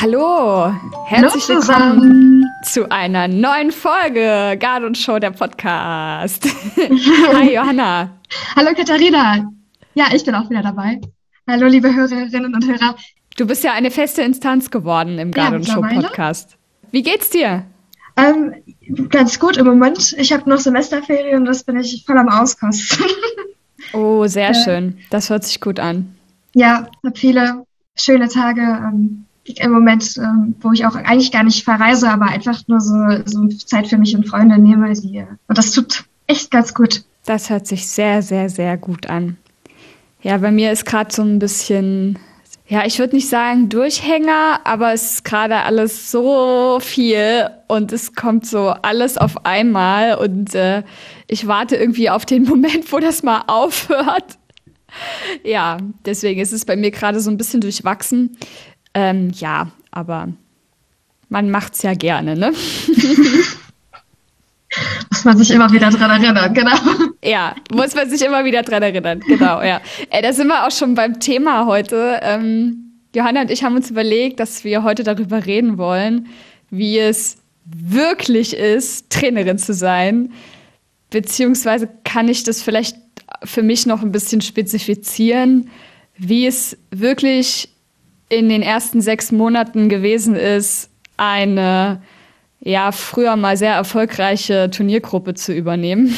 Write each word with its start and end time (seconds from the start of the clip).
Hallo, 0.00 0.72
herzlich 1.06 1.48
Hallo 1.48 1.60
willkommen 1.60 2.44
zu 2.62 2.90
einer 2.90 3.26
neuen 3.28 3.72
Folge 3.72 4.56
Gard 4.58 4.84
und 4.84 4.96
Show 4.96 5.18
der 5.18 5.30
Podcast. 5.30 6.46
Hi 7.32 7.54
Johanna. 7.54 8.10
Hallo 8.56 8.70
Katharina. 8.76 9.50
Ja, 9.94 10.06
ich 10.14 10.24
bin 10.24 10.34
auch 10.34 10.48
wieder 10.50 10.62
dabei. 10.62 11.00
Hallo 11.48 11.66
liebe 11.66 11.92
Hörerinnen 11.94 12.54
und 12.54 12.66
Hörer. 12.66 12.94
Du 13.36 13.46
bist 13.46 13.64
ja 13.64 13.72
eine 13.72 13.90
feste 13.90 14.22
Instanz 14.22 14.70
geworden 14.70 15.18
im 15.18 15.32
Gard 15.32 15.50
Ja, 15.50 15.56
und 15.56 15.66
Show. 15.66 15.80
Podcast. 16.00 16.56
Wie 16.90 17.02
geht's 17.02 17.30
dir? 17.30 17.64
Ähm, 18.16 18.54
ganz 19.10 19.38
gut 19.38 19.56
im 19.56 19.66
Moment. 19.66 20.14
Ich 20.18 20.32
habe 20.32 20.48
noch 20.48 20.58
Semesterferien 20.58 21.38
und 21.40 21.44
das 21.46 21.64
bin 21.64 21.78
ich 21.78 22.04
voll 22.06 22.18
am 22.18 22.28
Auskosten. 22.28 23.04
Oh, 23.94 24.26
sehr 24.26 24.50
Äh. 24.50 24.54
schön. 24.54 24.98
Das 25.08 25.30
hört 25.30 25.44
sich 25.44 25.62
gut 25.62 25.80
an. 25.80 26.14
ja, 26.52 26.88
habe 27.04 27.16
viele 27.18 27.64
schöne 27.96 28.28
Tage 28.28 28.60
ähm, 28.60 29.24
im 29.56 29.72
Moment, 29.72 30.16
ähm, 30.18 30.54
wo 30.60 30.72
ich 30.72 30.84
auch 30.86 30.94
eigentlich 30.94 31.32
gar 31.32 31.44
nicht 31.44 31.64
verreise, 31.64 32.10
aber 32.10 32.26
einfach 32.26 32.60
nur 32.68 32.80
so, 32.80 32.94
so 33.24 33.48
Zeit 33.48 33.88
für 33.88 33.98
mich 33.98 34.14
und 34.16 34.28
Freunde 34.28 34.58
nehme. 34.58 34.92
Die, 34.92 35.24
und 35.46 35.58
das 35.58 35.72
tut 35.72 36.04
echt 36.26 36.50
ganz 36.50 36.74
gut. 36.74 37.04
Das 37.24 37.50
hört 37.50 37.66
sich 37.66 37.86
sehr, 37.86 38.22
sehr, 38.22 38.48
sehr 38.48 38.76
gut 38.76 39.08
an. 39.08 39.36
Ja, 40.22 40.38
bei 40.38 40.50
mir 40.50 40.72
ist 40.72 40.84
gerade 40.84 41.14
so 41.14 41.22
ein 41.22 41.38
bisschen, 41.38 42.18
ja, 42.66 42.84
ich 42.84 42.98
würde 42.98 43.14
nicht 43.14 43.28
sagen 43.28 43.68
Durchhänger, 43.68 44.60
aber 44.64 44.92
es 44.92 45.12
ist 45.12 45.24
gerade 45.24 45.56
alles 45.56 46.10
so 46.10 46.78
viel 46.80 47.48
und 47.66 47.92
es 47.92 48.14
kommt 48.14 48.46
so 48.46 48.68
alles 48.82 49.16
auf 49.16 49.46
einmal 49.46 50.16
und 50.16 50.54
äh, 50.54 50.82
ich 51.28 51.46
warte 51.46 51.76
irgendwie 51.76 52.10
auf 52.10 52.26
den 52.26 52.42
Moment, 52.48 52.92
wo 52.92 52.98
das 52.98 53.22
mal 53.22 53.44
aufhört. 53.46 54.38
Ja, 55.44 55.78
deswegen 56.04 56.40
ist 56.40 56.52
es 56.52 56.64
bei 56.64 56.76
mir 56.76 56.90
gerade 56.90 57.20
so 57.20 57.30
ein 57.30 57.36
bisschen 57.36 57.60
durchwachsen. 57.60 58.36
Ähm, 58.94 59.30
ja, 59.34 59.68
aber 59.90 60.28
man 61.28 61.50
macht's 61.50 61.82
ja 61.82 61.94
gerne, 61.94 62.36
ne? 62.36 62.52
Muss 65.10 65.24
man 65.24 65.38
sich 65.38 65.50
immer 65.50 65.72
wieder 65.72 65.90
dran 65.90 66.10
erinnern, 66.22 66.54
genau. 66.54 66.76
Ja, 67.24 67.56
muss 67.72 67.94
man 67.94 68.08
sich 68.08 68.24
immer 68.24 68.44
wieder 68.44 68.62
dran 68.62 68.82
erinnern. 68.82 69.20
Genau, 69.26 69.62
ja. 69.62 69.80
Äh, 70.10 70.22
da 70.22 70.32
sind 70.32 70.46
wir 70.46 70.66
auch 70.66 70.70
schon 70.70 70.94
beim 70.94 71.18
Thema 71.20 71.66
heute. 71.66 72.20
Ähm, 72.22 72.92
Johanna 73.14 73.40
und 73.40 73.50
ich 73.50 73.64
haben 73.64 73.76
uns 73.76 73.90
überlegt, 73.90 74.38
dass 74.40 74.64
wir 74.64 74.82
heute 74.82 75.02
darüber 75.02 75.46
reden 75.46 75.78
wollen, 75.78 76.28
wie 76.70 76.98
es 76.98 77.38
wirklich 77.64 78.54
ist, 78.54 79.10
Trainerin 79.10 79.58
zu 79.58 79.74
sein. 79.74 80.32
Beziehungsweise 81.10 81.88
kann 82.04 82.28
ich 82.28 82.44
das 82.44 82.62
vielleicht 82.62 82.96
für 83.44 83.62
mich 83.62 83.86
noch 83.86 84.02
ein 84.02 84.12
bisschen 84.12 84.40
spezifizieren, 84.40 85.70
wie 86.16 86.46
es 86.46 86.76
wirklich 86.90 87.70
in 88.28 88.48
den 88.48 88.62
ersten 88.62 89.00
sechs 89.00 89.32
Monaten 89.32 89.88
gewesen 89.88 90.36
ist, 90.36 90.90
eine 91.16 92.00
ja, 92.60 92.92
früher 92.92 93.36
mal 93.36 93.56
sehr 93.56 93.74
erfolgreiche 93.74 94.70
Turniergruppe 94.70 95.34
zu 95.34 95.54
übernehmen. 95.54 96.14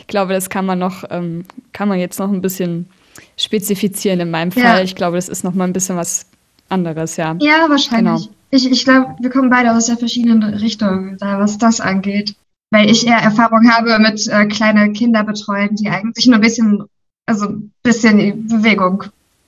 Ich 0.00 0.06
glaube, 0.08 0.32
das 0.32 0.50
kann 0.50 0.66
man 0.66 0.78
noch, 0.78 1.04
ähm, 1.10 1.44
kann 1.72 1.88
man 1.88 1.98
jetzt 1.98 2.18
noch 2.18 2.30
ein 2.30 2.42
bisschen 2.42 2.90
spezifizieren 3.38 4.20
in 4.20 4.30
meinem 4.30 4.52
Fall. 4.52 4.78
Ja. 4.78 4.80
Ich 4.82 4.94
glaube, 4.94 5.16
das 5.16 5.28
ist 5.28 5.44
noch 5.44 5.54
mal 5.54 5.64
ein 5.64 5.72
bisschen 5.72 5.96
was 5.96 6.26
anderes, 6.68 7.16
ja. 7.16 7.36
Ja, 7.40 7.66
wahrscheinlich. 7.68 8.24
Genau. 8.24 8.34
Ich, 8.50 8.70
ich 8.70 8.84
glaube, 8.84 9.16
wir 9.18 9.30
kommen 9.30 9.50
beide 9.50 9.72
aus 9.72 9.86
sehr 9.86 9.96
verschiedenen 9.96 10.42
Richtungen, 10.42 11.16
da 11.18 11.38
was 11.38 11.58
das 11.58 11.80
angeht. 11.80 12.34
Weil 12.70 12.90
ich 12.90 13.06
eher 13.06 13.18
Erfahrung 13.18 13.70
habe 13.70 13.98
mit 13.98 14.26
äh, 14.26 14.46
kleine 14.46 14.92
Kinder 14.92 15.24
betreuen, 15.24 15.76
die 15.76 15.88
eigentlich 15.88 16.26
nur 16.26 16.36
ein 16.36 16.40
bisschen, 16.40 16.84
also 17.26 17.46
ein 17.46 17.72
bisschen 17.82 18.46
Bewegung 18.48 19.04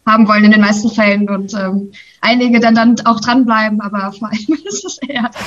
haben 0.07 0.29
wollen 0.29 0.45
in 0.45 0.53
den 0.53 0.61
meisten 0.61 0.91
Fällen 0.91 1.29
und 1.29 1.53
ähm, 1.55 1.91
einige 2.21 2.61
dann 2.61 2.75
dann 2.75 2.95
auch 3.05 3.21
dranbleiben, 3.21 3.81
aber 3.81 4.13
vor 4.13 4.29
allem 4.29 4.59
ist 4.65 4.85
es 4.85 4.99
eher 4.99 5.31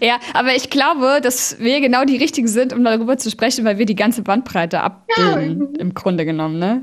Ja, 0.00 0.18
aber 0.34 0.56
ich 0.56 0.70
glaube, 0.70 1.20
dass 1.22 1.60
wir 1.60 1.80
genau 1.80 2.04
die 2.04 2.16
Richtigen 2.16 2.48
sind, 2.48 2.72
um 2.72 2.82
darüber 2.82 3.16
zu 3.16 3.30
sprechen, 3.30 3.64
weil 3.64 3.78
wir 3.78 3.86
die 3.86 3.94
ganze 3.94 4.22
Bandbreite 4.22 4.80
abbilden, 4.80 5.76
im 5.76 5.94
Grunde 5.94 6.24
genommen, 6.24 6.58
ne? 6.58 6.82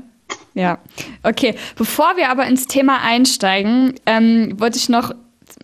Ja. 0.54 0.78
Okay, 1.22 1.54
bevor 1.76 2.16
wir 2.16 2.30
aber 2.30 2.46
ins 2.46 2.66
Thema 2.66 3.02
einsteigen, 3.02 3.94
ähm, 4.06 4.58
wollte 4.58 4.78
ich 4.78 4.88
noch 4.88 5.12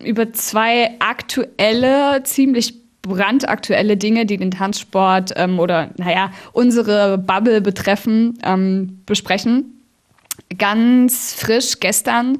über 0.03 0.31
zwei 0.33 0.95
aktuelle, 0.99 2.21
ziemlich 2.23 2.75
brandaktuelle 3.07 3.97
Dinge, 3.97 4.25
die 4.25 4.37
den 4.37 4.51
Tanzsport 4.51 5.33
ähm, 5.35 5.59
oder, 5.59 5.89
naja, 5.97 6.31
unsere 6.53 7.17
Bubble 7.17 7.61
betreffen, 7.61 8.37
ähm, 8.43 8.99
besprechen. 9.05 9.83
Ganz 10.57 11.33
frisch 11.33 11.79
gestern 11.79 12.39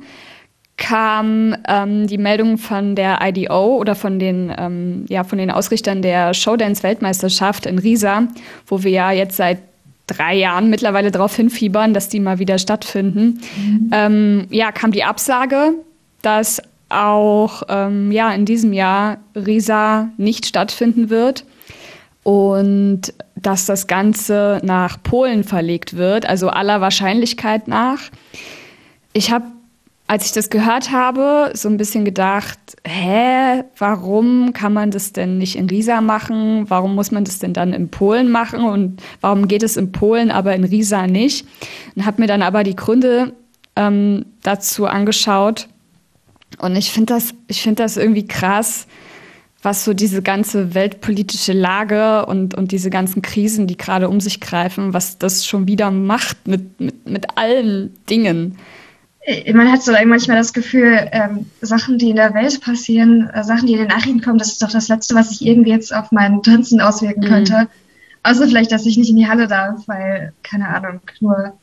kam 0.77 1.55
ähm, 1.67 2.05
die 2.07 2.19
Meldung 2.19 2.57
von 2.57 2.95
der 2.95 3.19
IDO 3.21 3.77
oder 3.77 3.95
von 3.95 4.19
den, 4.19 4.53
ähm, 4.55 5.05
ja, 5.09 5.23
von 5.23 5.39
den 5.39 5.49
Ausrichtern 5.49 6.03
der 6.03 6.33
Showdance-Weltmeisterschaft 6.33 7.65
in 7.65 7.79
Riesa, 7.79 8.27
wo 8.67 8.83
wir 8.83 8.91
ja 8.91 9.11
jetzt 9.11 9.37
seit 9.37 9.57
drei 10.05 10.35
Jahren 10.35 10.69
mittlerweile 10.69 11.11
darauf 11.11 11.35
hinfiebern, 11.35 11.93
dass 11.93 12.09
die 12.09 12.19
mal 12.19 12.39
wieder 12.39 12.59
stattfinden. 12.59 13.41
Ähm, 13.91 14.47
ja, 14.49 14.71
kam 14.71 14.91
die 14.91 15.03
Absage, 15.03 15.73
dass 16.21 16.61
auch 16.89 17.63
ähm, 17.69 18.11
ja, 18.11 18.31
in 18.31 18.45
diesem 18.45 18.73
Jahr 18.73 19.17
Riesa 19.35 20.09
nicht 20.17 20.45
stattfinden 20.45 21.09
wird 21.09 21.45
und 22.23 23.13
dass 23.35 23.65
das 23.65 23.87
Ganze 23.87 24.59
nach 24.63 25.01
Polen 25.01 25.43
verlegt 25.43 25.95
wird, 25.95 26.25
also 26.25 26.49
aller 26.49 26.81
Wahrscheinlichkeit 26.81 27.67
nach. 27.67 27.99
Ich 29.13 29.31
habe, 29.31 29.45
als 30.07 30.25
ich 30.25 30.31
das 30.33 30.49
gehört 30.49 30.91
habe, 30.91 31.51
so 31.53 31.69
ein 31.69 31.77
bisschen 31.77 32.03
gedacht, 32.03 32.59
hä, 32.85 33.63
warum 33.77 34.53
kann 34.53 34.73
man 34.73 34.91
das 34.91 35.13
denn 35.13 35.37
nicht 35.37 35.55
in 35.55 35.69
Riesa 35.69 36.01
machen? 36.01 36.69
Warum 36.69 36.95
muss 36.95 37.11
man 37.11 37.23
das 37.23 37.39
denn 37.39 37.53
dann 37.53 37.73
in 37.73 37.89
Polen 37.89 38.29
machen? 38.29 38.63
Und 38.65 39.01
warum 39.21 39.47
geht 39.47 39.63
es 39.63 39.77
in 39.77 39.91
Polen, 39.91 40.31
aber 40.31 40.53
in 40.53 40.63
Riesa 40.63 41.07
nicht? 41.07 41.47
Und 41.95 42.05
habe 42.05 42.21
mir 42.21 42.27
dann 42.27 42.41
aber 42.41 42.63
die 42.63 42.75
Gründe 42.75 43.33
ähm, 43.77 44.25
dazu 44.43 44.85
angeschaut. 44.85 45.67
Und 46.59 46.75
ich 46.75 46.91
finde 46.91 47.13
das, 47.13 47.33
ich 47.47 47.61
finde 47.61 47.83
das 47.83 47.97
irgendwie 47.97 48.25
krass, 48.25 48.87
was 49.61 49.83
so 49.83 49.93
diese 49.93 50.21
ganze 50.21 50.73
weltpolitische 50.75 51.53
Lage 51.53 52.25
und, 52.25 52.55
und 52.55 52.71
diese 52.71 52.89
ganzen 52.89 53.21
Krisen, 53.21 53.67
die 53.67 53.77
gerade 53.77 54.07
um 54.07 54.21
sich 54.21 54.39
greifen, 54.39 54.93
was 54.93 55.17
das 55.17 55.45
schon 55.45 55.67
wieder 55.67 55.91
macht 55.91 56.47
mit, 56.47 56.79
mit, 56.79 57.07
mit 57.07 57.37
allen 57.37 57.93
Dingen. 58.09 58.57
Äh, 59.21 59.51
Man 59.53 59.71
hat 59.71 59.83
so 59.83 59.91
manchmal 60.05 60.37
das 60.37 60.53
Gefühl, 60.53 61.09
ähm, 61.11 61.47
Sachen, 61.61 61.97
die 61.97 62.11
in 62.11 62.15
der 62.15 62.33
Welt 62.33 62.61
passieren, 62.61 63.29
äh, 63.33 63.43
Sachen, 63.43 63.67
die 63.67 63.73
in 63.73 63.79
den 63.79 63.87
Nachrichten 63.87 64.21
kommen, 64.21 64.37
das 64.37 64.53
ist 64.53 64.61
doch 64.63 64.71
das 64.71 64.87
Letzte, 64.87 65.15
was 65.15 65.29
sich 65.29 65.45
irgendwie 65.45 65.71
jetzt 65.71 65.93
auf 65.93 66.11
mein 66.11 66.41
Tanzen 66.43 66.79
auswirken 66.79 67.21
Mhm. 67.21 67.27
könnte. 67.27 67.67
Außer 68.23 68.47
vielleicht, 68.47 68.71
dass 68.71 68.85
ich 68.85 68.97
nicht 68.97 69.09
in 69.09 69.17
die 69.17 69.27
Halle 69.27 69.47
darf, 69.47 69.87
weil, 69.87 70.33
keine 70.43 70.67
Ahnung, 70.69 71.01
nur 71.19 71.53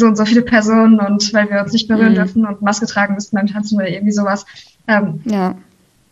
so 0.00 0.06
und 0.06 0.16
so 0.16 0.24
viele 0.24 0.42
Personen 0.42 0.98
und 0.98 1.32
weil 1.32 1.48
wir 1.48 1.60
uns 1.62 1.72
nicht 1.72 1.86
berühren 1.86 2.10
Mhm. 2.12 2.16
dürfen 2.16 2.46
und 2.46 2.60
Maske 2.62 2.86
tragen 2.86 3.14
müssen 3.14 3.36
beim 3.36 3.46
Tanzen 3.46 3.76
oder 3.76 3.88
irgendwie 3.88 4.12
sowas. 4.12 4.44
Ähm, 4.88 5.20
Ja. 5.24 5.54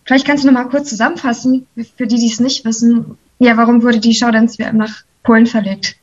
vielleicht 0.04 0.26
kannst 0.26 0.44
du 0.44 0.48
noch 0.48 0.54
mal 0.54 0.68
kurz 0.68 0.88
zusammenfassen, 0.90 1.66
für 1.96 2.06
die, 2.06 2.16
die 2.18 2.30
es 2.30 2.38
nicht 2.40 2.64
wissen. 2.64 3.18
Ja, 3.40 3.56
warum 3.56 3.82
wurde 3.82 3.98
die 3.98 4.14
Showdance 4.14 4.58
WM 4.58 4.76
nach 4.76 5.02
Polen 5.24 5.46
verlegt? 5.46 5.96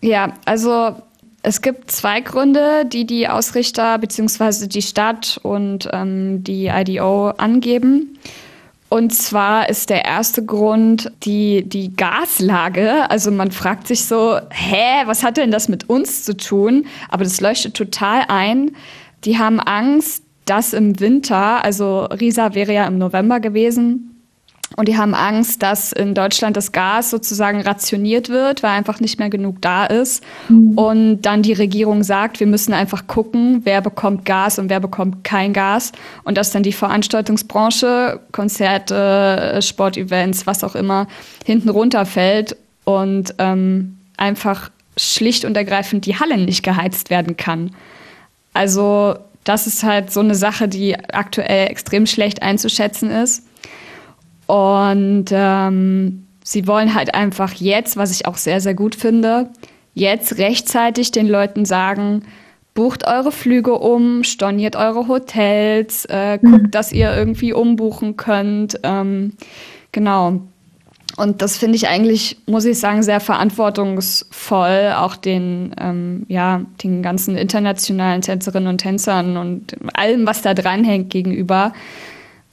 Ja, 0.00 0.32
also 0.44 0.96
es 1.44 1.60
gibt 1.62 1.90
zwei 1.90 2.20
Gründe, 2.20 2.84
die 2.86 3.04
die 3.06 3.28
Ausrichter 3.28 3.98
bzw. 3.98 4.66
die 4.66 4.82
Stadt 4.82 5.38
und 5.42 5.88
ähm, 5.92 6.42
die 6.44 6.66
IDO 6.68 7.30
angeben. 7.30 8.18
Und 8.92 9.14
zwar 9.14 9.70
ist 9.70 9.88
der 9.88 10.04
erste 10.04 10.44
Grund 10.44 11.10
die, 11.22 11.66
die 11.66 11.96
Gaslage. 11.96 13.08
Also 13.10 13.30
man 13.30 13.50
fragt 13.50 13.86
sich 13.86 14.04
so, 14.04 14.38
hä, 14.50 15.06
was 15.06 15.24
hat 15.24 15.38
denn 15.38 15.50
das 15.50 15.70
mit 15.70 15.88
uns 15.88 16.24
zu 16.24 16.36
tun? 16.36 16.84
Aber 17.08 17.24
das 17.24 17.40
leuchtet 17.40 17.72
total 17.72 18.26
ein. 18.28 18.72
Die 19.24 19.38
haben 19.38 19.60
Angst, 19.60 20.24
dass 20.44 20.74
im 20.74 21.00
Winter, 21.00 21.64
also 21.64 22.00
Riesa 22.04 22.54
wäre 22.54 22.74
ja 22.74 22.86
im 22.86 22.98
November 22.98 23.40
gewesen, 23.40 24.11
und 24.76 24.88
die 24.88 24.96
haben 24.96 25.14
Angst, 25.14 25.62
dass 25.62 25.92
in 25.92 26.14
Deutschland 26.14 26.56
das 26.56 26.72
Gas 26.72 27.10
sozusagen 27.10 27.60
rationiert 27.60 28.28
wird, 28.28 28.62
weil 28.62 28.70
einfach 28.70 29.00
nicht 29.00 29.18
mehr 29.18 29.30
genug 29.30 29.60
da 29.60 29.86
ist. 29.86 30.22
Und 30.76 31.22
dann 31.22 31.42
die 31.42 31.52
Regierung 31.52 32.02
sagt, 32.02 32.40
wir 32.40 32.46
müssen 32.46 32.72
einfach 32.72 33.06
gucken, 33.06 33.60
wer 33.64 33.80
bekommt 33.80 34.24
Gas 34.24 34.58
und 34.58 34.70
wer 34.70 34.80
bekommt 34.80 35.24
kein 35.24 35.52
Gas. 35.52 35.92
Und 36.24 36.36
dass 36.38 36.50
dann 36.50 36.62
die 36.62 36.72
Veranstaltungsbranche, 36.72 38.20
Konzerte, 38.32 39.60
Sportevents, 39.62 40.46
was 40.46 40.64
auch 40.64 40.74
immer, 40.74 41.06
hinten 41.44 41.68
runterfällt 41.68 42.56
und 42.84 43.34
ähm, 43.38 43.98
einfach 44.16 44.70
schlicht 44.96 45.44
und 45.44 45.56
ergreifend 45.56 46.06
die 46.06 46.18
Halle 46.18 46.38
nicht 46.38 46.62
geheizt 46.62 47.10
werden 47.10 47.36
kann. 47.36 47.74
Also 48.54 49.16
das 49.44 49.66
ist 49.66 49.82
halt 49.82 50.12
so 50.12 50.20
eine 50.20 50.34
Sache, 50.34 50.68
die 50.68 50.96
aktuell 50.96 51.68
extrem 51.68 52.06
schlecht 52.06 52.42
einzuschätzen 52.42 53.10
ist. 53.10 53.44
Und 54.46 55.26
ähm, 55.30 56.26
sie 56.44 56.66
wollen 56.66 56.94
halt 56.94 57.14
einfach 57.14 57.52
jetzt, 57.54 57.96
was 57.96 58.10
ich 58.10 58.26
auch 58.26 58.36
sehr, 58.36 58.60
sehr 58.60 58.74
gut 58.74 58.94
finde, 58.94 59.48
jetzt 59.94 60.38
rechtzeitig 60.38 61.12
den 61.12 61.28
Leuten 61.28 61.64
sagen, 61.64 62.22
bucht 62.74 63.06
eure 63.06 63.32
Flüge 63.32 63.74
um, 63.78 64.24
storniert 64.24 64.76
eure 64.76 65.08
Hotels, 65.08 66.06
äh, 66.06 66.38
guckt, 66.38 66.62
mhm. 66.62 66.70
dass 66.70 66.92
ihr 66.92 67.14
irgendwie 67.14 67.52
umbuchen 67.52 68.16
könnt. 68.16 68.80
Ähm, 68.82 69.34
genau. 69.92 70.40
Und 71.18 71.42
das 71.42 71.58
finde 71.58 71.76
ich 71.76 71.88
eigentlich, 71.88 72.38
muss 72.46 72.64
ich 72.64 72.78
sagen, 72.78 73.02
sehr 73.02 73.20
verantwortungsvoll, 73.20 74.94
auch 74.96 75.14
den, 75.16 75.74
ähm, 75.78 76.24
ja, 76.28 76.62
den 76.82 77.02
ganzen 77.02 77.36
internationalen 77.36 78.22
Tänzerinnen 78.22 78.68
und 78.68 78.78
Tänzern 78.78 79.36
und 79.36 79.76
allem, 79.92 80.26
was 80.26 80.40
da 80.40 80.54
dranhängt, 80.54 81.10
gegenüber. 81.10 81.74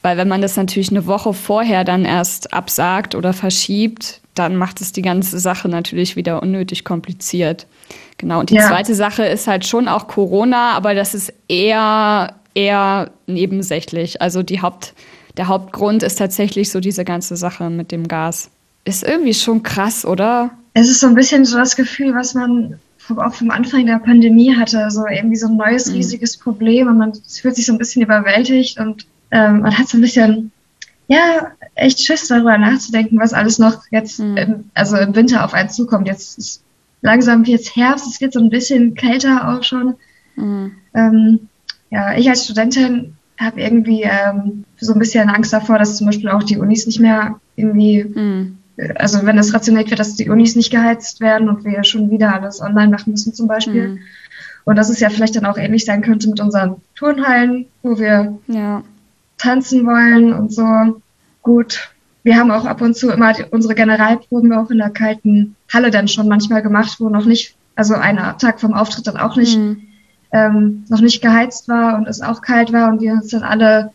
Weil 0.02 0.16
wenn 0.16 0.28
man 0.28 0.40
das 0.40 0.56
natürlich 0.56 0.90
eine 0.90 1.06
Woche 1.06 1.34
vorher 1.34 1.84
dann 1.84 2.04
erst 2.04 2.54
absagt 2.54 3.14
oder 3.14 3.32
verschiebt, 3.32 4.20
dann 4.34 4.56
macht 4.56 4.80
es 4.80 4.92
die 4.92 5.02
ganze 5.02 5.38
Sache 5.38 5.68
natürlich 5.68 6.16
wieder 6.16 6.42
unnötig 6.42 6.84
kompliziert. 6.84 7.66
Genau. 8.16 8.40
Und 8.40 8.50
die 8.50 8.54
ja. 8.54 8.68
zweite 8.68 8.94
Sache 8.94 9.24
ist 9.24 9.46
halt 9.46 9.66
schon 9.66 9.88
auch 9.88 10.08
Corona, 10.08 10.72
aber 10.72 10.94
das 10.94 11.14
ist 11.14 11.32
eher, 11.48 12.34
eher 12.54 13.10
nebensächlich. 13.26 14.22
Also 14.22 14.42
die 14.42 14.62
Haupt, 14.62 14.94
der 15.36 15.48
Hauptgrund 15.48 16.02
ist 16.02 16.16
tatsächlich 16.16 16.70
so 16.70 16.80
diese 16.80 17.04
ganze 17.04 17.36
Sache 17.36 17.68
mit 17.68 17.92
dem 17.92 18.08
Gas. 18.08 18.50
Ist 18.84 19.02
irgendwie 19.02 19.34
schon 19.34 19.62
krass, 19.62 20.06
oder? 20.06 20.50
Es 20.72 20.88
ist 20.88 21.00
so 21.00 21.08
ein 21.08 21.14
bisschen 21.14 21.44
so 21.44 21.58
das 21.58 21.76
Gefühl, 21.76 22.14
was 22.14 22.34
man 22.34 22.78
auch 23.16 23.34
vom 23.34 23.50
Anfang 23.50 23.86
der 23.86 23.98
Pandemie 23.98 24.54
hatte, 24.56 24.88
so 24.90 25.04
irgendwie 25.06 25.36
so 25.36 25.48
ein 25.48 25.56
neues, 25.56 25.88
mhm. 25.88 25.94
riesiges 25.94 26.36
Problem 26.36 26.88
und 26.88 26.98
man 26.98 27.12
fühlt 27.26 27.56
sich 27.56 27.66
so 27.66 27.72
ein 27.72 27.78
bisschen 27.78 28.02
überwältigt 28.02 28.78
und 28.78 29.06
ähm, 29.30 29.60
man 29.60 29.76
hat 29.76 29.88
so 29.88 29.98
ein 29.98 30.02
bisschen, 30.02 30.52
ja, 31.08 31.52
echt 31.74 32.00
Schiss 32.00 32.28
darüber 32.28 32.56
nachzudenken, 32.58 33.18
was 33.18 33.32
alles 33.32 33.58
noch 33.58 33.82
jetzt, 33.90 34.20
mhm. 34.20 34.36
im, 34.36 34.70
also 34.74 34.96
im 34.96 35.14
Winter 35.14 35.44
auf 35.44 35.54
einen 35.54 35.70
zukommt. 35.70 36.08
Jetzt 36.08 36.38
ist 36.38 36.62
langsam 37.02 37.44
jetzt 37.44 37.76
Herbst, 37.76 38.06
es 38.06 38.20
wird 38.20 38.32
so 38.32 38.40
ein 38.40 38.50
bisschen 38.50 38.94
kälter 38.94 39.48
auch 39.48 39.62
schon. 39.62 39.94
Mhm. 40.36 40.72
Ähm, 40.94 41.48
ja, 41.90 42.16
ich 42.16 42.28
als 42.28 42.44
Studentin 42.44 43.16
habe 43.38 43.60
irgendwie 43.60 44.02
ähm, 44.02 44.64
so 44.78 44.92
ein 44.92 44.98
bisschen 44.98 45.28
Angst 45.28 45.52
davor, 45.52 45.78
dass 45.78 45.96
zum 45.96 46.06
Beispiel 46.06 46.28
auch 46.28 46.42
die 46.42 46.58
Unis 46.58 46.86
nicht 46.86 47.00
mehr 47.00 47.40
irgendwie, 47.56 48.04
mhm. 48.04 48.58
also 48.96 49.24
wenn 49.24 49.38
es 49.38 49.54
rationiert 49.54 49.88
wird, 49.88 49.98
dass 49.98 50.14
die 50.14 50.28
Unis 50.28 50.56
nicht 50.56 50.70
geheizt 50.70 51.20
werden 51.20 51.48
und 51.48 51.64
wir 51.64 51.82
schon 51.84 52.10
wieder 52.10 52.34
alles 52.34 52.60
online 52.60 52.90
machen 52.90 53.12
müssen 53.12 53.32
zum 53.34 53.48
Beispiel. 53.48 53.88
Mhm. 53.88 53.98
Und 54.64 54.76
dass 54.76 54.90
es 54.90 55.00
ja 55.00 55.08
vielleicht 55.08 55.36
dann 55.36 55.46
auch 55.46 55.56
ähnlich 55.56 55.86
sein 55.86 56.02
könnte 56.02 56.28
mit 56.28 56.38
unseren 56.38 56.76
Turnhallen, 56.94 57.66
wo 57.82 57.98
wir 57.98 58.38
ja. 58.46 58.82
Tanzen 59.40 59.86
wollen 59.86 60.32
und 60.32 60.52
so. 60.52 61.00
Gut, 61.42 61.90
wir 62.22 62.36
haben 62.36 62.50
auch 62.50 62.66
ab 62.66 62.80
und 62.82 62.96
zu 62.96 63.10
immer 63.10 63.34
unsere 63.50 63.74
Generalproben 63.74 64.52
auch 64.52 64.70
in 64.70 64.78
der 64.78 64.90
kalten 64.90 65.56
Halle 65.72 65.90
dann 65.90 66.08
schon 66.08 66.28
manchmal 66.28 66.62
gemacht, 66.62 66.96
wo 67.00 67.08
noch 67.08 67.24
nicht, 67.24 67.56
also 67.74 67.94
einen 67.94 68.38
Tag 68.38 68.60
vom 68.60 68.74
Auftritt 68.74 69.06
dann 69.06 69.16
auch 69.16 69.36
nicht, 69.36 69.58
mhm. 69.58 69.82
ähm, 70.32 70.84
noch 70.88 71.00
nicht 71.00 71.22
geheizt 71.22 71.68
war 71.68 71.96
und 71.96 72.06
es 72.06 72.20
auch 72.20 72.42
kalt 72.42 72.72
war 72.72 72.90
und 72.90 73.00
wir 73.00 73.12
uns 73.12 73.28
dann 73.28 73.42
alle 73.42 73.92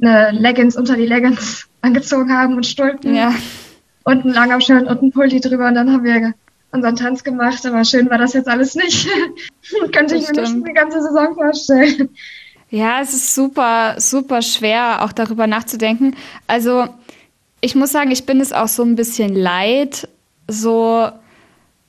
eine 0.00 0.30
Leggings 0.30 0.76
unter 0.76 0.96
die 0.96 1.06
Leggings 1.06 1.68
angezogen 1.80 2.32
haben 2.32 2.54
und 2.54 2.66
Stulpen 2.66 3.14
ja. 3.14 3.32
und 4.04 4.24
ein 4.24 4.32
langer 4.32 4.60
Shirt 4.60 4.88
und 4.88 5.02
ein 5.02 5.10
Pulli 5.10 5.40
drüber 5.40 5.66
und 5.68 5.74
dann 5.74 5.92
haben 5.92 6.04
wir 6.04 6.34
unseren 6.70 6.96
Tanz 6.96 7.24
gemacht, 7.24 7.64
aber 7.66 7.84
schön 7.84 8.10
war 8.10 8.18
das 8.18 8.34
jetzt 8.34 8.48
alles 8.48 8.74
nicht. 8.74 9.08
Könnte 9.92 10.16
ich 10.16 10.30
mir 10.30 10.42
nicht 10.42 10.68
die 10.68 10.72
ganze 10.72 11.02
Saison 11.02 11.34
vorstellen. 11.34 12.10
Ja, 12.70 13.00
es 13.00 13.14
ist 13.14 13.34
super, 13.34 13.94
super 13.98 14.42
schwer, 14.42 15.04
auch 15.04 15.12
darüber 15.12 15.46
nachzudenken. 15.46 16.14
Also, 16.46 16.86
ich 17.60 17.74
muss 17.74 17.92
sagen, 17.92 18.10
ich 18.10 18.26
bin 18.26 18.40
es 18.40 18.52
auch 18.52 18.68
so 18.68 18.82
ein 18.82 18.94
bisschen 18.94 19.34
leid, 19.34 20.08
so 20.46 21.08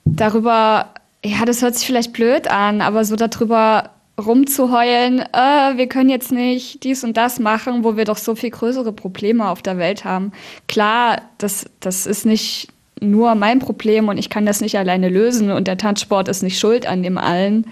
darüber, 0.06 0.94
ja, 1.24 1.46
das 1.46 1.62
hört 1.62 1.76
sich 1.76 1.86
vielleicht 1.86 2.14
blöd 2.14 2.50
an, 2.50 2.81
aber 2.81 3.04
so 3.04 3.16
darüber 3.16 3.92
rumzuheulen, 4.20 5.20
äh, 5.20 5.78
wir 5.78 5.88
können 5.88 6.10
jetzt 6.10 6.31
nicht 6.31 6.84
dies 6.84 7.04
und 7.04 7.18
das 7.18 7.40
machen, 7.40 7.84
wo 7.84 7.96
wir 7.96 8.06
doch 8.06 8.18
so 8.18 8.36
viel 8.36 8.50
größere 8.50 8.92
Probleme 8.92 9.48
auf 9.48 9.62
der 9.62 9.78
Welt 9.78 10.04
haben. 10.06 10.34
Klar, 10.68 11.22
das, 11.38 11.66
das 11.80 12.06
ist 12.06 12.26
nicht 12.26 12.70
nur 13.02 13.36
mein 13.36 13.60
Problem 13.60 14.10
und 14.10 14.18
ich 14.18 14.30
kann 14.30 14.46
das 14.46 14.60
nicht 14.60 14.78
alleine 14.78 15.10
lösen 15.10 15.52
und 15.52 15.68
der 15.68 15.78
Tanzsport 15.78 16.28
ist 16.28 16.44
nicht 16.44 16.60
schuld 16.60 16.86
an 16.86 17.02
dem 17.02 17.18
allen. 17.18 17.66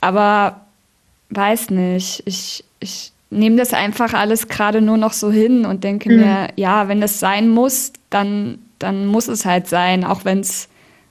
Aber 0.00 0.67
weiß 1.30 1.70
nicht, 1.70 2.22
ich, 2.26 2.64
ich 2.80 3.12
nehme 3.30 3.56
das 3.56 3.74
einfach 3.74 4.14
alles 4.14 4.48
gerade 4.48 4.80
nur 4.80 4.96
noch 4.96 5.12
so 5.12 5.30
hin 5.30 5.66
und 5.66 5.84
denke 5.84 6.10
mhm. 6.10 6.20
mir, 6.20 6.48
ja, 6.56 6.88
wenn 6.88 7.02
es 7.02 7.20
sein 7.20 7.48
muss, 7.48 7.92
dann, 8.10 8.58
dann 8.78 9.06
muss 9.06 9.28
es 9.28 9.44
halt 9.44 9.68
sein, 9.68 10.04
auch 10.04 10.24
wenn 10.24 10.40
es 10.40 10.68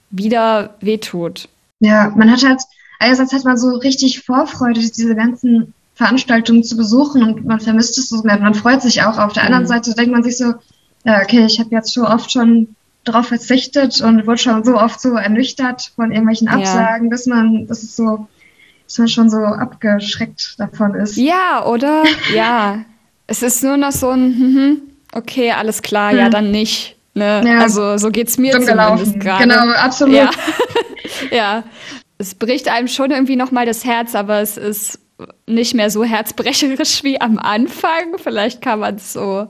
wieder 0.09 0.75
wehtut. 0.79 1.49
Ja, 1.79 2.11
man 2.15 2.31
hat 2.31 2.43
halt, 2.43 2.61
einerseits 2.99 3.33
hat 3.33 3.43
man 3.43 3.57
so 3.57 3.75
richtig 3.77 4.21
Vorfreude, 4.21 4.79
diese 4.79 5.15
ganzen 5.15 5.73
Veranstaltungen 5.95 6.63
zu 6.63 6.77
besuchen 6.77 7.23
und 7.23 7.45
man 7.45 7.59
vermisst 7.59 7.97
es 7.97 8.09
so 8.09 8.21
mehr. 8.23 8.39
Man 8.39 8.53
freut 8.53 8.81
sich 8.81 9.03
auch. 9.03 9.17
Auf 9.17 9.33
der 9.33 9.43
anderen 9.43 9.63
mhm. 9.63 9.67
Seite 9.67 9.93
denkt 9.93 10.11
man 10.11 10.23
sich 10.23 10.37
so, 10.37 10.53
ja, 11.03 11.21
okay, 11.21 11.45
ich 11.45 11.59
habe 11.59 11.69
jetzt 11.71 11.93
so 11.93 12.05
oft 12.05 12.31
schon 12.31 12.75
darauf 13.03 13.27
verzichtet 13.27 14.01
und 14.01 14.27
wurde 14.27 14.37
schon 14.37 14.63
so 14.63 14.77
oft 14.77 14.99
so 14.99 15.15
ernüchtert 15.15 15.91
von 15.95 16.11
irgendwelchen 16.11 16.49
Absagen, 16.49 17.05
ja. 17.05 17.11
dass 17.11 17.25
man, 17.25 17.67
das 17.67 17.83
ist 17.83 17.95
so, 17.95 18.27
dass 18.87 18.97
man 18.97 19.07
schon 19.09 19.29
so 19.29 19.37
abgeschreckt 19.37 20.55
davon 20.57 20.95
ist. 20.95 21.17
Ja, 21.17 21.65
oder? 21.65 22.03
ja. 22.33 22.79
Es 23.29 23.43
ist 23.43 23.61
nur 23.61 23.75
noch 23.75 23.91
so 23.91 24.09
ein, 24.09 24.21
hm, 24.21 24.81
okay, 25.11 25.51
alles 25.51 25.81
klar, 25.81 26.11
hm. 26.11 26.17
ja, 26.17 26.29
dann 26.29 26.49
nicht. 26.49 26.95
Ne? 27.13 27.43
Ja. 27.45 27.59
Also 27.59 27.97
so 27.97 28.09
geht 28.09 28.29
es 28.29 28.37
mir 28.37 28.53
zumindest 28.53 29.19
gerade. 29.19 29.43
Genau, 29.43 29.69
absolut. 29.71 30.15
Ja. 30.15 30.29
ja. 31.31 31.63
Es 32.17 32.35
bricht 32.35 32.69
einem 32.69 32.87
schon 32.87 33.11
irgendwie 33.11 33.35
nochmal 33.35 33.65
das 33.65 33.83
Herz, 33.83 34.15
aber 34.15 34.39
es 34.39 34.55
ist 34.55 34.99
nicht 35.45 35.73
mehr 35.73 35.89
so 35.89 36.05
herzbrecherisch 36.05 37.03
wie 37.03 37.19
am 37.19 37.37
Anfang. 37.37 38.17
Vielleicht 38.17 38.61
kann 38.61 38.79
man 38.79 38.95
es 38.95 39.11
so, 39.11 39.49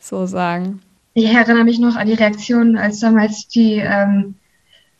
so 0.00 0.26
sagen. 0.26 0.80
Ich 1.12 1.26
erinnere 1.26 1.62
mich 1.62 1.78
noch 1.78 1.94
an 1.94 2.08
die 2.08 2.14
Reaktion, 2.14 2.76
als 2.76 2.98
damals 2.98 3.46
die 3.46 3.74
ähm, 3.76 4.34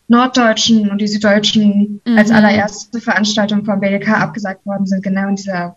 Norddeutschen 0.09 0.91
und 0.91 1.01
die 1.01 1.09
Süddeutschen 1.09 2.01
mhm. 2.05 2.19
als 2.19 2.31
allererste 2.31 3.01
Veranstaltung 3.01 3.65
vom 3.65 3.81
BDK 3.81 4.21
abgesagt 4.21 4.67
worden 4.67 4.87
sind, 4.87 5.03
genau 5.03 5.29
in 5.29 5.37
dieser 5.37 5.77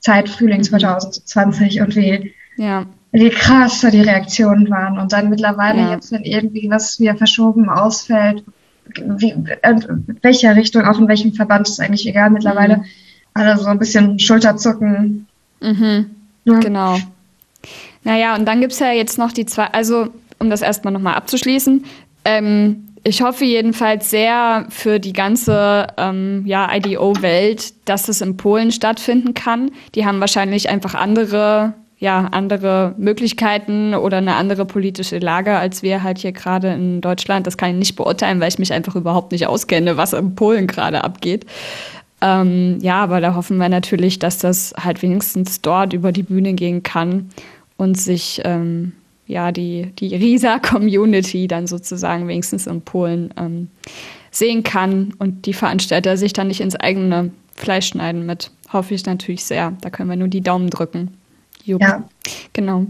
Zeit, 0.00 0.28
Frühling 0.28 0.62
2020 0.62 1.76
mhm. 1.76 1.82
und 1.82 1.96
wie, 1.96 2.34
ja. 2.56 2.86
wie 3.12 3.30
krass 3.30 3.80
da 3.80 3.90
die 3.90 4.02
Reaktionen 4.02 4.70
waren. 4.70 4.98
Und 4.98 5.12
dann 5.12 5.30
mittlerweile 5.30 5.80
ja. 5.80 5.92
jetzt, 5.92 6.12
wenn 6.12 6.24
irgendwie 6.24 6.68
was 6.70 7.00
wieder 7.00 7.16
verschoben 7.16 7.68
ausfällt, 7.68 8.44
wie, 8.94 9.30
in 9.30 10.18
welcher 10.22 10.56
Richtung, 10.56 10.84
auch 10.84 10.98
in 10.98 11.08
welchem 11.08 11.32
Verband, 11.32 11.68
ist 11.68 11.80
eigentlich 11.80 12.06
egal 12.06 12.30
mittlerweile, 12.30 12.78
mhm. 12.78 12.84
alle 13.34 13.58
so 13.58 13.66
ein 13.66 13.78
bisschen 13.78 14.18
Schulterzucken. 14.18 15.26
Mhm. 15.60 16.10
Ja. 16.44 16.58
Genau. 16.60 16.98
Naja, 18.04 18.36
und 18.36 18.46
dann 18.46 18.60
gibt 18.60 18.72
es 18.72 18.78
ja 18.78 18.92
jetzt 18.92 19.18
noch 19.18 19.32
die 19.32 19.46
zwei, 19.46 19.66
also 19.66 20.08
um 20.38 20.50
das 20.50 20.62
erstmal 20.62 20.92
nochmal 20.92 21.14
abzuschließen, 21.14 21.84
ähm, 22.24 22.87
ich 23.04 23.22
hoffe 23.22 23.44
jedenfalls 23.44 24.10
sehr 24.10 24.66
für 24.70 24.98
die 24.98 25.12
ganze 25.12 25.86
ähm, 25.96 26.44
ja, 26.46 26.68
IDO-Welt, 26.74 27.74
dass 27.88 28.08
es 28.08 28.20
in 28.20 28.36
Polen 28.36 28.72
stattfinden 28.72 29.34
kann. 29.34 29.70
Die 29.94 30.06
haben 30.06 30.20
wahrscheinlich 30.20 30.68
einfach 30.68 30.94
andere, 30.94 31.74
ja, 31.98 32.28
andere 32.32 32.94
Möglichkeiten 32.98 33.94
oder 33.94 34.18
eine 34.18 34.34
andere 34.34 34.64
politische 34.64 35.18
Lage 35.18 35.56
als 35.56 35.82
wir 35.82 36.02
halt 36.02 36.18
hier 36.18 36.32
gerade 36.32 36.68
in 36.68 37.00
Deutschland. 37.00 37.46
Das 37.46 37.56
kann 37.56 37.70
ich 37.70 37.76
nicht 37.76 37.96
beurteilen, 37.96 38.40
weil 38.40 38.48
ich 38.48 38.58
mich 38.58 38.72
einfach 38.72 38.96
überhaupt 38.96 39.32
nicht 39.32 39.46
auskenne, 39.46 39.96
was 39.96 40.12
in 40.12 40.34
Polen 40.34 40.66
gerade 40.66 41.04
abgeht. 41.04 41.46
Ähm, 42.20 42.78
ja, 42.80 43.02
aber 43.02 43.20
da 43.20 43.34
hoffen 43.34 43.58
wir 43.58 43.68
natürlich, 43.68 44.18
dass 44.18 44.38
das 44.38 44.74
halt 44.82 45.02
wenigstens 45.02 45.60
dort 45.60 45.92
über 45.92 46.10
die 46.10 46.24
Bühne 46.24 46.54
gehen 46.54 46.82
kann 46.82 47.30
und 47.76 47.96
sich 47.96 48.42
ähm, 48.44 48.92
ja, 49.28 49.52
die, 49.52 49.92
die 49.98 50.16
Risa-Community 50.16 51.46
dann 51.46 51.66
sozusagen 51.66 52.26
wenigstens 52.26 52.66
in 52.66 52.80
Polen 52.80 53.32
ähm, 53.36 53.68
sehen 54.30 54.64
kann 54.64 55.14
und 55.18 55.46
die 55.46 55.52
Veranstalter 55.52 56.16
sich 56.16 56.32
dann 56.32 56.48
nicht 56.48 56.60
ins 56.60 56.74
eigene 56.74 57.30
Fleisch 57.54 57.88
schneiden 57.88 58.26
mit. 58.26 58.50
Hoffe 58.72 58.94
ich 58.94 59.04
natürlich 59.04 59.44
sehr. 59.44 59.74
Da 59.82 59.90
können 59.90 60.08
wir 60.08 60.16
nur 60.16 60.28
die 60.28 60.40
Daumen 60.40 60.70
drücken. 60.70 61.10
Jupp. 61.64 61.82
Ja. 61.82 62.08
Genau. 62.54 62.86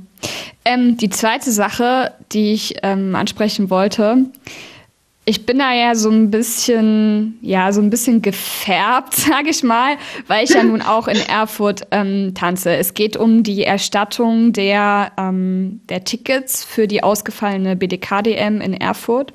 Ähm, 0.64 0.96
die 0.96 1.10
zweite 1.10 1.50
Sache, 1.50 2.12
die 2.32 2.52
ich 2.52 2.76
ähm, 2.82 3.16
ansprechen 3.16 3.68
wollte, 3.68 4.26
ich 5.28 5.44
bin 5.44 5.58
da 5.58 5.74
ja 5.74 5.94
so 5.94 6.08
ein 6.10 6.30
bisschen, 6.30 7.38
ja, 7.42 7.70
so 7.70 7.82
ein 7.82 7.90
bisschen 7.90 8.22
gefärbt, 8.22 9.14
sage 9.16 9.50
ich 9.50 9.62
mal, 9.62 9.96
weil 10.26 10.44
ich 10.44 10.50
ja 10.50 10.62
nun 10.62 10.80
auch 10.80 11.06
in 11.06 11.20
Erfurt 11.28 11.86
ähm, 11.90 12.32
tanze. 12.34 12.74
Es 12.74 12.94
geht 12.94 13.16
um 13.16 13.42
die 13.42 13.62
Erstattung 13.62 14.54
der, 14.54 15.12
ähm, 15.18 15.80
der 15.90 16.04
Tickets 16.04 16.64
für 16.64 16.88
die 16.88 17.02
ausgefallene 17.02 17.76
BDKDM 17.76 18.62
in 18.62 18.72
Erfurt. 18.72 19.34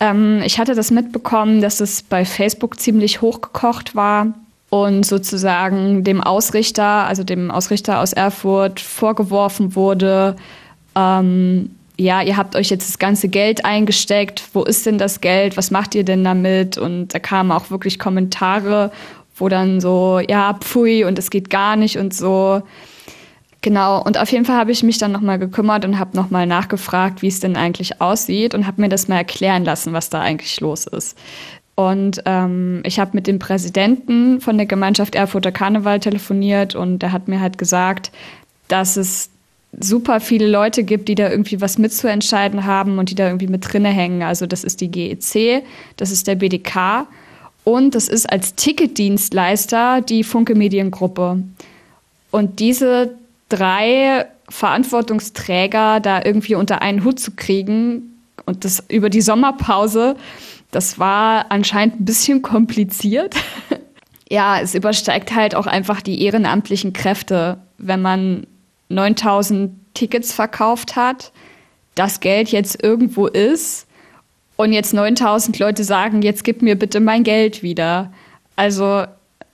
Ähm, 0.00 0.40
ich 0.46 0.58
hatte 0.58 0.74
das 0.74 0.90
mitbekommen, 0.90 1.60
dass 1.60 1.80
es 1.80 2.02
bei 2.02 2.24
Facebook 2.24 2.80
ziemlich 2.80 3.20
hochgekocht 3.20 3.94
war 3.94 4.28
und 4.70 5.04
sozusagen 5.04 6.04
dem 6.04 6.22
Ausrichter, 6.22 7.06
also 7.06 7.22
dem 7.22 7.50
Ausrichter 7.50 8.00
aus 8.00 8.14
Erfurt, 8.14 8.80
vorgeworfen 8.80 9.74
wurde, 9.74 10.36
ähm, 10.94 11.75
ja, 11.98 12.22
ihr 12.22 12.36
habt 12.36 12.56
euch 12.56 12.68
jetzt 12.70 12.88
das 12.88 12.98
ganze 12.98 13.28
Geld 13.28 13.64
eingesteckt, 13.64 14.42
wo 14.52 14.62
ist 14.62 14.84
denn 14.86 14.98
das 14.98 15.20
Geld, 15.20 15.56
was 15.56 15.70
macht 15.70 15.94
ihr 15.94 16.04
denn 16.04 16.24
damit? 16.24 16.76
Und 16.76 17.14
da 17.14 17.18
kamen 17.18 17.52
auch 17.52 17.70
wirklich 17.70 17.98
Kommentare, 17.98 18.92
wo 19.36 19.48
dann 19.48 19.80
so, 19.80 20.20
ja, 20.26 20.54
pfui 20.54 21.04
und 21.04 21.18
es 21.18 21.30
geht 21.30 21.50
gar 21.50 21.76
nicht 21.76 21.98
und 21.98 22.14
so. 22.14 22.62
Genau, 23.62 24.02
und 24.02 24.18
auf 24.18 24.30
jeden 24.30 24.44
Fall 24.44 24.58
habe 24.58 24.70
ich 24.70 24.82
mich 24.82 24.98
dann 24.98 25.10
nochmal 25.10 25.38
gekümmert 25.38 25.84
und 25.84 25.98
habe 25.98 26.16
nochmal 26.16 26.46
nachgefragt, 26.46 27.22
wie 27.22 27.28
es 27.28 27.40
denn 27.40 27.56
eigentlich 27.56 28.00
aussieht 28.00 28.54
und 28.54 28.66
habe 28.66 28.80
mir 28.80 28.88
das 28.88 29.08
mal 29.08 29.16
erklären 29.16 29.64
lassen, 29.64 29.92
was 29.92 30.10
da 30.10 30.20
eigentlich 30.20 30.60
los 30.60 30.86
ist. 30.86 31.18
Und 31.74 32.22
ähm, 32.26 32.82
ich 32.84 32.98
habe 32.98 33.10
mit 33.14 33.26
dem 33.26 33.38
Präsidenten 33.38 34.40
von 34.40 34.56
der 34.56 34.66
Gemeinschaft 34.66 35.14
Erfurter 35.14 35.52
Karneval 35.52 36.00
telefoniert 36.00 36.74
und 36.74 37.00
der 37.00 37.12
hat 37.12 37.28
mir 37.28 37.40
halt 37.40 37.58
gesagt, 37.58 38.12
dass 38.68 38.96
es 38.96 39.30
super 39.78 40.20
viele 40.20 40.48
Leute 40.48 40.84
gibt, 40.84 41.08
die 41.08 41.14
da 41.14 41.30
irgendwie 41.30 41.60
was 41.60 41.78
mitzuentscheiden 41.78 42.64
haben 42.64 42.98
und 42.98 43.10
die 43.10 43.14
da 43.14 43.26
irgendwie 43.26 43.48
mit 43.48 43.72
drinne 43.72 43.90
hängen. 43.90 44.22
Also 44.22 44.46
das 44.46 44.64
ist 44.64 44.80
die 44.80 44.90
GEC, 44.90 45.64
das 45.96 46.10
ist 46.10 46.26
der 46.26 46.36
BDK 46.36 47.06
und 47.64 47.94
das 47.94 48.08
ist 48.08 48.30
als 48.30 48.54
Ticketdienstleister 48.54 50.00
die 50.00 50.24
Funke 50.24 50.54
Mediengruppe. 50.54 51.42
Und 52.30 52.60
diese 52.60 53.16
drei 53.48 54.26
Verantwortungsträger 54.48 56.00
da 56.00 56.22
irgendwie 56.24 56.54
unter 56.54 56.82
einen 56.82 57.04
Hut 57.04 57.18
zu 57.18 57.32
kriegen 57.32 58.16
und 58.44 58.64
das 58.64 58.84
über 58.88 59.10
die 59.10 59.20
Sommerpause, 59.20 60.16
das 60.70 60.98
war 60.98 61.46
anscheinend 61.50 62.00
ein 62.00 62.04
bisschen 62.04 62.42
kompliziert. 62.42 63.34
ja, 64.30 64.60
es 64.60 64.74
übersteigt 64.74 65.34
halt 65.34 65.54
auch 65.54 65.66
einfach 65.66 66.00
die 66.00 66.22
ehrenamtlichen 66.22 66.92
Kräfte, 66.92 67.58
wenn 67.78 68.02
man 68.02 68.46
9000 68.88 69.72
Tickets 69.94 70.32
verkauft 70.32 70.96
hat, 70.96 71.32
das 71.94 72.20
Geld 72.20 72.50
jetzt 72.50 72.82
irgendwo 72.82 73.26
ist 73.26 73.86
und 74.56 74.72
jetzt 74.72 74.94
9000 74.94 75.58
Leute 75.58 75.84
sagen, 75.84 76.22
jetzt 76.22 76.44
gib 76.44 76.62
mir 76.62 76.76
bitte 76.78 77.00
mein 77.00 77.24
Geld 77.24 77.62
wieder. 77.62 78.12
Also 78.54 79.04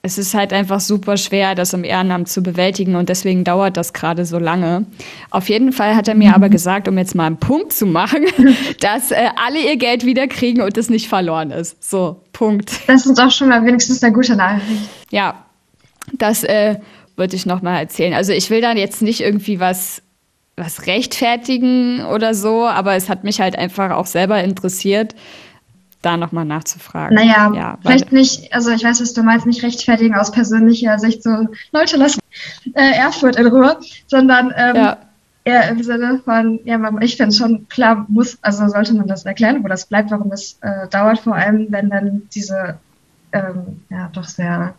es 0.05 0.17
ist 0.17 0.33
halt 0.33 0.51
einfach 0.51 0.81
super 0.81 1.15
schwer, 1.15 1.55
das 1.55 1.71
im 1.71 1.85
Ehrenamt 1.85 2.27
zu 2.27 2.43
bewältigen 2.43 2.97
und 2.97 3.07
deswegen 3.07 3.45
dauert 3.45 3.77
das 3.77 3.93
gerade 3.93 4.25
so 4.25 4.37
lange. 4.37 4.85
Auf 5.29 5.47
jeden 5.47 5.71
Fall 5.71 5.95
hat 5.95 6.09
er 6.09 6.15
mir 6.15 6.35
aber 6.35 6.49
gesagt, 6.49 6.89
um 6.89 6.97
jetzt 6.97 7.15
mal 7.15 7.25
einen 7.25 7.37
Punkt 7.37 7.71
zu 7.71 7.85
machen, 7.85 8.25
dass 8.81 9.11
äh, 9.11 9.29
alle 9.37 9.59
ihr 9.59 9.77
Geld 9.77 10.05
wiederkriegen 10.05 10.61
und 10.61 10.77
es 10.77 10.89
nicht 10.89 11.07
verloren 11.07 11.51
ist. 11.51 11.81
So, 11.81 12.21
Punkt. 12.33 12.81
Das 12.87 13.05
ist 13.05 13.17
doch 13.17 13.31
schon 13.31 13.47
mal 13.47 13.65
wenigstens 13.65 14.03
eine 14.03 14.13
gute 14.13 14.35
Nachricht. 14.35 14.89
Ja, 15.09 15.45
das 16.11 16.43
äh, 16.43 16.75
würde 17.15 17.35
ich 17.35 17.45
noch 17.45 17.61
mal 17.61 17.79
erzählen. 17.79 18.13
Also 18.13 18.31
ich 18.31 18.49
will 18.49 18.61
da 18.61 18.73
jetzt 18.73 19.01
nicht 19.01 19.21
irgendwie 19.21 19.59
was 19.59 20.01
was 20.55 20.85
rechtfertigen 20.85 22.05
oder 22.05 22.33
so, 22.33 22.67
aber 22.67 22.95
es 22.95 23.09
hat 23.09 23.23
mich 23.23 23.41
halt 23.41 23.57
einfach 23.57 23.91
auch 23.91 24.05
selber 24.05 24.43
interessiert, 24.43 25.15
da 26.01 26.17
nochmal 26.17 26.45
nachzufragen. 26.45 27.15
Naja, 27.15 27.51
ja, 27.55 27.77
vielleicht 27.81 28.11
nicht, 28.11 28.53
also 28.53 28.69
ich 28.71 28.83
weiß, 28.83 29.01
was 29.01 29.13
du 29.13 29.23
meinst, 29.23 29.45
nicht 29.45 29.63
rechtfertigen 29.63 30.15
aus 30.15 30.31
persönlicher 30.31 30.99
Sicht, 30.99 31.23
so 31.23 31.47
Leute, 31.71 31.97
lass 31.97 32.19
äh, 32.73 32.91
Erfurt 32.97 33.37
in 33.37 33.47
Ruhe, 33.47 33.77
sondern 34.07 34.53
ähm, 34.55 34.75
ja. 34.75 34.97
eher 35.43 35.69
im 35.69 35.81
Sinne 35.81 36.21
von, 36.23 36.59
ja, 36.65 36.79
ich 37.01 37.17
finde 37.17 37.35
schon 37.35 37.67
klar, 37.69 38.05
muss, 38.09 38.37
also 38.41 38.67
sollte 38.67 38.93
man 38.93 39.07
das 39.07 39.25
erklären, 39.25 39.63
wo 39.63 39.67
das 39.67 39.87
bleibt, 39.87 40.11
warum 40.11 40.29
das 40.29 40.57
äh, 40.61 40.87
dauert, 40.89 41.19
vor 41.19 41.35
allem, 41.35 41.67
wenn 41.69 41.89
dann 41.89 42.23
diese, 42.35 42.77
ähm, 43.31 43.81
ja, 43.89 44.09
doch 44.13 44.25
sehr 44.25 44.75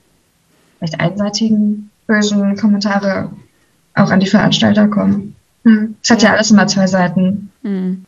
vielleicht 0.78 1.00
einseitigen 1.00 1.90
bösen 2.06 2.56
Kommentare 2.56 3.30
auch 3.94 4.10
an 4.10 4.20
die 4.20 4.26
Veranstalter 4.26 4.88
kommen. 4.88 5.34
Hm. 5.64 5.96
Es 6.02 6.10
hat 6.10 6.22
ja. 6.22 6.32
alles 6.32 6.50
immer 6.50 6.66
zwei 6.66 6.86
Seiten. 6.86 7.50
Hm. 7.62 8.04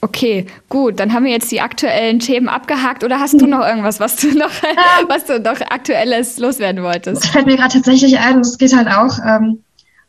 Okay, 0.00 0.46
gut, 0.68 1.00
dann 1.00 1.12
haben 1.12 1.24
wir 1.24 1.32
jetzt 1.32 1.50
die 1.50 1.60
aktuellen 1.60 2.18
Themen 2.18 2.48
abgehakt. 2.48 3.04
Oder 3.04 3.20
hast 3.20 3.40
du 3.40 3.46
noch 3.46 3.64
irgendwas, 3.64 4.00
was 4.00 4.16
du 4.16 4.36
noch, 4.36 4.50
was 5.08 5.26
du 5.26 5.38
noch 5.38 5.60
aktuelles 5.60 6.38
loswerden 6.38 6.82
wolltest? 6.82 7.24
Das 7.24 7.30
fällt 7.30 7.46
mir 7.46 7.56
gerade 7.56 7.74
tatsächlich 7.74 8.18
ein. 8.18 8.40
Es 8.40 8.58
geht 8.58 8.76
halt 8.76 8.88
auch 8.88 9.18
ähm, 9.24 9.60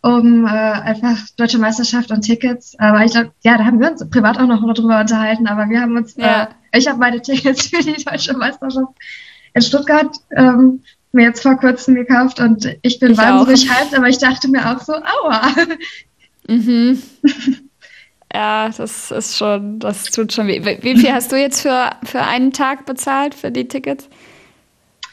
um 0.01 0.45
äh, 0.45 0.49
einfach 0.49 1.17
deutsche 1.37 1.59
Meisterschaft 1.59 2.11
und 2.11 2.21
Tickets. 2.21 2.77
Aber 2.79 3.05
ich 3.05 3.11
glaube, 3.11 3.31
ja, 3.43 3.57
da 3.57 3.65
haben 3.65 3.79
wir 3.79 3.91
uns 3.91 4.07
privat 4.09 4.37
auch 4.37 4.47
noch 4.47 4.61
drüber 4.73 4.99
unterhalten. 4.99 5.47
Aber 5.47 5.69
wir 5.69 5.81
haben 5.81 5.95
uns, 5.95 6.15
ja. 6.17 6.49
äh, 6.71 6.77
ich 6.77 6.87
habe 6.87 6.99
meine 6.99 7.21
Tickets 7.21 7.67
für 7.69 7.83
die 7.83 8.03
deutsche 8.03 8.35
Meisterschaft 8.35 8.93
in 9.53 9.61
Stuttgart 9.61 10.15
ähm, 10.35 10.81
mir 11.13 11.25
jetzt 11.25 11.43
vor 11.43 11.57
kurzem 11.57 11.95
gekauft 11.95 12.39
und 12.39 12.67
ich 12.81 12.99
bin 12.99 13.11
ich 13.11 13.17
wahnsinnig 13.17 13.69
hyped, 13.69 13.95
aber 13.95 14.09
ich 14.09 14.17
dachte 14.17 14.47
mir 14.49 14.69
auch 14.69 14.81
so, 14.81 14.93
aua. 14.93 15.53
Mhm. 16.47 17.01
Ja, 18.35 18.69
das 18.75 19.11
ist 19.11 19.37
schon, 19.37 19.77
das 19.77 20.05
tut 20.05 20.33
schon 20.33 20.47
weh. 20.47 20.59
Wie 20.81 20.97
viel 20.97 21.13
hast 21.13 21.31
du 21.31 21.39
jetzt 21.39 21.61
für, 21.61 21.91
für 22.03 22.21
einen 22.21 22.51
Tag 22.51 22.87
bezahlt 22.87 23.35
für 23.35 23.51
die 23.51 23.67
Tickets? 23.67 24.09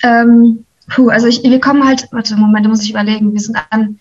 Ähm, 0.02 0.64
puh, 0.88 1.10
also 1.10 1.26
ich, 1.26 1.42
wir 1.42 1.60
kommen 1.60 1.86
halt, 1.86 2.08
warte, 2.12 2.34
Moment, 2.36 2.64
da 2.64 2.70
muss 2.70 2.82
ich 2.82 2.90
überlegen. 2.90 3.34
Wir 3.34 3.40
sind 3.40 3.58
an, 3.68 3.98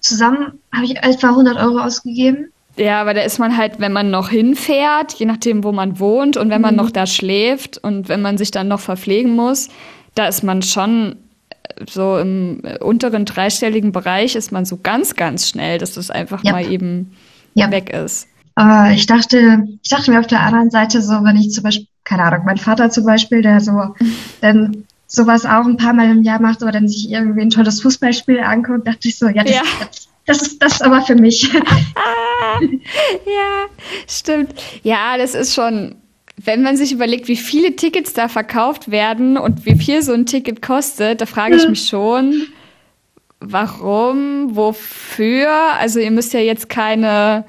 zusammen 0.00 0.58
habe 0.74 0.86
ich 0.86 0.96
etwa 0.96 1.28
100 1.28 1.58
Euro 1.58 1.78
ausgegeben. 1.80 2.48
Ja, 2.76 3.02
aber 3.02 3.12
da 3.12 3.20
ist 3.20 3.38
man 3.38 3.56
halt, 3.56 3.80
wenn 3.80 3.92
man 3.92 4.10
noch 4.10 4.30
hinfährt, 4.30 5.12
je 5.12 5.26
nachdem, 5.26 5.62
wo 5.62 5.70
man 5.70 6.00
wohnt 6.00 6.38
und 6.38 6.48
wenn 6.48 6.62
man 6.62 6.74
mhm. 6.74 6.80
noch 6.80 6.90
da 6.90 7.06
schläft 7.06 7.76
und 7.76 8.08
wenn 8.08 8.22
man 8.22 8.38
sich 8.38 8.50
dann 8.50 8.68
noch 8.68 8.80
verpflegen 8.80 9.36
muss, 9.36 9.68
da 10.14 10.26
ist 10.26 10.42
man 10.42 10.62
schon 10.62 11.16
so 11.88 12.18
im 12.18 12.62
unteren 12.80 13.24
dreistelligen 13.24 13.92
Bereich 13.92 14.36
ist 14.36 14.52
man 14.52 14.64
so 14.64 14.78
ganz, 14.82 15.16
ganz 15.16 15.48
schnell, 15.48 15.78
dass 15.78 15.94
das 15.94 16.10
einfach 16.10 16.44
yep. 16.44 16.52
mal 16.52 16.70
eben 16.70 17.12
yep. 17.56 17.70
weg 17.70 17.90
ist. 17.90 18.28
Aber 18.54 18.92
ich 18.92 19.06
dachte, 19.06 19.66
ich 19.82 19.90
dachte 19.90 20.10
mir 20.10 20.20
auf 20.20 20.26
der 20.26 20.40
anderen 20.40 20.70
Seite 20.70 21.02
so, 21.02 21.12
wenn 21.24 21.36
ich 21.36 21.50
zum 21.50 21.64
Beispiel, 21.64 21.86
keine 22.04 22.22
Ahnung, 22.22 22.44
mein 22.44 22.56
Vater 22.56 22.90
zum 22.90 23.04
Beispiel, 23.04 23.42
der 23.42 23.60
so 23.60 23.94
dann 24.40 24.84
sowas 25.06 25.44
auch 25.44 25.64
ein 25.64 25.76
paar 25.76 25.92
Mal 25.92 26.10
im 26.10 26.22
Jahr 26.22 26.40
macht 26.40 26.62
oder 26.62 26.72
dann 26.72 26.88
sich 26.88 27.10
irgendwie 27.10 27.42
ein 27.42 27.50
tolles 27.50 27.80
Fußballspiel 27.82 28.40
anguckt, 28.40 28.86
dachte 28.86 29.08
ich 29.08 29.18
so, 29.18 29.28
ja, 29.28 29.42
das, 29.42 29.54
ja. 29.54 29.62
das, 29.80 30.08
das 30.26 30.42
ist 30.42 30.62
das 30.62 30.82
aber 30.82 31.02
für 31.02 31.16
mich. 31.16 31.52
ja, 31.52 31.60
stimmt. 34.08 34.54
Ja, 34.82 35.16
das 35.18 35.34
ist 35.34 35.54
schon, 35.54 35.96
wenn 36.44 36.62
man 36.62 36.76
sich 36.76 36.92
überlegt, 36.92 37.28
wie 37.28 37.36
viele 37.36 37.74
Tickets 37.76 38.12
da 38.12 38.28
verkauft 38.28 38.90
werden 38.90 39.36
und 39.36 39.64
wie 39.66 39.76
viel 39.76 40.02
so 40.02 40.12
ein 40.12 40.26
Ticket 40.26 40.62
kostet, 40.62 41.20
da 41.20 41.26
frage 41.26 41.56
ich 41.56 41.68
mich 41.68 41.88
schon, 41.88 42.46
warum, 43.40 44.54
wofür? 44.54 45.50
Also 45.78 46.00
ihr 46.00 46.10
müsst 46.10 46.32
ja 46.32 46.40
jetzt 46.40 46.68
keine 46.68 47.44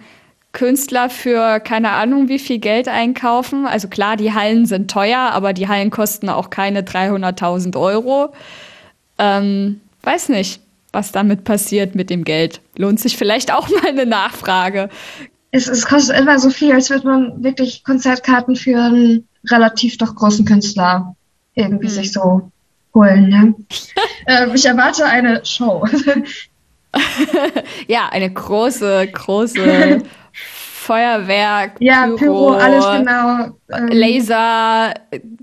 Künstler 0.53 1.09
für 1.09 1.59
keine 1.59 1.91
Ahnung 1.91 2.29
wie 2.29 2.39
viel 2.39 2.59
Geld 2.59 2.87
einkaufen. 2.87 3.65
Also 3.65 3.87
klar, 3.87 4.15
die 4.15 4.33
Hallen 4.33 4.65
sind 4.65 4.89
teuer, 4.89 5.19
aber 5.19 5.53
die 5.53 5.67
Hallen 5.67 5.91
kosten 5.91 6.29
auch 6.29 6.49
keine 6.49 6.81
300.000 6.81 7.77
Euro. 7.77 8.33
Ähm, 9.19 9.81
weiß 10.03 10.29
nicht, 10.29 10.61
was 10.93 11.11
damit 11.11 11.43
passiert 11.43 11.93
mit 11.95 12.09
dem 12.09 12.23
Geld. 12.23 12.61
Lohnt 12.77 12.99
sich 12.99 13.17
vielleicht 13.17 13.53
auch 13.53 13.69
mal 13.69 13.89
eine 13.89 14.05
Nachfrage 14.05 14.89
es, 15.55 15.67
es 15.67 15.85
kostet 15.85 16.19
immer 16.19 16.37
so 16.37 16.49
viel, 16.49 16.73
als 16.73 16.89
würde 16.89 17.07
man 17.07 17.43
wirklich 17.43 17.83
Konzertkarten 17.83 18.55
für 18.57 18.77
einen 18.77 19.27
relativ 19.49 19.97
doch 19.97 20.13
großen 20.13 20.45
Künstler 20.45 21.15
irgendwie 21.53 21.87
mhm. 21.87 21.91
sich 21.91 22.11
so 22.11 22.51
holen. 22.93 23.29
Ne? 23.29 23.55
äh, 24.25 24.53
ich 24.53 24.65
erwarte 24.65 25.05
eine 25.05 25.45
Show. 25.45 25.87
ja, 27.87 28.09
eine 28.09 28.31
große, 28.31 29.07
große 29.07 30.03
Feuerwerk, 30.85 31.77
ja, 31.79 32.05
Pyro, 32.05 32.17
Pyro 32.17 32.51
alles 32.51 32.85
genau. 32.85 33.57
Ähm, 33.73 33.87
Laser, 33.87 34.93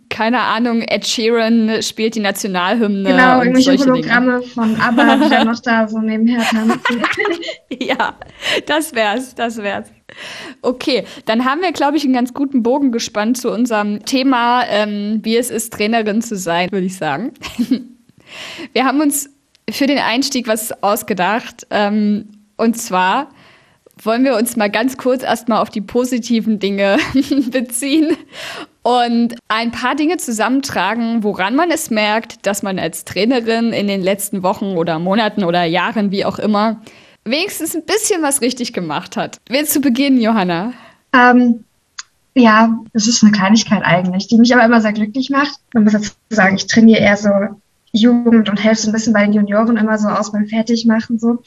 keine 0.09 0.39
Ahnung, 0.39 0.83
Ed 0.83 1.05
Sheeran 1.05 1.83
spielt 1.83 2.15
die 2.15 2.21
Nationalhymne. 2.21 3.11
Genau, 3.11 3.41
irgendwelche 3.41 3.77
Hologramme 3.77 4.39
Dinge. 4.39 4.43
von 4.53 4.81
ABBA, 4.81 5.17
die 5.17 5.31
dann 5.31 5.47
noch 5.49 5.59
da 5.59 5.89
so 5.89 5.99
nebenher 5.99 6.43
tanzen. 6.43 7.03
ja, 7.81 8.15
das 8.67 8.95
wär's, 8.95 9.35
das 9.35 9.57
wär's. 9.57 9.89
Okay, 10.61 11.05
dann 11.25 11.45
haben 11.45 11.61
wir, 11.61 11.73
glaube 11.73 11.97
ich, 11.97 12.05
einen 12.05 12.15
ganz 12.15 12.33
guten 12.35 12.63
Bogen 12.63 12.93
gespannt 12.93 13.37
zu 13.37 13.51
unserem 13.51 14.05
Thema, 14.05 14.65
ähm, 14.69 15.21
wie 15.25 15.37
es 15.37 15.51
ist, 15.51 15.73
Trainerin 15.73 16.23
zu 16.23 16.37
sein, 16.37 16.71
würde 16.71 16.87
ich 16.87 16.97
sagen. 16.97 17.33
wir 18.73 18.85
haben 18.85 19.01
uns 19.01 19.29
für 19.69 19.89
den 19.89 19.99
Einstieg 19.99 20.47
was 20.47 20.85
ausgedacht. 20.85 21.67
Ähm, 21.71 22.29
und 22.57 22.77
zwar 22.77 23.29
wollen 24.01 24.25
wir 24.25 24.37
uns 24.37 24.57
mal 24.57 24.71
ganz 24.71 24.97
kurz 24.97 25.23
erstmal 25.23 25.61
auf 25.61 25.71
die 25.71 25.81
positiven 25.81 26.59
Dinge 26.59 26.99
beziehen 27.51 28.17
und 28.83 29.37
ein 29.49 29.71
paar 29.71 29.95
Dinge 29.95 30.17
zusammentragen, 30.17 31.23
woran 31.23 31.55
man 31.55 31.71
es 31.71 31.91
merkt, 31.91 32.47
dass 32.47 32.63
man 32.63 32.79
als 32.79 33.05
Trainerin 33.05 33.73
in 33.73 33.87
den 33.87 34.03
letzten 34.03 34.43
Wochen 34.43 34.77
oder 34.77 34.99
Monaten 34.99 35.45
oder 35.45 35.65
Jahren, 35.65 36.11
wie 36.11 36.25
auch 36.25 36.39
immer, 36.39 36.81
wenigstens 37.25 37.77
ein 37.77 37.85
bisschen 37.85 38.23
was 38.23 38.41
richtig 38.41 38.73
gemacht 38.73 39.17
hat. 39.17 39.39
Willst 39.49 39.77
du 39.77 39.81
beginnen, 39.81 40.21
Johanna? 40.21 40.73
Ähm, 41.13 41.65
ja, 42.35 42.77
das 42.93 43.07
ist 43.07 43.23
eine 43.23 43.33
Kleinigkeit 43.33 43.83
eigentlich, 43.85 44.27
die 44.27 44.39
mich 44.39 44.53
aber 44.55 44.65
immer 44.65 44.81
sehr 44.81 44.93
glücklich 44.93 45.31
macht. 45.31 45.61
Man 45.75 45.85
muss 45.85 45.93
dazu 45.93 46.11
sagen, 46.31 46.57
ich 46.57 46.67
trainiere 46.67 47.01
eher 47.01 47.17
so 47.17 47.31
Jugend 47.93 48.49
und 48.49 48.63
helfe 48.63 48.83
so 48.83 48.89
ein 48.89 48.93
bisschen 48.93 49.13
bei 49.13 49.25
den 49.25 49.35
Junioren 49.35 49.77
immer 49.77 49.99
so 49.99 50.09
aus 50.09 50.33
beim 50.33 50.47
Fertigmachen 50.47 51.19
so. 51.19 51.43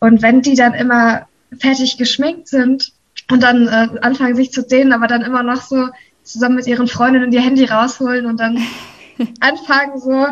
Und 0.00 0.22
wenn 0.22 0.42
die 0.42 0.54
dann 0.54 0.74
immer 0.74 1.26
fertig 1.58 1.96
geschminkt 1.98 2.48
sind, 2.48 2.92
und 3.30 3.42
dann 3.42 3.68
äh, 3.68 3.88
anfangen 4.00 4.36
sich 4.36 4.52
zu 4.52 4.62
dehnen, 4.62 4.92
aber 4.92 5.06
dann 5.06 5.22
immer 5.22 5.42
noch 5.42 5.60
so 5.60 5.88
zusammen 6.22 6.56
mit 6.56 6.66
ihren 6.66 6.88
Freundinnen 6.88 7.32
ihr 7.32 7.40
Handy 7.40 7.64
rausholen 7.64 8.26
und 8.26 8.38
dann 8.38 8.58
anfangen, 9.40 9.98
so, 9.98 10.26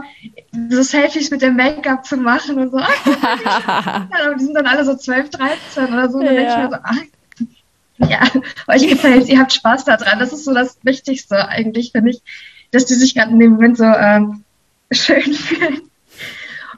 so 0.70 0.82
Selfies 0.82 1.30
mit 1.30 1.42
dem 1.42 1.56
Make-up 1.56 2.06
zu 2.06 2.16
machen 2.16 2.58
und 2.58 2.70
so. 2.70 2.78
Ach, 2.80 4.06
die 4.38 4.44
sind 4.44 4.54
dann 4.54 4.66
alle 4.66 4.84
so 4.84 4.96
12, 4.96 5.30
13 5.30 5.92
oder 5.92 6.10
so. 6.10 6.18
Und 6.18 6.26
dann 6.26 6.34
ja. 6.34 6.40
denke 6.40 6.52
ich 6.52 6.58
mir 6.58 6.70
so, 6.70 6.78
ach, 6.82 8.08
ja, 8.08 8.42
euch 8.74 8.88
gefällt, 8.88 9.28
ihr 9.28 9.38
habt 9.38 9.52
Spaß 9.52 9.84
daran. 9.84 10.18
Das 10.18 10.32
ist 10.32 10.44
so 10.44 10.54
das 10.54 10.78
Wichtigste 10.82 11.48
eigentlich, 11.48 11.92
finde 11.92 12.10
ich, 12.10 12.22
dass 12.70 12.86
die 12.86 12.94
sich 12.94 13.14
gerade 13.14 13.32
in 13.32 13.38
dem 13.38 13.52
Moment 13.52 13.76
so 13.76 13.84
ähm, 13.84 14.44
schön 14.90 15.34
fühlen. 15.34 15.80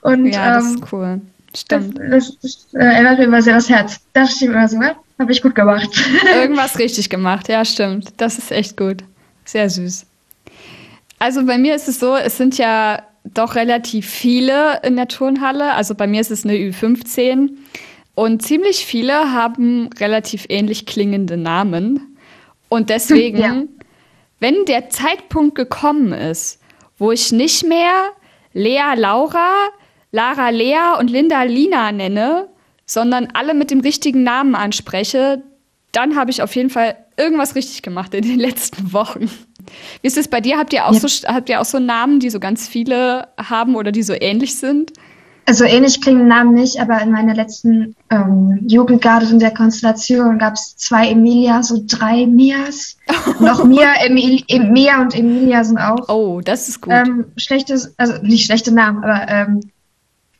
Und, 0.03 0.27
ja, 0.27 0.55
das 0.55 0.65
ähm, 0.65 0.75
ist 0.75 0.93
cool. 0.93 1.21
Stimmt. 1.57 1.99
Das, 1.99 2.37
das, 2.41 2.69
das 2.71 2.75
äh, 2.75 2.85
erinnert 2.85 3.19
mir 3.19 3.25
immer 3.25 3.43
sehr 3.43 3.55
das 3.55 3.69
Herz. 3.69 4.01
Da 4.13 4.23
dachte 4.23 4.35
ich 4.37 4.43
immer 4.43 4.69
so, 4.69 4.81
habe 4.81 5.33
ich 5.33 5.43
gut 5.43 5.55
gemacht. 5.55 5.89
Irgendwas 6.35 6.79
richtig 6.79 7.09
gemacht, 7.11 7.49
ja, 7.49 7.65
stimmt. 7.65 8.13
Das 8.19 8.39
ist 8.39 8.53
echt 8.53 8.77
gut. 8.77 8.99
Sehr 9.45 9.69
süß. 9.71 10.07
Also 11.19 11.45
bei 11.45 11.59
mir 11.59 11.75
ist 11.75 11.89
es 11.89 11.99
so, 11.99 12.15
es 12.15 12.37
sind 12.37 12.59
ja 12.59 13.03
doch 13.25 13.55
relativ 13.55 14.09
viele 14.09 14.81
in 14.83 14.97
der 14.97 15.09
Turnhalle. 15.09 15.73
Also 15.73 15.95
bei 15.95 16.07
mir 16.07 16.21
ist 16.21 16.31
es 16.31 16.45
eine 16.45 16.55
Ü15. 16.55 17.51
Und 18.15 18.43
ziemlich 18.43 18.85
viele 18.85 19.33
haben 19.33 19.91
relativ 19.99 20.47
ähnlich 20.49 20.87
klingende 20.87 21.37
Namen. 21.37 22.17
Und 22.69 22.91
deswegen, 22.91 23.39
ja. 23.43 23.63
wenn 24.41 24.65
der 24.67 24.91
Zeitpunkt 24.91 25.55
gekommen 25.55 26.13
ist, 26.13 26.61
wo 26.99 27.13
ich 27.13 27.33
nicht 27.33 27.65
mehr 27.65 28.11
Lea 28.53 28.95
Laura, 28.97 29.51
Lara 30.11 30.51
Lea 30.51 30.99
und 30.99 31.11
Linda 31.11 31.43
Lina 31.43 31.93
nenne, 31.93 32.49
sondern 32.87 33.29
alle 33.35 33.55
mit 33.55 33.71
dem 33.71 33.81
richtigen 33.81 34.23
Namen 34.23 34.55
anspreche, 34.55 35.43
dann 35.93 36.17
habe 36.17 36.31
ich 36.31 36.43
auf 36.43 36.55
jeden 36.55 36.71
Fall 36.71 36.97
irgendwas 37.17 37.55
richtig 37.55 37.83
gemacht 37.83 38.15
in 38.15 38.23
den 38.23 38.39
letzten 38.39 38.93
Wochen. 38.93 39.31
Wie 40.01 40.07
ist 40.07 40.17
es 40.17 40.29
bei 40.29 40.41
dir? 40.41 40.59
Habt 40.59 40.73
ihr 40.73 40.87
auch, 40.87 40.95
ja. 40.95 41.01
so, 41.01 41.09
habt 41.29 41.49
ihr 41.49 41.61
auch 41.61 41.67
so 41.67 41.79
Namen, 41.79 42.21
die 42.21 42.31
so 42.31 42.41
ganz 42.41 42.67
viele 42.67 43.29
haben 43.39 43.77
oder 43.77 43.93
die 43.93 44.03
so 44.03 44.15
ähnlich 44.19 44.57
sind? 44.57 44.93
Also 45.45 45.65
ähnlich 45.65 46.03
klingen 46.03 46.29
Namen 46.29 46.53
nicht, 46.53 46.79
aber 46.79 47.01
in 47.01 47.11
meiner 47.11 47.35
letzten 47.35 47.97
ähm, 48.11 48.59
Jugendgarde 48.67 49.27
in 49.31 49.39
der 49.39 49.51
Konstellation 49.51 50.39
gab 50.39 50.55
es 50.55 50.77
zwei 50.77 51.09
Emilias 51.09 51.71
und 51.71 51.87
drei 51.87 52.27
Mias. 52.27 52.99
Noch 53.41 53.65
Mia, 53.65 53.95
Emil, 54.05 54.43
Mia 54.71 55.01
und 55.01 55.15
Emilia 55.15 55.65
sind 55.65 55.79
auch. 55.79 56.07
Oh, 56.09 56.43
das 56.43 56.69
ist 56.69 56.83
gut. 56.83 56.93
Ähm, 56.93 57.25
schlechtes, 57.39 57.95
also 57.97 58.21
nicht 58.23 58.45
schlechte 58.45 58.73
Namen, 58.73 59.03
aber 59.03 59.27
ähm, 59.27 59.61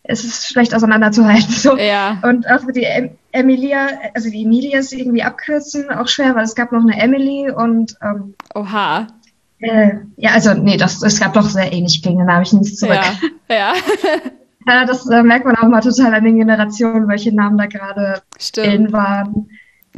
es 0.09 0.25
ist 0.25 0.49
schlecht 0.49 0.75
auseinanderzuhalten. 0.75 1.53
So. 1.55 1.77
Ja. 1.77 2.19
Und 2.23 2.49
auch 2.49 2.61
die 2.75 2.85
em 2.85 3.11
Emilia, 3.31 3.89
also 4.15 4.31
die 4.31 4.43
Emilia 4.43 4.79
ist 4.79 4.93
irgendwie 4.93 5.23
abkürzen, 5.23 5.91
auch 5.91 6.09
schwer, 6.09 6.35
weil 6.35 6.45
es 6.45 6.55
gab 6.55 6.73
noch 6.73 6.81
eine 6.81 6.99
Emily 7.01 7.51
und 7.51 7.95
ähm, 8.03 8.35
Oha. 8.55 9.07
Äh, 9.61 9.97
ja, 10.17 10.31
also 10.31 10.55
nee, 10.55 10.79
das, 10.79 11.03
es 11.03 11.21
gab 11.21 11.35
doch 11.35 11.49
sehr 11.49 11.73
ähnlich 11.73 12.03
klingende 12.03 12.25
Namen, 12.25 12.43
ich 12.43 12.53
nehme 12.53 12.65
es 12.65 12.77
zurück. 12.77 12.99
Ja. 13.51 13.55
ja. 13.55 13.75
ja 14.67 14.87
das 14.87 15.09
äh, 15.11 15.23
merkt 15.23 15.45
man 15.45 15.57
auch 15.57 15.69
mal 15.69 15.83
total 15.83 16.15
an 16.15 16.25
den 16.25 16.39
Generationen, 16.39 17.07
welche 17.07 17.35
Namen 17.35 17.59
da 17.59 17.67
gerade 17.67 18.23
in 18.57 18.93
waren. 18.93 19.51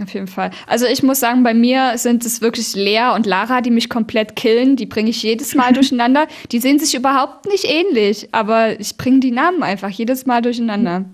Auf 0.03 0.15
jeden 0.15 0.29
Fall. 0.29 0.51
Also 0.67 0.87
ich 0.87 1.03
muss 1.03 1.21
sagen, 1.21 1.43
bei 1.43 1.53
mir 1.53 1.99
sind 1.99 2.25
es 2.25 2.41
wirklich 2.41 2.75
Lea 2.75 3.13
und 3.15 3.27
Lara, 3.27 3.61
die 3.61 3.71
mich 3.71 3.91
komplett 3.91 4.35
killen. 4.35 4.77
Die 4.77 4.87
bringe 4.87 5.11
ich 5.11 5.23
jedes 5.23 5.55
Mal 5.55 5.73
durcheinander. 5.75 6.27
Die 6.53 6.59
sehen 6.59 6.79
sich 6.79 6.95
überhaupt 6.95 7.47
nicht 7.47 7.65
ähnlich, 7.65 8.29
aber 8.33 8.81
ich 8.81 8.97
bringe 8.97 9.21
die 9.21 9.31
Namen 9.31 9.63
einfach 9.63 9.91
jedes 9.91 10.25
Mal 10.25 10.41
durcheinander. 10.41 11.05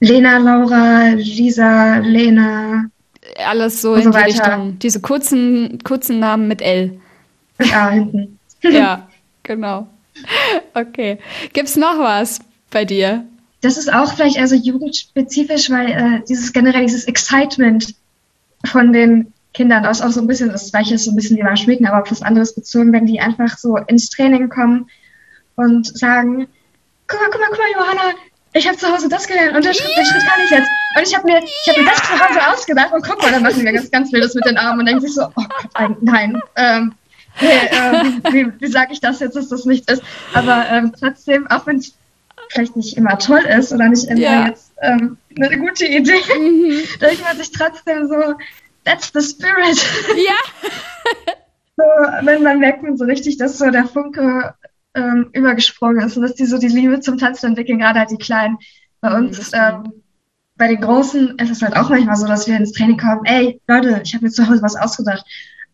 Lena, 0.00 0.38
Laura, 0.38 1.08
Lisa, 1.14 1.98
Lena. 1.98 2.84
Alles 3.44 3.82
so 3.82 3.94
in 3.94 4.04
so 4.04 4.10
die 4.10 4.16
weiter. 4.16 4.26
Richtung. 4.26 4.78
Diese 4.78 5.00
kurzen, 5.00 5.78
kurzen 5.84 6.20
Namen 6.20 6.48
mit 6.48 6.62
L. 6.62 6.98
Ja, 7.62 7.90
hinten. 7.90 8.38
ja, 8.62 9.08
genau. 9.42 9.86
Okay. 10.72 11.18
Gibt's 11.52 11.76
noch 11.76 11.98
was 11.98 12.40
bei 12.70 12.86
dir? 12.86 13.26
Das 13.60 13.76
ist 13.76 13.92
auch 13.92 14.14
vielleicht 14.14 14.38
also 14.38 14.54
jugendspezifisch, 14.54 15.68
weil 15.68 15.90
äh, 15.90 16.22
dieses 16.26 16.52
generell 16.54 16.86
dieses 16.86 17.04
Excitement 17.04 17.94
von 18.66 18.92
den 18.92 19.32
Kindern 19.52 19.84
aus 19.84 20.00
auch 20.00 20.10
so 20.10 20.20
ein 20.20 20.26
bisschen, 20.26 20.50
das 20.50 20.70
gleiche 20.70 20.94
ist 20.94 21.04
so 21.04 21.10
ein 21.10 21.16
bisschen 21.16 21.36
wie 21.36 21.42
beim 21.42 21.56
Schmieden, 21.56 21.86
aber 21.86 22.02
auf 22.02 22.10
was 22.10 22.22
anderes 22.22 22.54
bezogen, 22.54 22.92
wenn 22.92 23.06
die 23.06 23.20
einfach 23.20 23.58
so 23.58 23.76
ins 23.76 24.10
Training 24.10 24.48
kommen 24.48 24.88
und 25.56 25.86
sagen, 25.98 26.46
guck 27.08 27.20
mal, 27.20 27.28
guck 27.30 27.40
mal, 27.40 27.48
guck 27.50 27.58
mal, 27.58 27.72
Johanna, 27.74 28.14
ich 28.52 28.66
habe 28.66 28.76
zu 28.76 28.92
Hause 28.92 29.08
das 29.08 29.26
gelernt 29.26 29.56
und 29.56 29.64
der 29.64 29.74
Schritt, 29.74 29.96
der 29.96 30.04
Schritt 30.04 30.22
kann 30.26 30.40
ich 30.44 30.50
jetzt. 30.50 30.68
Und 30.96 31.06
ich 31.06 31.16
habe 31.16 31.26
mir, 31.26 31.38
ich 31.38 31.68
hab 31.68 31.76
mir 31.76 31.84
das 31.84 31.96
zu 31.96 32.12
Hause 32.12 32.52
ausgedacht 32.52 32.92
und 32.92 33.04
guck 33.04 33.22
mal, 33.22 33.30
dann 33.30 33.42
machen 33.42 33.64
wir 33.64 33.72
ganz, 33.72 33.90
ganz 33.90 34.12
wildes 34.12 34.34
mit 34.34 34.44
den 34.44 34.56
Armen 34.56 34.80
und 34.80 34.86
denken 34.86 35.02
sich 35.02 35.14
so, 35.14 35.22
oh 35.24 35.44
Gott, 35.74 36.02
nein, 36.02 36.40
ähm, 36.56 36.94
nee, 37.40 37.48
äh, 37.48 38.04
wie, 38.04 38.32
wie, 38.32 38.52
wie 38.60 38.66
sage 38.66 38.92
ich 38.92 39.00
das 39.00 39.20
jetzt, 39.20 39.36
dass 39.36 39.48
das 39.48 39.64
nicht 39.64 39.90
ist. 39.90 40.02
Aber 40.34 40.66
ähm, 40.70 40.92
trotzdem, 40.98 41.48
auch 41.48 41.66
wenn 41.66 41.76
es 41.76 41.94
vielleicht 42.50 42.76
nicht 42.76 42.96
immer 42.96 43.18
toll 43.18 43.42
ist 43.58 43.72
oder 43.72 43.88
nicht 43.88 44.08
immer 44.08 44.20
ja. 44.20 44.46
jetzt 44.48 44.72
ähm, 44.82 45.16
eine 45.36 45.58
gute 45.58 45.86
Idee, 45.86 46.20
mhm. 46.38 46.82
denkt 47.00 47.22
man 47.22 47.36
sich 47.36 47.50
trotzdem 47.52 48.08
so, 48.08 48.34
that's 48.84 49.12
the 49.12 49.20
spirit. 49.20 49.78
Ja. 50.16 50.34
so, 51.76 52.26
wenn 52.26 52.42
man 52.42 52.58
merkt 52.58 52.82
man 52.82 52.96
so 52.96 53.04
richtig, 53.04 53.38
dass 53.38 53.58
so 53.58 53.70
der 53.70 53.86
Funke 53.86 54.54
ähm, 54.94 55.30
übergesprungen 55.32 56.04
ist 56.04 56.16
und 56.16 56.22
dass 56.22 56.34
die 56.34 56.46
so 56.46 56.58
die 56.58 56.68
Liebe 56.68 57.00
zum 57.00 57.18
Tanzen 57.18 57.46
entwickeln, 57.50 57.78
gerade 57.78 58.00
halt 58.00 58.10
die 58.10 58.18
Kleinen. 58.18 58.58
Bei 59.00 59.10
mhm, 59.10 59.26
uns, 59.26 59.52
ähm, 59.54 59.92
bei 60.56 60.68
den 60.68 60.80
Großen 60.80 61.38
ist 61.38 61.50
es 61.50 61.62
halt 61.62 61.76
auch 61.76 61.88
manchmal 61.88 62.16
so, 62.16 62.26
dass 62.26 62.46
wir 62.46 62.56
ins 62.56 62.72
Training 62.72 62.98
kommen, 62.98 63.24
ey, 63.24 63.60
Leute, 63.66 64.02
ich 64.04 64.14
habe 64.14 64.24
mir 64.24 64.30
zu 64.30 64.46
Hause 64.46 64.62
was 64.62 64.76
ausgedacht. 64.76 65.24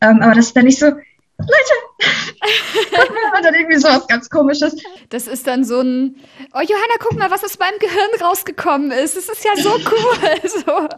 Ähm, 0.00 0.20
aber 0.20 0.34
das 0.34 0.46
ist 0.46 0.56
dann 0.56 0.66
nicht 0.66 0.78
so, 0.78 0.92
Leute! 1.38 1.74
und 3.36 3.44
dann 3.44 3.54
irgendwie 3.54 3.76
so 3.76 3.88
was 3.88 4.06
ganz 4.06 4.30
komisches. 4.30 4.76
Das 5.10 5.26
ist 5.26 5.46
dann 5.46 5.64
so 5.64 5.80
ein, 5.80 6.16
oh 6.54 6.60
Johanna, 6.60 6.94
guck 6.98 7.18
mal, 7.18 7.30
was 7.30 7.44
aus 7.44 7.58
meinem 7.58 7.78
Gehirn 7.78 8.20
rausgekommen 8.20 8.90
ist. 8.90 9.16
Das 9.16 9.28
ist 9.28 9.44
ja 9.44 9.50
so 9.56 9.70
cool. 9.70 10.50
so. 10.64 10.88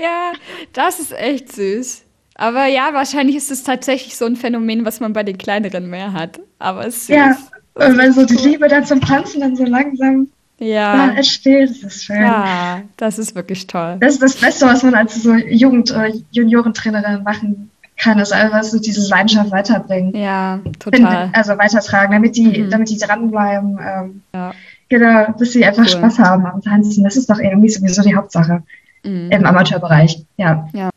Ja, 0.00 0.32
das 0.72 1.00
ist 1.00 1.12
echt 1.12 1.52
süß. 1.52 2.02
Aber 2.34 2.66
ja, 2.66 2.94
wahrscheinlich 2.94 3.36
ist 3.36 3.50
es 3.50 3.62
tatsächlich 3.62 4.16
so 4.16 4.24
ein 4.24 4.36
Phänomen, 4.36 4.84
was 4.84 5.00
man 5.00 5.12
bei 5.12 5.22
den 5.22 5.38
kleineren 5.38 5.90
mehr 5.90 6.12
hat. 6.12 6.40
Aber 6.58 6.86
es 6.86 6.96
ist 6.96 7.06
süß. 7.08 7.16
Ja, 7.16 7.36
und 7.74 7.98
wenn 7.98 8.12
so 8.12 8.24
die 8.24 8.36
Liebe 8.36 8.68
dann 8.68 8.84
zum 8.86 9.00
Tanzen 9.00 9.40
dann 9.40 9.54
so 9.54 9.64
langsam 9.64 10.28
ja. 10.58 11.10
entsteht, 11.10 11.70
das 11.70 11.94
ist 11.94 12.04
schön. 12.04 12.22
Ja, 12.22 12.82
das 12.96 13.18
ist 13.18 13.34
wirklich 13.34 13.66
toll. 13.66 13.96
Das 14.00 14.14
ist 14.14 14.22
das 14.22 14.36
Beste, 14.36 14.66
was 14.66 14.82
man 14.82 14.94
als 14.94 15.22
so 15.22 15.34
Jugend- 15.34 15.90
oder 15.90 16.10
Juniorentrainerin 16.30 17.22
machen 17.22 17.70
kann, 17.96 18.18
einfach 18.18 18.64
so 18.64 18.78
diese 18.78 19.08
Leidenschaft 19.08 19.50
weiterbringen. 19.50 20.14
Ja, 20.16 20.60
total. 20.78 21.30
Also 21.32 21.56
weitertragen, 21.58 22.12
damit 22.12 22.36
die, 22.36 22.62
mhm. 22.62 22.70
damit 22.70 22.90
die 22.90 22.98
dranbleiben. 22.98 23.78
Ähm, 23.80 24.22
ja. 24.34 24.52
Genau, 24.88 25.32
dass 25.38 25.52
sie 25.52 25.64
einfach 25.64 25.84
cool. 25.84 25.88
Spaß 25.88 26.18
haben 26.18 26.46
am 26.46 26.60
Tanzen. 26.62 27.04
Das 27.04 27.16
ist 27.16 27.30
doch 27.30 27.38
irgendwie 27.38 27.68
sowieso 27.68 28.02
die 28.02 28.14
Hauptsache 28.14 28.62
mhm. 29.04 29.30
im 29.30 29.46
Amateurbereich. 29.46 30.24
Ja. 30.36 30.68
ja. 30.72 30.90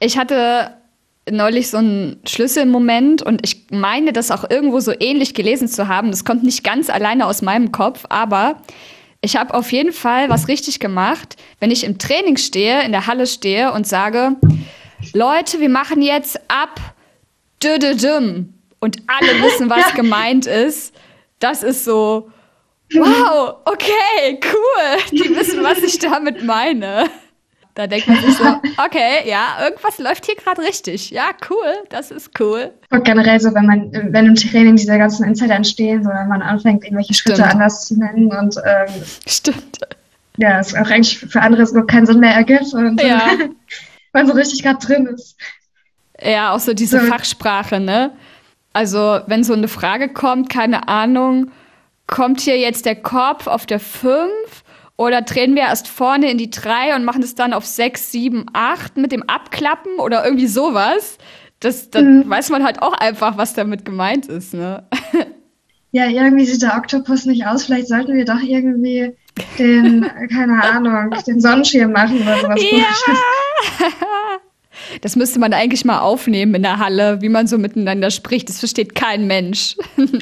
Ich 0.00 0.18
hatte 0.18 0.72
neulich 1.30 1.70
so 1.70 1.78
einen 1.78 2.20
Schlüsselmoment 2.26 3.22
und 3.22 3.40
ich 3.44 3.66
meine, 3.70 4.12
das 4.12 4.30
auch 4.30 4.48
irgendwo 4.48 4.80
so 4.80 4.92
ähnlich 4.98 5.34
gelesen 5.34 5.68
zu 5.68 5.88
haben. 5.88 6.10
Das 6.10 6.24
kommt 6.24 6.42
nicht 6.42 6.64
ganz 6.64 6.90
alleine 6.90 7.26
aus 7.26 7.42
meinem 7.42 7.72
Kopf, 7.72 8.04
aber 8.08 8.56
ich 9.20 9.36
habe 9.36 9.54
auf 9.54 9.72
jeden 9.72 9.92
Fall 9.92 10.28
was 10.28 10.48
richtig 10.48 10.80
gemacht, 10.80 11.36
wenn 11.60 11.70
ich 11.70 11.84
im 11.84 11.98
Training 11.98 12.36
stehe, 12.36 12.82
in 12.84 12.92
der 12.92 13.06
Halle 13.06 13.26
stehe 13.26 13.72
und 13.72 13.86
sage, 13.86 14.36
Leute, 15.12 15.60
wir 15.60 15.68
machen 15.68 16.02
jetzt 16.02 16.40
ab 16.48 16.80
Dödödüm 17.62 18.54
und 18.80 18.98
alle 19.06 19.42
wissen, 19.42 19.70
was 19.70 19.90
ja. 19.90 19.96
gemeint 19.96 20.46
ist. 20.46 20.94
Das 21.38 21.62
ist 21.62 21.84
so, 21.84 22.30
wow, 22.94 23.56
okay, 23.64 24.40
cool. 24.44 24.98
Die 25.12 25.36
wissen, 25.36 25.62
was 25.62 25.78
ich 25.78 25.98
damit 25.98 26.44
meine. 26.44 27.06
Da 27.74 27.86
denkt 27.86 28.08
man 28.08 28.20
sich 28.20 28.36
so, 28.36 28.44
okay, 28.84 29.28
ja, 29.28 29.58
irgendwas 29.62 29.98
läuft 29.98 30.26
hier 30.26 30.34
gerade 30.34 30.62
richtig. 30.62 31.10
Ja, 31.10 31.30
cool, 31.48 31.84
das 31.90 32.10
ist 32.10 32.30
cool. 32.40 32.72
Und 32.90 33.04
generell 33.04 33.38
so, 33.38 33.54
wenn 33.54 33.66
man, 33.66 33.92
wenn 33.92 34.26
im 34.26 34.34
Training 34.34 34.74
diese 34.74 34.98
ganzen 34.98 35.24
Insider 35.24 35.54
entstehen, 35.54 36.02
so 36.02 36.10
wenn 36.10 36.26
man 36.26 36.42
anfängt, 36.42 36.82
irgendwelche 36.82 37.14
Schritte 37.14 37.36
Stimmt. 37.36 37.52
anders 37.52 37.86
zu 37.86 37.96
nennen 37.96 38.32
und 38.32 38.56
ähm, 38.66 39.02
Stimmt. 39.28 39.78
Ja, 40.38 40.58
es 40.58 40.74
auch 40.74 40.90
eigentlich 40.90 41.18
für 41.18 41.40
andere 41.40 41.66
so 41.66 41.82
keinen 41.84 42.06
Sinn 42.06 42.18
mehr 42.18 42.34
ergibt. 42.34 42.74
Und, 42.74 43.00
ja. 43.00 43.30
man 44.12 44.26
so 44.26 44.32
richtig 44.32 44.62
gerade 44.62 44.84
drin 44.84 45.06
ist. 45.06 45.36
Ja, 46.20 46.52
auch 46.52 46.60
so 46.60 46.74
diese 46.74 47.00
so. 47.00 47.06
Fachsprache, 47.06 47.80
ne? 47.80 48.12
Also, 48.72 49.20
wenn 49.26 49.44
so 49.44 49.54
eine 49.54 49.68
Frage 49.68 50.08
kommt, 50.08 50.50
keine 50.50 50.88
Ahnung, 50.88 51.50
kommt 52.06 52.40
hier 52.40 52.58
jetzt 52.58 52.86
der 52.86 52.96
Korb 52.96 53.46
auf 53.46 53.66
der 53.66 53.80
5 53.80 54.28
oder 54.96 55.22
drehen 55.22 55.54
wir 55.54 55.62
erst 55.62 55.88
vorne 55.88 56.30
in 56.30 56.38
die 56.38 56.50
3 56.50 56.96
und 56.96 57.04
machen 57.04 57.22
es 57.22 57.34
dann 57.34 57.52
auf 57.52 57.64
6, 57.64 58.10
7, 58.12 58.46
8 58.52 58.96
mit 58.96 59.12
dem 59.12 59.22
Abklappen 59.22 59.98
oder 59.98 60.24
irgendwie 60.24 60.48
sowas? 60.48 61.18
Das, 61.60 61.90
dann 61.90 62.20
mhm. 62.20 62.30
weiß 62.30 62.50
man 62.50 62.64
halt 62.64 62.82
auch 62.82 62.92
einfach, 62.92 63.36
was 63.36 63.54
damit 63.54 63.84
gemeint 63.84 64.26
ist, 64.26 64.54
ne? 64.54 64.86
Ja, 65.90 66.06
irgendwie 66.06 66.44
sieht 66.44 66.62
der 66.62 66.76
Oktopus 66.76 67.24
nicht 67.24 67.46
aus. 67.46 67.64
Vielleicht 67.64 67.88
sollten 67.88 68.14
wir 68.14 68.24
doch 68.24 68.42
irgendwie 68.42 69.14
den, 69.58 70.02
keine 70.30 70.62
Ahnung, 70.62 71.14
den 71.26 71.40
Sonnenschirm 71.40 71.92
machen 71.92 72.20
oder 72.20 72.40
sowas. 72.40 72.62
Ja, 72.62 72.86
Das 75.00 75.16
müsste 75.16 75.38
man 75.38 75.52
eigentlich 75.52 75.84
mal 75.84 76.00
aufnehmen 76.00 76.54
in 76.54 76.62
der 76.62 76.78
Halle, 76.78 77.20
wie 77.20 77.28
man 77.28 77.46
so 77.46 77.58
miteinander 77.58 78.10
spricht. 78.10 78.48
Das 78.48 78.58
versteht 78.58 78.94
kein 78.94 79.26
Mensch. 79.26 79.76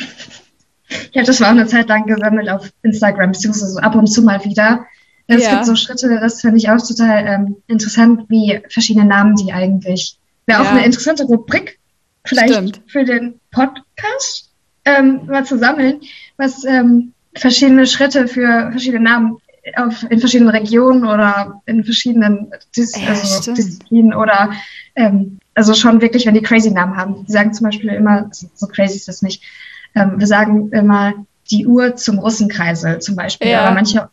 Ich 1.11 1.16
habe 1.16 1.26
das 1.26 1.40
mal 1.40 1.48
auch 1.48 1.50
eine 1.50 1.66
Zeit 1.66 1.88
lang 1.88 2.07
gesammelt 2.07 2.48
auf 2.48 2.70
Instagram, 2.83 3.33
beziehungsweise 3.33 3.83
ab 3.83 3.96
und 3.96 4.07
zu 4.07 4.22
mal 4.22 4.44
wieder. 4.44 4.87
Es 5.26 5.42
ja. 5.42 5.55
gibt 5.55 5.66
so 5.66 5.74
Schritte, 5.74 6.09
das 6.20 6.40
finde 6.40 6.59
ich 6.59 6.70
auch 6.70 6.79
total 6.79 7.26
ähm, 7.26 7.57
interessant, 7.66 8.26
wie 8.29 8.61
verschiedene 8.70 9.05
Namen 9.05 9.35
die 9.35 9.52
eigentlich. 9.52 10.16
Wäre 10.46 10.61
auch 10.61 10.64
ja. 10.64 10.70
eine 10.70 10.85
interessante 10.85 11.24
Rubrik, 11.24 11.81
vielleicht 12.24 12.55
Stimmt. 12.55 12.83
für 12.87 13.05
den 13.05 13.40
Podcast, 13.50 14.52
ähm, 14.87 15.27
mal 15.27 15.44
zu 15.44 15.59
sammeln, 15.59 16.01
was 16.38 16.64
ähm, 16.64 17.12
verschiedene 17.35 17.87
Schritte 17.87 18.27
für 18.27 18.70
verschiedene 18.70 19.05
Namen 19.05 19.37
auf, 19.77 20.07
in 20.11 20.20
verschiedenen 20.20 20.51
Regionen 20.51 21.05
oder 21.05 21.61
in 21.66 21.85
verschiedenen 21.85 22.53
Dis 22.75 22.96
ja, 22.96 23.09
also 23.09 23.53
Disziplinen 23.53 24.14
oder 24.14 24.53
ähm, 24.94 25.38
also 25.55 25.75
schon 25.75 26.01
wirklich, 26.01 26.25
wenn 26.27 26.35
die 26.35 26.42
crazy 26.42 26.70
Namen 26.70 26.96
haben. 26.96 27.25
Die 27.27 27.33
sagen 27.33 27.53
zum 27.53 27.64
Beispiel 27.64 27.90
immer, 27.90 28.31
so 28.33 28.66
crazy 28.66 28.96
ist 28.96 29.09
das 29.09 29.22
nicht, 29.22 29.42
ähm, 29.94 30.14
wir 30.18 30.27
sagen 30.27 30.70
immer 30.70 31.14
die 31.51 31.66
Uhr 31.66 31.96
zum 31.96 32.18
Russenkreisel 32.18 33.01
zum 33.01 33.16
Beispiel. 33.16 33.51
Ja. 33.51 33.64
Aber 33.64 33.75
manche 33.75 34.09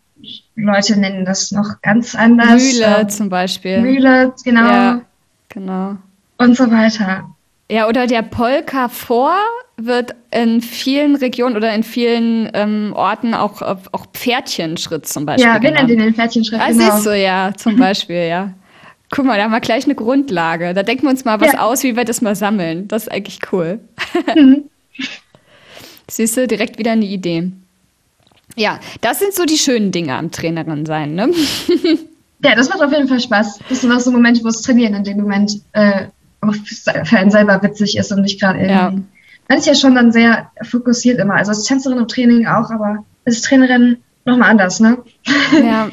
Leute 0.56 1.00
nennen 1.00 1.26
das 1.26 1.52
noch 1.52 1.82
ganz 1.82 2.16
anders. 2.16 2.62
Mühle 2.62 3.08
zum 3.08 3.30
Beispiel. 3.30 3.82
Mühle, 3.82 4.34
genau. 4.44 4.72
Ja, 4.72 5.02
genau. 5.50 5.98
Und 6.38 6.58
so 6.58 6.70
weiter. 6.72 7.33
Ja, 7.74 7.88
oder 7.88 8.06
der 8.06 8.22
Polka 8.22 8.88
vor 8.88 9.34
wird 9.78 10.14
in 10.30 10.62
vielen 10.62 11.16
Regionen 11.16 11.56
oder 11.56 11.74
in 11.74 11.82
vielen 11.82 12.48
ähm, 12.54 12.94
Orten 12.96 13.34
auch, 13.34 13.64
auch 13.64 14.06
Pferdchenschritt 14.14 15.08
zum 15.08 15.26
Beispiel. 15.26 15.48
Ja, 15.48 15.60
wir 15.60 15.72
nennen 15.72 15.88
den 15.88 16.14
Pferdchenschritt. 16.14 16.62
Ah, 16.62 16.68
genau. 16.68 16.92
siehst 16.92 17.08
du, 17.08 17.20
ja, 17.20 17.52
zum 17.58 17.76
Beispiel, 17.80 18.28
ja. 18.28 18.54
Guck 19.10 19.26
mal, 19.26 19.38
da 19.38 19.46
haben 19.46 19.52
wir 19.52 19.60
gleich 19.60 19.86
eine 19.86 19.96
Grundlage. 19.96 20.76
Da 20.76 20.84
denken 20.84 21.04
wir 21.04 21.10
uns 21.10 21.26
mal 21.26 21.42
was 21.42 21.54
ja. 21.54 21.62
aus, 21.62 21.82
wie 21.82 21.96
wir 21.96 22.06
das 22.06 22.22
mal 22.22 22.36
sammeln. 22.36 22.88
Das 22.88 23.04
ist 23.04 23.12
eigentlich 23.12 23.40
cool. 23.52 23.80
Mhm. 24.36 24.66
Siehst 26.08 26.38
du, 26.38 26.46
direkt 26.48 26.78
wieder 26.78 26.92
eine 26.92 27.06
Idee. 27.06 27.52
Ja, 28.56 28.80
das 29.02 29.18
sind 29.18 29.34
so 29.34 29.46
die 29.46 29.58
schönen 29.58 29.92
Dinge 29.92 30.14
am 30.14 30.30
Trainerin 30.30 30.86
sein, 30.86 31.16
ne? 31.16 31.32
ja, 32.44 32.54
das 32.54 32.70
macht 32.70 32.84
auf 32.84 32.92
jeden 32.92 33.08
Fall 33.08 33.20
Spaß. 33.20 33.62
Das 33.68 33.82
sind 33.82 33.92
auch 33.92 34.00
so 34.00 34.12
Momente, 34.12 34.44
wo 34.44 34.50
es 34.50 34.62
Trainieren 34.62 34.94
in 34.94 35.04
dem 35.04 35.18
Moment 35.18 35.54
äh, 35.72 36.06
für 36.52 37.18
einen 37.18 37.32
selber 37.32 37.62
witzig 37.64 37.98
ist 37.98 38.12
und 38.12 38.22
nicht 38.22 38.40
gerade 38.42 38.60
irgendwie. 38.60 38.76
Ja. 38.76 39.04
Man 39.50 39.58
ist 39.58 39.68
ja 39.68 39.76
schon 39.76 39.96
dann 39.96 40.12
sehr 40.12 40.50
fokussiert 40.64 41.20
immer. 41.20 41.36
Also 41.36 41.52
als 41.52 41.64
Tänzerin 41.64 41.98
im 41.98 42.08
Training 42.08 42.48
auch, 42.48 42.70
aber 42.72 43.04
als 43.26 43.42
Trainerin 43.42 43.98
nochmal 44.26 44.52
anders, 44.52 44.80
ne? 44.80 44.98
Ja, 45.64 45.90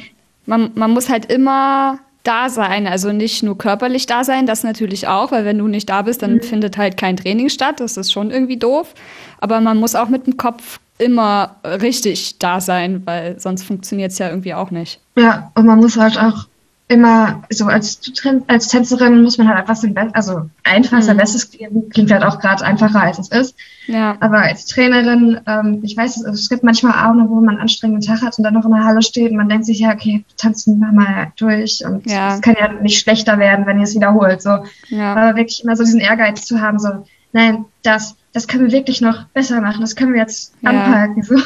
man, 0.46 0.70
man 0.74 0.90
muss 0.92 1.08
halt 1.08 1.30
immer 1.30 1.98
da 2.22 2.48
sein, 2.48 2.86
also 2.86 3.12
nicht 3.12 3.42
nur 3.42 3.56
körperlich 3.56 4.06
da 4.06 4.24
sein, 4.24 4.46
das 4.46 4.62
natürlich 4.62 5.08
auch, 5.08 5.32
weil 5.32 5.44
wenn 5.44 5.58
du 5.58 5.68
nicht 5.68 5.88
da 5.88 6.02
bist, 6.02 6.22
dann 6.22 6.34
mhm. 6.34 6.42
findet 6.42 6.76
halt 6.76 6.96
kein 6.96 7.16
Training 7.16 7.48
statt, 7.48 7.80
das 7.80 7.96
ist 7.96 8.12
schon 8.12 8.30
irgendwie 8.30 8.58
doof. 8.58 8.94
Aber 9.38 9.60
man 9.60 9.78
muss 9.78 9.94
auch 9.94 10.08
mit 10.08 10.26
dem 10.26 10.36
Kopf 10.36 10.80
immer 10.98 11.56
richtig 11.64 12.38
da 12.38 12.60
sein, 12.60 13.02
weil 13.06 13.40
sonst 13.40 13.62
funktioniert 13.62 14.12
es 14.12 14.18
ja 14.18 14.28
irgendwie 14.28 14.52
auch 14.52 14.70
nicht. 14.70 15.00
Ja, 15.16 15.50
und 15.54 15.64
man 15.64 15.78
muss 15.78 15.96
halt 15.96 16.18
auch 16.18 16.46
immer, 16.90 17.44
so 17.50 17.66
als, 17.66 18.00
als 18.48 18.66
Tänzerin 18.66 19.22
muss 19.22 19.38
man 19.38 19.46
halt 19.46 19.58
einfach 19.58 19.76
sein 19.76 19.94
Bestes, 19.94 20.14
also 20.14 20.50
einfach 20.64 20.98
mhm. 20.98 21.02
sein 21.02 21.16
Bestes 21.16 21.48
geben, 21.52 21.88
klingt 21.88 22.10
halt 22.10 22.24
auch 22.24 22.40
gerade 22.40 22.64
einfacher 22.64 23.00
als 23.00 23.20
es 23.20 23.28
ist. 23.28 23.56
Ja. 23.86 24.16
Aber 24.18 24.38
als 24.38 24.66
Trainerin, 24.66 25.40
ähm, 25.46 25.80
ich 25.84 25.96
weiß, 25.96 26.24
es, 26.24 26.48
gibt 26.48 26.64
manchmal 26.64 26.94
Abende, 26.94 27.30
wo 27.30 27.36
man 27.36 27.50
einen 27.50 27.60
anstrengenden 27.60 28.04
Tag 28.04 28.22
hat 28.22 28.36
und 28.36 28.44
dann 28.44 28.54
noch 28.54 28.64
in 28.64 28.72
der 28.72 28.82
Halle 28.82 29.02
steht 29.02 29.30
und 29.30 29.36
man 29.36 29.48
denkt 29.48 29.66
sich, 29.66 29.78
ja, 29.78 29.92
okay, 29.92 30.24
tanzen 30.36 30.80
wir 30.80 30.90
mal 30.90 31.32
durch 31.36 31.84
und 31.86 32.06
es 32.06 32.12
ja. 32.12 32.40
kann 32.40 32.56
ja 32.58 32.72
nicht 32.72 32.98
schlechter 32.98 33.38
werden, 33.38 33.66
wenn 33.66 33.78
ihr 33.78 33.84
es 33.84 33.94
wiederholt. 33.94 34.42
So. 34.42 34.58
Ja. 34.88 35.14
Aber 35.14 35.36
wirklich 35.36 35.62
immer 35.62 35.76
so 35.76 35.84
diesen 35.84 36.00
Ehrgeiz 36.00 36.44
zu 36.44 36.60
haben, 36.60 36.80
so, 36.80 37.06
nein, 37.32 37.66
das, 37.84 38.16
das 38.32 38.48
können 38.48 38.64
wir 38.64 38.72
wirklich 38.72 39.00
noch 39.00 39.26
besser 39.26 39.60
machen, 39.60 39.80
das 39.80 39.94
können 39.94 40.12
wir 40.12 40.20
jetzt 40.20 40.54
anpacken. 40.64 41.22
So. 41.22 41.36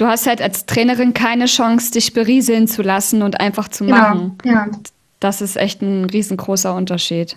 Du 0.00 0.06
hast 0.06 0.26
halt 0.26 0.40
als 0.40 0.64
Trainerin 0.64 1.12
keine 1.12 1.44
Chance, 1.44 1.92
dich 1.92 2.14
berieseln 2.14 2.66
zu 2.66 2.80
lassen 2.80 3.20
und 3.20 3.38
einfach 3.38 3.68
zu 3.68 3.84
genau, 3.84 3.98
machen. 3.98 4.38
Ja. 4.46 4.66
Das 5.20 5.42
ist 5.42 5.58
echt 5.58 5.82
ein 5.82 6.06
riesengroßer 6.06 6.74
Unterschied. 6.74 7.36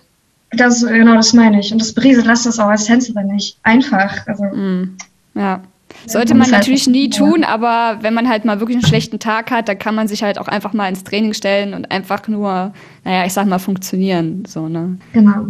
Das, 0.52 0.86
genau, 0.86 1.16
das 1.16 1.34
meine 1.34 1.60
ich. 1.60 1.74
Und 1.74 1.82
das 1.82 1.92
berieselt 1.92 2.26
lasst 2.26 2.46
das 2.46 2.60
auch 2.60 2.70
als 2.70 2.86
Tänzerin 2.86 3.28
nicht. 3.28 3.58
Einfach. 3.64 4.26
Also, 4.28 4.46
mm, 4.46 4.96
ja. 5.36 5.60
Sollte 6.06 6.36
man 6.36 6.50
natürlich 6.52 6.88
nie 6.88 7.10
tun, 7.10 7.44
aber 7.44 7.98
wenn 8.00 8.14
man 8.14 8.30
halt 8.30 8.46
mal 8.46 8.62
wirklich 8.62 8.78
einen 8.78 8.86
schlechten 8.86 9.20
Tag 9.20 9.52
hat, 9.52 9.68
dann 9.68 9.78
kann 9.78 9.94
man 9.94 10.08
sich 10.08 10.24
halt 10.24 10.40
auch 10.40 10.48
einfach 10.48 10.72
mal 10.72 10.88
ins 10.88 11.04
Training 11.04 11.34
stellen 11.34 11.74
und 11.74 11.92
einfach 11.92 12.30
nur, 12.30 12.74
naja, 13.04 13.26
ich 13.26 13.34
sag 13.34 13.46
mal, 13.46 13.60
funktionieren. 13.60 14.46
So, 14.48 14.70
ne? 14.70 14.98
Genau. 15.12 15.48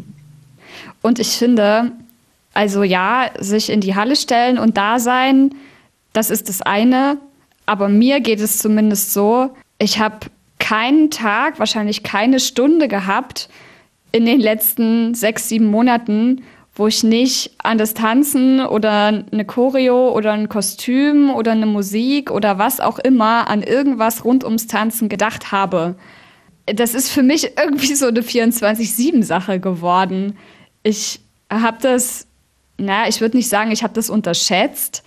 Und 1.03 1.19
ich 1.19 1.37
finde, 1.37 1.91
also 2.55 2.81
ja, 2.81 3.29
sich 3.39 3.69
in 3.69 3.81
die 3.81 3.93
Halle 3.93 4.15
stellen 4.15 4.57
und 4.57 4.77
da 4.77 4.97
sein, 4.97 5.51
das 6.13 6.29
ist 6.29 6.49
das 6.49 6.61
eine. 6.61 7.17
Aber 7.65 7.89
mir 7.89 8.19
geht 8.19 8.39
es 8.39 8.59
zumindest 8.59 9.13
so, 9.13 9.51
ich 9.79 9.99
habe 9.99 10.27
keinen 10.59 11.09
Tag, 11.11 11.59
wahrscheinlich 11.59 12.03
keine 12.03 12.39
Stunde 12.39 12.87
gehabt 12.87 13.49
in 14.11 14.25
den 14.25 14.39
letzten 14.39 15.13
sechs, 15.15 15.49
sieben 15.49 15.65
Monaten, 15.65 16.43
wo 16.75 16.87
ich 16.87 17.03
nicht 17.03 17.51
an 17.61 17.77
das 17.77 17.93
Tanzen 17.93 18.61
oder 18.61 19.25
eine 19.31 19.45
Choreo 19.45 20.11
oder 20.15 20.33
ein 20.33 20.49
Kostüm 20.49 21.31
oder 21.31 21.51
eine 21.51 21.65
Musik 21.65 22.31
oder 22.31 22.57
was 22.57 22.79
auch 22.79 22.99
immer 22.99 23.47
an 23.47 23.61
irgendwas 23.61 24.25
rund 24.25 24.43
ums 24.43 24.67
Tanzen 24.67 25.09
gedacht 25.09 25.51
habe. 25.51 25.95
Das 26.65 26.95
ist 26.95 27.09
für 27.09 27.23
mich 27.23 27.57
irgendwie 27.57 27.93
so 27.93 28.07
eine 28.07 28.21
24-7-Sache 28.21 29.59
geworden. 29.59 30.37
Ich 30.81 31.19
habe 31.51 31.77
das, 31.81 32.27
naja, 32.77 33.07
ich 33.07 33.21
würde 33.21 33.37
nicht 33.37 33.49
sagen, 33.49 33.71
ich 33.71 33.83
habe 33.83 33.93
das 33.93 34.09
unterschätzt, 34.09 35.03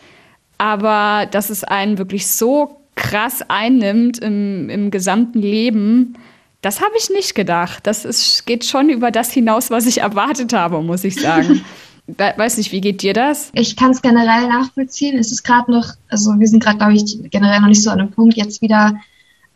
aber 0.58 1.26
dass 1.30 1.50
es 1.50 1.64
einen 1.64 1.98
wirklich 1.98 2.26
so 2.26 2.80
krass 2.94 3.42
einnimmt 3.48 4.18
im, 4.18 4.70
im 4.70 4.90
gesamten 4.90 5.40
Leben, 5.40 6.16
das 6.62 6.80
habe 6.80 6.92
ich 6.98 7.10
nicht 7.10 7.34
gedacht. 7.34 7.86
Das 7.86 8.04
ist, 8.04 8.46
geht 8.46 8.64
schon 8.64 8.88
über 8.88 9.10
das 9.10 9.30
hinaus, 9.30 9.70
was 9.70 9.86
ich 9.86 10.00
erwartet 10.00 10.52
habe, 10.52 10.82
muss 10.82 11.04
ich 11.04 11.20
sagen. 11.20 11.62
Weiß 12.36 12.56
nicht, 12.56 12.70
wie 12.70 12.80
geht 12.80 13.02
dir 13.02 13.14
das? 13.14 13.50
Ich 13.52 13.76
kann 13.76 13.90
es 13.90 14.00
generell 14.00 14.48
nachvollziehen. 14.48 15.18
Es 15.18 15.32
ist 15.32 15.42
gerade 15.42 15.70
noch, 15.70 15.88
also 16.08 16.38
wir 16.38 16.46
sind 16.46 16.62
gerade, 16.62 16.78
glaube 16.78 16.94
ich, 16.94 17.18
generell 17.30 17.60
noch 17.60 17.68
nicht 17.68 17.82
so 17.82 17.90
an 17.90 18.00
einem 18.00 18.10
Punkt 18.12 18.36
jetzt 18.36 18.62
wieder, 18.62 18.94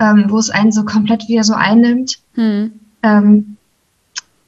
ähm, 0.01 0.25
wo 0.29 0.39
es 0.39 0.51
einen 0.51 0.73
so 0.73 0.85
komplett 0.85 1.29
wieder 1.29 1.45
so 1.45 1.55
einnimmt. 1.55 2.19
Hm. 2.35 2.73
Ähm, 3.03 3.57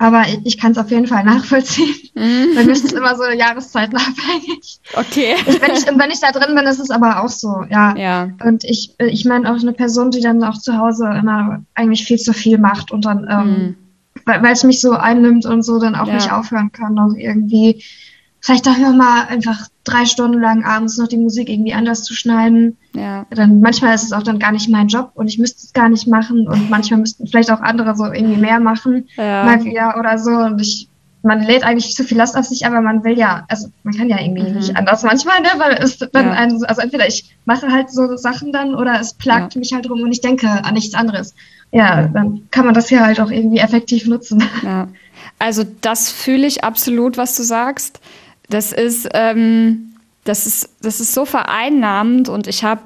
aber 0.03 0.25
ich 0.43 0.59
kann 0.59 0.73
es 0.73 0.79
auf 0.79 0.91
jeden 0.91 1.07
Fall 1.07 1.23
nachvollziehen. 1.23 1.95
Mhm. 2.17 2.57
Bei 2.57 2.65
mir 2.65 2.73
ist 2.73 2.85
es 2.85 2.93
immer 2.93 3.17
so 3.17 3.23
jahreszeitenabhängig. 3.23 4.81
Okay. 4.95 5.37
Ich, 5.47 5.63
wenn, 5.63 5.73
ich, 5.73 5.87
wenn 5.87 6.11
ich 6.11 6.19
da 6.19 6.33
drin 6.33 6.57
bin, 6.57 6.67
ist 6.67 6.81
es 6.81 6.91
aber 6.91 7.23
auch 7.23 7.29
so, 7.29 7.65
ja. 7.71 7.97
ja. 7.97 8.29
Und 8.45 8.65
ich, 8.65 8.97
ich 8.99 9.25
meine 9.27 9.49
auch 9.49 9.61
eine 9.61 9.73
Person, 9.73 10.11
die 10.11 10.21
dann 10.21 10.43
auch 10.43 10.59
zu 10.59 10.77
Hause 10.77 11.05
immer 11.07 11.63
eigentlich 11.75 12.05
viel 12.05 12.19
zu 12.19 12.33
viel 12.33 12.59
macht 12.59 12.91
und 12.91 13.05
dann, 13.05 13.29
ähm, 13.31 13.47
mhm. 13.47 13.77
weil 14.25 14.53
es 14.53 14.65
mich 14.65 14.81
so 14.81 14.91
einnimmt 14.91 15.47
und 15.47 15.63
so, 15.63 15.79
dann 15.79 15.95
auch 15.95 16.09
ja. 16.09 16.15
nicht 16.15 16.33
aufhören 16.33 16.73
kann, 16.73 16.95
noch 16.95 17.15
irgendwie 17.15 17.85
vielleicht 18.41 18.67
auch 18.67 18.77
mal 18.77 19.27
einfach 19.29 19.69
drei 19.85 20.07
Stunden 20.07 20.41
lang 20.41 20.65
abends 20.65 20.99
noch 20.99 21.09
die 21.09 21.17
Musik 21.17 21.49
irgendwie 21.49 21.75
anders 21.75 22.05
zu 22.05 22.15
schneiden. 22.15 22.77
Ja. 22.95 23.27
Dann 23.31 23.61
manchmal 23.61 23.95
ist 23.95 24.05
es 24.05 24.13
auch 24.13 24.23
dann 24.23 24.39
gar 24.39 24.53
nicht 24.53 24.69
mein 24.69 24.89
Job 24.89 25.11
und 25.15 25.29
ich 25.29 25.39
müsste 25.39 25.65
es 25.65 25.73
gar 25.73 25.89
nicht 25.89 26.07
machen 26.07 26.47
und 26.47 26.71
manchmal 26.71 27.01
müssten 27.01 27.27
vielleicht 27.27 27.51
auch 27.51 27.61
andere 27.61 27.97
so 27.97 28.05
irgendwie 28.05 28.41
mehr 28.41 28.61
machen, 28.61 29.09
ja. 29.17 29.45
mal 29.45 29.65
wieder 29.65 29.97
oder 29.99 30.19
so 30.19 30.31
und 30.31 30.61
ich 30.61 30.89
man 31.25 31.43
lädt 31.43 31.63
eigentlich 31.63 31.95
zu 31.95 32.05
viel 32.05 32.19
Last 32.19 32.37
auf 32.37 32.47
sich, 32.47 32.67
aber 32.67 32.81
man 32.81 33.05
will 33.05 33.17
ja, 33.17 33.45
also 33.49 33.69
man 33.85 33.95
kann 33.95 34.09
ja 34.09 34.21
irgendwie 34.21 34.43
mhm. 34.43 34.57
nicht 34.57 34.77
anders 34.77 35.03
manchmal, 35.03 35.41
ne, 35.41 35.51
weil 35.57 35.75
es 35.75 35.99
dann 35.99 36.27
ja. 36.27 36.33
ein, 36.33 36.65
also 36.65 36.81
entweder 36.81 37.07
ich 37.07 37.37
mache 37.45 37.71
halt 37.71 37.91
so 37.91 38.17
Sachen 38.17 38.53
dann 38.53 38.75
oder 38.75 39.01
es 39.01 39.15
plagt 39.15 39.55
ja. 39.55 39.59
mich 39.61 39.73
halt 39.73 39.89
rum 39.89 40.03
und 40.03 40.11
ich 40.11 40.21
denke 40.21 40.49
an 40.49 40.75
nichts 40.75 40.95
anderes. 40.95 41.35
Ja, 41.71 42.09
dann 42.09 42.49
kann 42.51 42.67
man 42.67 42.75
das 42.75 42.91
ja 42.91 43.07
halt 43.07 43.21
auch 43.21 43.31
irgendwie 43.31 43.59
effektiv 43.59 44.07
nutzen. 44.07 44.43
Ja. 44.63 44.89
Also 45.39 45.65
das 45.81 46.11
fühle 46.11 46.47
ich 46.47 46.65
absolut, 46.65 47.17
was 47.17 47.37
du 47.37 47.43
sagst. 47.43 48.01
Das 48.53 48.73
ist, 48.73 49.09
ähm, 49.15 49.95
das 50.25 50.47
ist, 50.47 50.77
das 50.83 51.01
ist 51.01 51.15
so 51.15 51.25
vereinnahmend 51.25 52.29
und 52.29 52.47
ich 52.47 52.65
habe, 52.65 52.83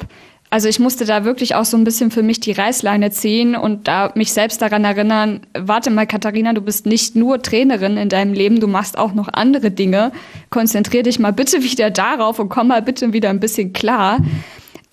also 0.48 0.68
ich 0.68 0.78
musste 0.78 1.04
da 1.04 1.24
wirklich 1.24 1.56
auch 1.56 1.64
so 1.64 1.76
ein 1.76 1.82
bisschen 1.82 2.12
für 2.12 2.22
mich 2.22 2.38
die 2.38 2.52
Reißleine 2.52 3.10
ziehen 3.10 3.56
und 3.56 3.88
da 3.88 4.12
mich 4.14 4.32
selbst 4.32 4.62
daran 4.62 4.84
erinnern, 4.84 5.40
warte 5.58 5.90
mal, 5.90 6.06
Katharina, 6.06 6.52
du 6.52 6.60
bist 6.60 6.86
nicht 6.86 7.16
nur 7.16 7.42
Trainerin 7.42 7.96
in 7.96 8.08
deinem 8.08 8.32
Leben, 8.32 8.60
du 8.60 8.68
machst 8.68 8.96
auch 8.96 9.12
noch 9.12 9.28
andere 9.32 9.72
Dinge. 9.72 10.12
Konzentrier 10.50 11.02
dich 11.02 11.18
mal 11.18 11.32
bitte 11.32 11.62
wieder 11.64 11.90
darauf 11.90 12.38
und 12.38 12.48
komm 12.48 12.68
mal 12.68 12.82
bitte 12.82 13.12
wieder 13.12 13.30
ein 13.30 13.40
bisschen 13.40 13.72
klar. 13.72 14.18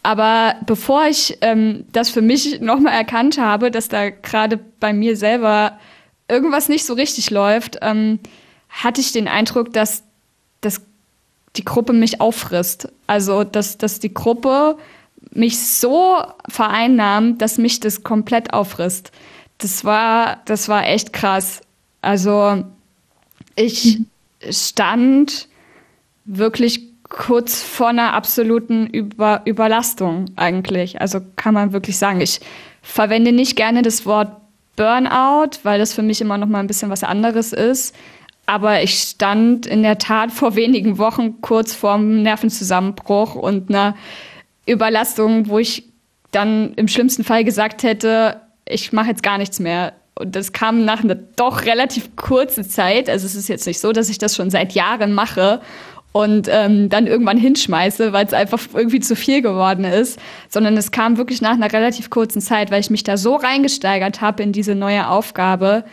Aber 0.01 0.55
bevor 0.65 1.05
ich 1.07 1.38
ähm, 1.41 1.86
das 1.91 2.09
für 2.09 2.23
mich 2.23 2.62
nochmal 2.62 2.93
erkannt 2.93 3.38
habe, 3.38 3.69
dass 3.69 3.89
da 3.89 4.09
gerade 4.09 4.59
bei 4.79 4.91
mir 4.91 5.15
selber 5.15 5.77
irgendwas 6.27 6.67
nicht 6.67 6.83
so 6.83 6.95
richtig 6.95 7.29
läuft, 7.29 7.77
ähm, 7.83 8.19
hatte 8.69 9.01
ich 9.01 9.12
den 9.12 9.27
Eindruck, 9.27 9.71
dass 9.71 10.03
die 11.56 11.66
Gruppe 11.66 11.94
mich 11.94 12.22
auffrisst. 12.22 12.89
Also, 13.08 13.44
dass, 13.44 13.78
dass 13.78 14.00
die 14.00 14.13
Gruppe 14.13 14.78
mich 15.32 15.60
so 15.60 16.18
vereinnahmt, 16.50 17.42
dass 17.42 17.58
mich 17.58 17.80
das 17.80 18.04
komplett 18.04 18.54
auffrisst. 18.54 19.12
das 19.58 19.86
war, 19.86 20.42
das 20.46 20.68
war 20.68 20.88
echt 20.88 21.13
krass. 21.13 21.62
Also 22.02 22.63
ich 23.56 24.02
stand 24.50 25.48
wirklich 26.26 26.82
kurz 27.08 27.62
vor 27.62 27.89
einer 27.89 28.13
absoluten 28.13 28.88
Über 28.88 29.42
Überlastung 29.46 30.26
eigentlich. 30.36 31.00
Also 31.00 31.22
kann 31.36 31.54
man 31.54 31.72
wirklich 31.74 31.98
sagen. 31.98 32.22
Ich 32.22 32.42
verwende 32.82 33.32
nicht 33.32 33.56
gerne 33.56 33.82
das 33.82 34.06
Wort 34.06 34.36
Burnout, 34.76 35.60
weil 35.63 35.80
das 35.80 35.94
für 35.94 36.02
mich 36.02 36.20
immer 36.20 36.38
noch 36.38 36.48
mal 36.48 36.60
ein 36.60 36.68
bisschen 36.68 36.89
was 36.89 37.04
anderes 37.04 37.54
ist. 37.54 37.96
Aber 38.45 38.84
ich 38.84 38.99
stand 38.99 39.65
in 39.65 39.84
der 39.84 39.97
Tat 39.97 40.32
vor 40.32 40.56
wenigen 40.56 40.97
Wochen 40.97 41.41
kurz 41.41 41.73
vorm 41.73 42.23
Nervenzusammenbruch 42.23 43.36
und 43.36 43.69
einer 43.69 43.95
Überlastung, 44.65 45.47
wo 45.47 45.60
ich 45.60 45.86
dann 46.32 46.73
im 46.73 46.88
schlimmsten 46.88 47.23
Fall 47.23 47.43
gesagt 47.43 47.84
hätte, 47.84 48.41
ich 48.67 48.91
mache 48.91 49.10
jetzt 49.10 49.23
gar 49.23 49.38
nichts 49.38 49.60
mehr. 49.60 49.93
Und 50.15 50.36
das 50.36 50.51
kam 50.51 50.86
nach 50.86 51.03
einer 51.03 51.15
doch 51.15 51.65
relativ 51.65 52.15
kurzen 52.15 52.63
Zeit. 52.63 53.10
Also 53.10 53.25
es 53.25 53.36
ist 53.36 53.49
jetzt 53.49 53.65
nicht 53.65 53.79
so, 53.79 53.91
dass 53.91 54.10
ich 54.10 54.17
das 54.17 54.36
schon 54.36 54.49
seit 54.49 54.73
Jahren 54.73 55.13
mache 55.13 55.62
und 56.12 56.47
ähm, 56.49 56.89
dann 56.89 57.08
irgendwann 57.08 57.38
hinschmeiße, 57.38 58.13
weil 58.13 58.25
es 58.25 58.34
einfach 58.34 58.60
irgendwie 58.73 58.99
zu 58.99 59.15
viel 59.15 59.41
geworden 59.41 59.84
ist, 59.84 60.19
sondern 60.47 60.77
es 60.77 60.91
kam 60.91 61.17
wirklich 61.17 61.41
nach 61.41 61.53
einer 61.53 61.73
relativ 61.73 62.10
kurzen 62.10 62.39
Zeit, 62.39 62.71
weil 62.71 62.79
ich 62.79 62.91
mich 62.91 63.03
da 63.03 63.17
so 63.17 63.36
reingesteigert 63.36 64.21
habe 64.21 64.43
in 64.43 64.51
diese 64.51 64.75
neue 64.75 65.10
Aufgabe, 65.10 65.84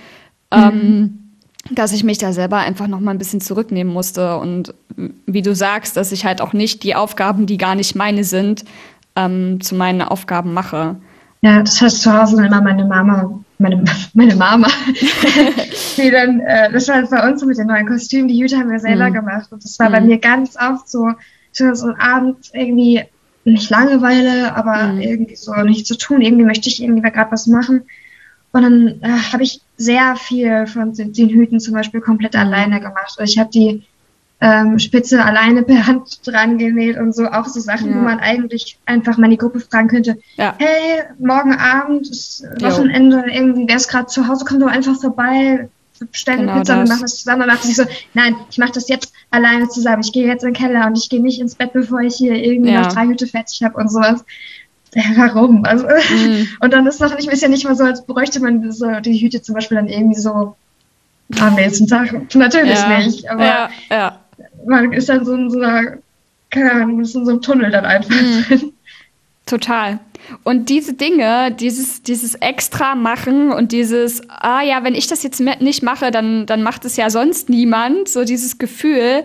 mhm. 0.55 0.63
ähm, 0.63 1.30
dass 1.71 1.93
ich 1.93 2.05
mich 2.05 2.19
da 2.19 2.33
selber 2.33 2.59
einfach 2.59 2.87
noch 2.87 3.01
mal 3.01 3.13
ein 3.13 3.19
bisschen 3.19 3.41
zurücknehmen 3.41 3.93
musste 3.93 4.37
und 4.39 4.75
wie 5.27 5.43
du 5.43 5.55
sagst, 5.55 5.97
dass 5.97 6.13
ich 6.13 6.25
halt 6.25 6.41
auch 6.41 6.53
nicht 6.53 6.83
die 6.83 6.95
Aufgaben, 6.95 7.47
die 7.47 7.57
gar 7.57 7.75
nicht 7.75 7.95
meine 7.95 8.25
sind, 8.25 8.65
ähm, 9.17 9.61
zu 9.61 9.75
meinen 9.75 10.03
Aufgaben 10.03 10.53
mache. 10.53 10.97
Ja, 11.43 11.63
das 11.63 11.81
heißt 11.81 12.03
zu 12.03 12.13
Hause 12.13 12.45
immer 12.45 12.61
meine 12.61 12.85
Mama, 12.85 13.41
meine, 13.59 13.83
meine 14.15 14.37
Mama, 14.37 14.69
die 15.97 16.11
dann, 16.11 16.41
äh, 16.41 16.71
das 16.73 16.89
war 16.89 17.03
bei 17.03 17.31
uns 17.31 17.45
mit 17.45 17.57
den 17.57 17.67
neuen 17.67 17.87
Kostümen, 17.87 18.29
die 18.29 18.43
Hüte 18.43 18.59
haben 18.59 18.71
wir 18.71 18.81
selber 18.81 19.09
mhm. 19.09 19.15
gemacht 19.15 19.51
und 19.51 19.65
das 19.65 19.79
war 19.79 19.89
mhm. 19.89 19.93
bei 19.93 20.01
mir 20.03 20.19
ganz 20.19 20.57
oft 20.57 20.89
so, 20.89 21.11
so, 21.53 21.73
so 21.75 21.89
ein 21.89 22.01
Abend 22.01 22.51
irgendwie 22.53 23.03
nicht 23.45 23.71
Langeweile, 23.71 24.55
aber 24.55 24.93
mhm. 24.93 25.01
irgendwie 25.01 25.37
so 25.37 25.55
nichts 25.63 25.89
zu 25.89 25.97
tun, 25.97 26.21
irgendwie 26.21 26.45
möchte 26.45 26.69
ich 26.69 26.83
irgendwie 26.83 27.01
gerade 27.01 27.33
was 27.33 27.47
machen 27.47 27.85
und 28.53 28.63
dann 28.63 29.01
äh, 29.01 29.33
habe 29.33 29.43
ich 29.43 29.63
sehr 29.81 30.15
viel 30.17 30.67
von 30.67 30.93
den, 30.93 31.31
Hüten 31.31 31.59
zum 31.59 31.73
Beispiel 31.73 32.03
komplett 32.03 32.37
alleine 32.37 32.81
gemacht. 32.81 33.17
Also 33.17 33.23
ich 33.23 33.39
habe 33.39 33.49
die 33.51 33.83
ähm, 34.43 34.79
Spitze 34.79 35.25
alleine 35.25 35.63
per 35.63 35.87
Hand 35.87 36.27
dran 36.27 36.59
genäht 36.59 36.99
und 36.99 37.15
so 37.15 37.27
auch 37.27 37.47
so 37.47 37.61
Sachen, 37.61 37.91
ja. 37.91 37.97
wo 37.97 38.01
man 38.01 38.21
eigentlich 38.21 38.79
einfach 38.85 39.17
mal 39.17 39.31
die 39.31 39.39
Gruppe 39.39 39.61
fragen 39.61 39.89
könnte, 39.89 40.19
ja. 40.37 40.55
hey, 40.59 41.03
morgen 41.19 41.55
Abend 41.55 42.11
ist 42.11 42.45
Wochenende, 42.61 43.25
jo. 43.27 43.33
irgendwie, 43.33 43.65
wer 43.69 43.77
ist 43.77 43.89
gerade 43.89 44.07
zu 44.07 44.29
Hause, 44.29 44.45
komm 44.47 44.61
doch 44.61 44.69
einfach 44.69 45.01
vorbei, 45.01 45.71
bestellen 46.07 46.41
genau 46.41 46.59
Pizza 46.59 46.81
und 46.81 46.89
machen 46.89 47.03
das 47.03 47.17
zusammen. 47.17 47.43
Und 47.43 47.49
macht 47.49 47.63
sich 47.63 47.77
so, 47.77 47.85
nein, 48.15 48.37
ich 48.51 48.59
mache 48.59 48.73
das 48.73 48.89
jetzt 48.89 49.13
alleine 49.31 49.69
zusammen. 49.69 50.03
Ich 50.03 50.13
gehe 50.13 50.27
jetzt 50.27 50.43
in 50.43 50.53
den 50.53 50.61
Keller 50.61 50.87
und 50.87 50.97
ich 50.97 51.09
gehe 51.09 51.23
nicht 51.23 51.41
ins 51.41 51.55
Bett, 51.55 51.73
bevor 51.73 52.01
ich 52.01 52.17
hier 52.17 52.35
irgendwie 52.35 52.73
ja. 52.73 52.83
noch 52.83 52.93
drei 52.93 53.07
Hüte 53.07 53.27
fertig 53.27 53.63
habe 53.63 53.77
und 53.77 53.91
sowas. 53.91 54.25
Ja, 54.95 55.03
warum? 55.17 55.65
Also, 55.65 55.87
mm. 55.87 56.49
und 56.61 56.73
dann 56.73 56.87
ist 56.87 57.01
noch 57.01 57.15
nicht, 57.15 57.29
ist 57.29 57.43
ja 57.43 57.49
nicht 57.49 57.65
mal 57.65 57.77
so, 57.77 57.85
als 57.85 58.05
bräuchte 58.05 58.41
man 58.41 58.73
so 58.73 59.01
die 59.01 59.21
Hüte 59.21 59.41
zum 59.41 59.55
Beispiel 59.55 59.77
dann 59.77 59.89
irgendwie 59.89 60.21
so 60.21 60.57
am 61.39 61.55
nächsten 61.55 61.87
Tag. 61.87 62.35
Natürlich 62.35 62.79
ja. 62.79 62.99
nicht, 62.99 63.31
aber 63.31 63.45
ja, 63.45 63.71
ja 63.89 64.21
man 64.67 64.93
ist 64.93 65.09
dann 65.09 65.25
so 65.25 65.35
in 65.35 65.51
so 65.51 65.61
einer, 65.61 65.99
keine 66.51 66.73
Ahnung, 66.73 67.01
ist 67.01 67.15
in 67.15 67.25
so 67.25 67.33
einem 67.33 67.43
Tunnel 67.43 67.71
dann 67.71 67.85
einfach 67.85 68.11
mhm. 68.11 68.45
drin. 68.49 68.73
Total. 69.47 69.99
Und 70.45 70.69
diese 70.69 70.95
Dinge, 70.95 71.51
dieses, 71.53 72.03
dieses 72.03 72.35
extra 72.37 72.95
machen 72.95 73.53
und 73.53 73.73
dieses, 73.73 74.23
ah 74.29 74.63
ja, 74.63 74.85
wenn 74.85 74.95
ich 74.95 75.09
das 75.09 75.23
jetzt 75.23 75.41
nicht 75.41 75.83
mache, 75.83 76.11
dann, 76.11 76.47
dann 76.47 76.63
macht 76.63 76.85
es 76.85 76.97
ja 76.97 77.11
sonst 77.11 77.49
niemand, 77.49 78.09
so 78.09 78.25
dieses 78.25 78.59
Gefühl, 78.59 79.25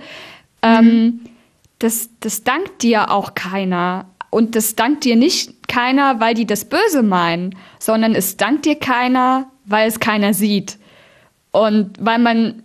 ähm, 0.62 0.86
mhm. 0.86 0.90
ähm, 0.90 1.20
das, 1.80 2.10
das 2.22 2.44
dankt 2.44 2.82
dir 2.82 3.12
auch 3.12 3.36
keiner. 3.36 4.06
Und 4.36 4.58
das 4.58 4.76
dankt 4.76 5.06
dir 5.06 5.16
nicht 5.16 5.70
keiner, 5.70 6.20
weil 6.20 6.34
die 6.34 6.46
das 6.46 6.66
Böse 6.66 7.04
meinen, 7.04 7.56
sondern 7.80 8.14
es 8.14 8.36
dankt 8.36 8.66
dir 8.66 8.76
keiner, 8.76 9.50
weil 9.64 9.88
es 9.88 10.02
keiner 10.02 10.34
sieht. 10.34 10.78
Und 11.52 11.94
weil 12.02 12.20
man 12.20 12.64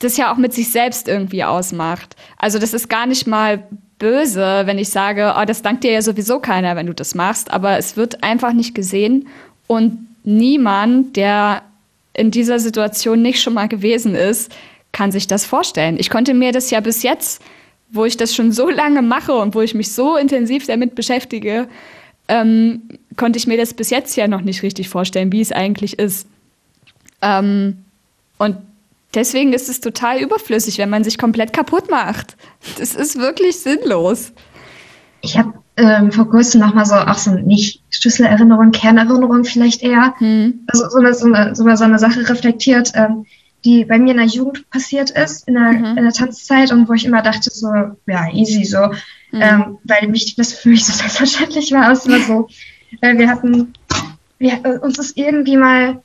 das 0.00 0.16
ja 0.16 0.32
auch 0.32 0.36
mit 0.36 0.52
sich 0.52 0.72
selbst 0.72 1.06
irgendwie 1.06 1.44
ausmacht. 1.44 2.16
Also 2.38 2.58
das 2.58 2.74
ist 2.74 2.88
gar 2.88 3.06
nicht 3.06 3.28
mal 3.28 3.62
böse, 4.00 4.62
wenn 4.64 4.80
ich 4.80 4.88
sage, 4.88 5.34
oh, 5.38 5.44
das 5.44 5.62
dankt 5.62 5.84
dir 5.84 5.92
ja 5.92 6.02
sowieso 6.02 6.40
keiner, 6.40 6.74
wenn 6.74 6.88
du 6.88 6.92
das 6.92 7.14
machst, 7.14 7.52
aber 7.52 7.78
es 7.78 7.96
wird 7.96 8.24
einfach 8.24 8.52
nicht 8.52 8.74
gesehen 8.74 9.28
und 9.68 10.08
niemand, 10.24 11.14
der 11.14 11.62
in 12.14 12.32
dieser 12.32 12.58
Situation 12.58 13.22
nicht 13.22 13.40
schon 13.40 13.54
mal 13.54 13.68
gewesen 13.68 14.16
ist, 14.16 14.52
kann 14.90 15.12
sich 15.12 15.28
das 15.28 15.46
vorstellen. 15.46 16.00
Ich 16.00 16.10
konnte 16.10 16.34
mir 16.34 16.50
das 16.50 16.72
ja 16.72 16.80
bis 16.80 17.04
jetzt, 17.04 17.40
wo 17.92 18.04
ich 18.04 18.16
das 18.16 18.34
schon 18.34 18.52
so 18.52 18.68
lange 18.68 19.02
mache 19.02 19.34
und 19.34 19.54
wo 19.54 19.60
ich 19.60 19.74
mich 19.74 19.92
so 19.92 20.16
intensiv 20.16 20.66
damit 20.66 20.94
beschäftige, 20.94 21.68
ähm, 22.28 22.82
konnte 23.16 23.38
ich 23.38 23.46
mir 23.46 23.56
das 23.56 23.74
bis 23.74 23.90
jetzt 23.90 24.16
ja 24.16 24.26
noch 24.26 24.40
nicht 24.40 24.62
richtig 24.62 24.88
vorstellen, 24.88 25.32
wie 25.32 25.40
es 25.40 25.52
eigentlich 25.52 25.98
ist. 25.98 26.26
Ähm, 27.20 27.84
und 28.38 28.56
Deswegen 29.14 29.52
ist 29.52 29.68
es 29.68 29.80
total 29.80 30.20
überflüssig, 30.20 30.78
wenn 30.78 30.88
man 30.88 31.04
sich 31.04 31.18
komplett 31.18 31.52
kaputt 31.52 31.90
macht. 31.90 32.36
Das 32.78 32.94
ist 32.94 33.18
wirklich 33.18 33.60
sinnlos. 33.60 34.32
Ich 35.20 35.36
habe 35.36 35.52
ähm, 35.76 36.10
vor 36.10 36.28
kurzem 36.28 36.62
nochmal 36.62 36.86
so, 36.86 36.94
auch 36.94 37.18
so 37.18 37.32
nicht 37.32 37.82
Schlüsselerinnerung, 37.90 38.70
Kernerinnerung 38.72 39.44
vielleicht 39.44 39.82
eher, 39.82 40.14
hm. 40.18 40.60
also 40.66 40.88
so 40.88 40.98
eine, 40.98 41.14
so, 41.14 41.26
eine, 41.26 41.54
so, 41.54 41.84
eine, 41.84 41.98
Sache 41.98 42.28
reflektiert, 42.28 42.92
ähm, 42.94 43.26
die 43.64 43.84
bei 43.84 43.98
mir 43.98 44.12
in 44.12 44.16
der 44.16 44.26
Jugend 44.26 44.68
passiert 44.70 45.10
ist, 45.10 45.46
in 45.46 45.54
der, 45.54 45.72
mhm. 45.72 45.98
in 45.98 46.04
der 46.04 46.12
Tanzzeit 46.12 46.72
und 46.72 46.88
wo 46.88 46.94
ich 46.94 47.04
immer 47.04 47.22
dachte 47.22 47.50
so, 47.50 47.68
ja, 48.06 48.32
easy 48.32 48.64
so, 48.64 48.88
mhm. 49.30 49.40
ähm, 49.40 49.78
weil 49.84 50.08
mich, 50.08 50.34
das 50.36 50.52
für 50.52 50.70
mich 50.70 50.84
so 50.86 50.92
selbstverständlich 50.92 51.72
war, 51.72 51.90
es 51.92 52.08
war 52.08 52.20
so, 52.20 52.48
weil 53.00 53.18
wir 53.18 53.28
hatten, 53.28 53.72
wir, 54.38 54.82
uns 54.82 54.98
ist 54.98 55.16
irgendwie 55.16 55.56
mal 55.56 56.02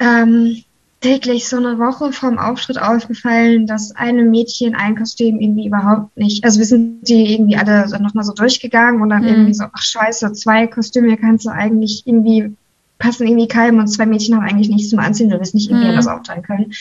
ähm, 0.00 0.62
täglich 1.00 1.48
so 1.48 1.56
eine 1.56 1.78
Woche 1.78 2.12
vorm 2.12 2.38
Auftritt 2.38 2.80
aufgefallen, 2.80 3.66
dass 3.66 3.94
einem 3.94 4.30
Mädchen 4.30 4.74
ein 4.74 4.96
Kostüm 4.96 5.38
irgendwie 5.40 5.68
überhaupt 5.68 6.16
nicht, 6.16 6.44
also 6.44 6.58
wir 6.58 6.66
sind 6.66 7.02
die 7.02 7.34
irgendwie 7.34 7.56
alle 7.56 7.86
nochmal 8.00 8.24
so 8.24 8.32
durchgegangen 8.32 9.00
und 9.00 9.10
dann 9.10 9.22
mhm. 9.22 9.28
irgendwie 9.28 9.54
so, 9.54 9.64
ach 9.72 9.82
scheiße, 9.82 10.32
zwei 10.32 10.66
Kostüme 10.66 11.16
kannst 11.16 11.46
du 11.46 11.50
eigentlich 11.50 12.02
irgendwie, 12.06 12.56
passen 12.98 13.26
irgendwie 13.26 13.48
keinem 13.48 13.78
und 13.78 13.88
zwei 13.88 14.06
Mädchen 14.06 14.36
haben 14.36 14.44
eigentlich 14.44 14.68
nichts 14.68 14.90
zum 14.90 14.98
Anziehen, 14.98 15.30
du 15.30 15.38
wirst 15.38 15.54
nicht 15.54 15.68
irgendwie 15.68 15.86
mhm. 15.86 15.90
anders 15.90 16.08
aufteilen 16.08 16.42
können. 16.42 16.72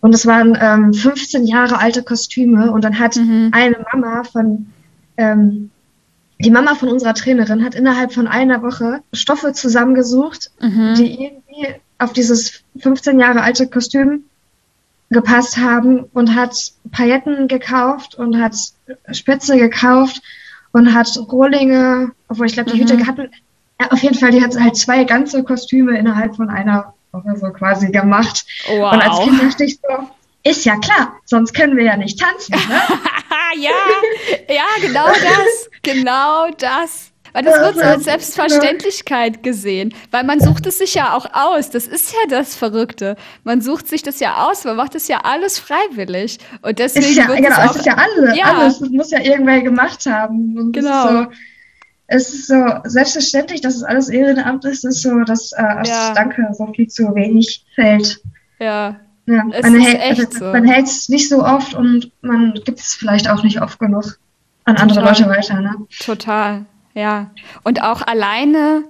Und 0.00 0.14
es 0.14 0.26
waren 0.26 0.56
ähm, 0.60 0.92
15 0.92 1.46
Jahre 1.46 1.78
alte 1.78 2.02
Kostüme 2.02 2.70
und 2.70 2.84
dann 2.84 2.98
hat 2.98 3.16
mhm. 3.16 3.50
eine 3.52 3.76
Mama 3.92 4.24
von, 4.24 4.66
ähm, 5.16 5.70
die 6.38 6.50
Mama 6.50 6.74
von 6.74 6.90
unserer 6.90 7.14
Trainerin 7.14 7.64
hat 7.64 7.74
innerhalb 7.74 8.12
von 8.12 8.26
einer 8.26 8.62
Woche 8.62 9.00
Stoffe 9.12 9.52
zusammengesucht, 9.52 10.50
mhm. 10.60 10.94
die 10.96 11.24
irgendwie 11.24 11.74
auf 11.98 12.12
dieses 12.12 12.62
15 12.78 13.18
Jahre 13.18 13.40
alte 13.40 13.68
Kostüm 13.68 14.24
gepasst 15.08 15.56
haben 15.56 16.04
und 16.12 16.34
hat 16.34 16.54
Pailletten 16.90 17.48
gekauft 17.48 18.16
und 18.16 18.40
hat 18.40 18.54
Spitze 19.12 19.56
gekauft 19.56 20.20
und 20.72 20.92
hat 20.92 21.08
Rohlinge, 21.16 22.12
obwohl 22.28 22.46
ich 22.46 22.52
glaube, 22.52 22.70
die 22.70 22.76
mhm. 22.76 22.88
Hüte 22.88 23.06
hatten, 23.06 23.28
ja, 23.80 23.88
auf 23.90 24.02
jeden 24.02 24.14
Fall, 24.14 24.30
die 24.30 24.42
hat 24.42 24.58
halt 24.58 24.76
zwei 24.76 25.04
ganze 25.04 25.42
Kostüme 25.44 25.98
innerhalb 25.98 26.36
von 26.36 26.48
einer 26.48 26.94
Woche 27.12 27.36
so 27.36 27.50
quasi 27.50 27.90
gemacht. 27.90 28.44
Wow. 28.68 28.92
Und 28.92 29.02
als 29.02 29.20
Kind 29.20 29.42
dachte 29.42 29.64
ich 29.64 29.78
so, 29.82 30.08
ist 30.44 30.64
ja 30.64 30.76
klar, 30.78 31.12
sonst 31.24 31.54
können 31.54 31.76
wir 31.76 31.84
ja 31.84 31.96
nicht 31.96 32.20
tanzen. 32.20 32.54
Ne? 32.54 32.80
ja, 33.58 33.70
ja, 34.48 34.64
genau 34.80 35.08
das, 35.08 35.70
genau 35.82 36.48
das. 36.58 37.10
Weil 37.32 37.44
das 37.44 37.60
wird 37.60 37.74
so 37.74 37.82
als 37.82 38.04
Selbstverständlichkeit 38.04 39.42
gesehen. 39.42 39.92
Weil 40.10 40.24
man 40.24 40.40
sucht 40.40 40.64
es 40.64 40.78
sich 40.78 40.94
ja 40.94 41.14
auch 41.14 41.26
aus. 41.34 41.68
Das 41.68 41.86
ist 41.86 42.12
ja 42.12 42.18
das 42.30 42.54
Verrückte. 42.54 43.16
Man 43.44 43.60
sucht 43.60 43.88
sich 43.88 44.02
das 44.02 44.20
ja 44.20 44.46
aus, 44.48 44.64
man 44.64 44.76
macht 44.76 44.94
es 44.94 45.06
ja 45.06 45.20
alles 45.22 45.58
freiwillig. 45.58 46.38
Und 46.62 46.78
deswegen 46.78 47.04
ist 47.04 47.16
ja, 47.16 47.28
wird 47.28 47.42
genau, 47.42 47.50
es, 47.50 47.58
auch, 47.58 47.70
es 47.72 47.76
ist 47.76 47.86
ja 47.86 47.94
alles, 47.94 48.38
ja. 48.38 48.44
alles. 48.44 48.78
Das 48.78 48.88
muss 48.88 49.10
ja 49.10 49.20
irgendwer 49.20 49.60
gemacht 49.60 50.06
haben. 50.06 50.56
Und 50.56 50.72
genau. 50.72 51.26
Es 52.08 52.32
ist, 52.32 52.46
so, 52.46 52.64
selbstverständlich, 52.84 53.60
dass 53.60 53.74
es 53.74 53.82
alles 53.82 54.08
Ehrenamt 54.08 54.64
ist, 54.64 54.84
ist 54.84 55.02
so, 55.02 55.24
dass 55.24 55.52
äh, 55.52 55.62
ja. 55.84 56.12
Danke 56.14 56.46
so 56.52 56.72
viel 56.72 56.88
zu 56.88 57.14
wenig 57.14 57.64
fällt. 57.74 58.20
Ja, 58.60 58.96
ja, 59.26 59.42
es 59.52 59.62
man, 59.62 59.80
hält, 59.80 60.00
echt 60.00 60.34
so. 60.34 60.44
man 60.44 60.64
hält 60.64 60.86
es 60.86 61.08
nicht 61.08 61.28
so 61.28 61.44
oft 61.44 61.74
und 61.74 62.12
man 62.20 62.54
gibt 62.64 62.78
es 62.78 62.94
vielleicht 62.94 63.28
auch 63.28 63.42
nicht 63.42 63.60
oft 63.60 63.78
genug 63.80 64.18
an 64.64 64.76
andere 64.76 65.00
Leute 65.00 65.28
weiter. 65.28 65.60
Ne? 65.60 65.74
Total. 65.98 66.64
Ja, 66.94 67.30
und 67.64 67.82
auch 67.82 68.02
alleine 68.02 68.84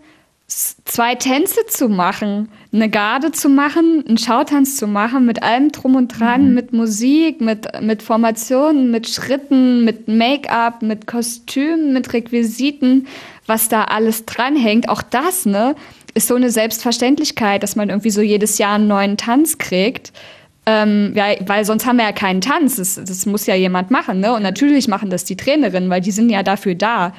zwei 0.48 1.16
Tänze 1.16 1.66
zu 1.66 1.88
machen, 1.88 2.48
eine 2.72 2.88
Garde 2.88 3.32
zu 3.32 3.48
machen, 3.48 4.04
einen 4.06 4.18
Schautanz 4.18 4.76
zu 4.76 4.86
machen, 4.86 5.26
mit 5.26 5.42
allem 5.42 5.72
drum 5.72 5.96
und 5.96 6.08
dran, 6.18 6.48
mhm. 6.48 6.54
mit 6.54 6.72
Musik, 6.72 7.40
mit, 7.40 7.66
mit 7.80 8.02
Formationen, 8.02 8.90
mit 8.90 9.08
Schritten, 9.08 9.84
mit 9.84 10.06
Make-up, 10.06 10.82
mit 10.82 11.06
Kostümen, 11.06 11.92
mit 11.92 12.12
Requisiten, 12.12 13.08
was 13.46 13.68
da 13.68 13.84
alles 13.84 14.24
dranhängt. 14.24 14.88
Auch 14.88 15.02
das, 15.02 15.46
ne? 15.46 15.74
ist 16.16 16.28
so 16.28 16.34
eine 16.34 16.50
Selbstverständlichkeit, 16.50 17.62
dass 17.62 17.76
man 17.76 17.90
irgendwie 17.90 18.10
so 18.10 18.22
jedes 18.22 18.56
Jahr 18.56 18.76
einen 18.76 18.88
neuen 18.88 19.18
Tanz 19.18 19.58
kriegt. 19.58 20.12
Ähm, 20.64 21.12
ja, 21.14 21.26
weil 21.46 21.64
sonst 21.66 21.84
haben 21.84 21.98
wir 21.98 22.06
ja 22.06 22.12
keinen 22.12 22.40
Tanz. 22.40 22.76
Das, 22.76 22.94
das 22.94 23.26
muss 23.26 23.46
ja 23.46 23.54
jemand 23.54 23.90
machen, 23.90 24.20
ne? 24.20 24.32
Und 24.32 24.42
natürlich 24.42 24.88
machen 24.88 25.10
das 25.10 25.24
die 25.24 25.36
Trainerinnen, 25.36 25.90
weil 25.90 26.00
die 26.00 26.10
sind 26.10 26.30
ja 26.30 26.42
dafür 26.42 26.74
da. 26.74 27.12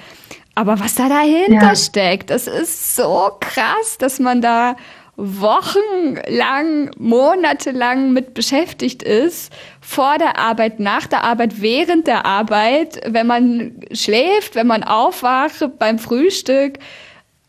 Aber 0.57 0.79
was 0.79 0.95
da 0.95 1.07
dahinter 1.07 1.67
ja. 1.67 1.75
steckt, 1.75 2.31
das 2.31 2.47
ist 2.47 2.95
so 2.95 3.29
krass, 3.39 3.99
dass 3.99 4.17
man 4.17 4.41
da 4.41 4.75
wochenlang, 5.15 6.89
monatelang 6.97 8.11
mit 8.11 8.33
beschäftigt 8.33 9.03
ist, 9.03 9.53
vor 9.81 10.17
der 10.17 10.39
Arbeit, 10.39 10.79
nach 10.79 11.05
der 11.05 11.23
Arbeit, 11.23 11.61
während 11.61 12.07
der 12.07 12.25
Arbeit, 12.25 12.99
wenn 13.05 13.27
man 13.27 13.73
schläft, 13.91 14.55
wenn 14.55 14.65
man 14.65 14.81
aufwacht, 14.81 15.77
beim 15.77 15.99
Frühstück. 15.99 16.79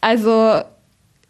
Also 0.03 0.61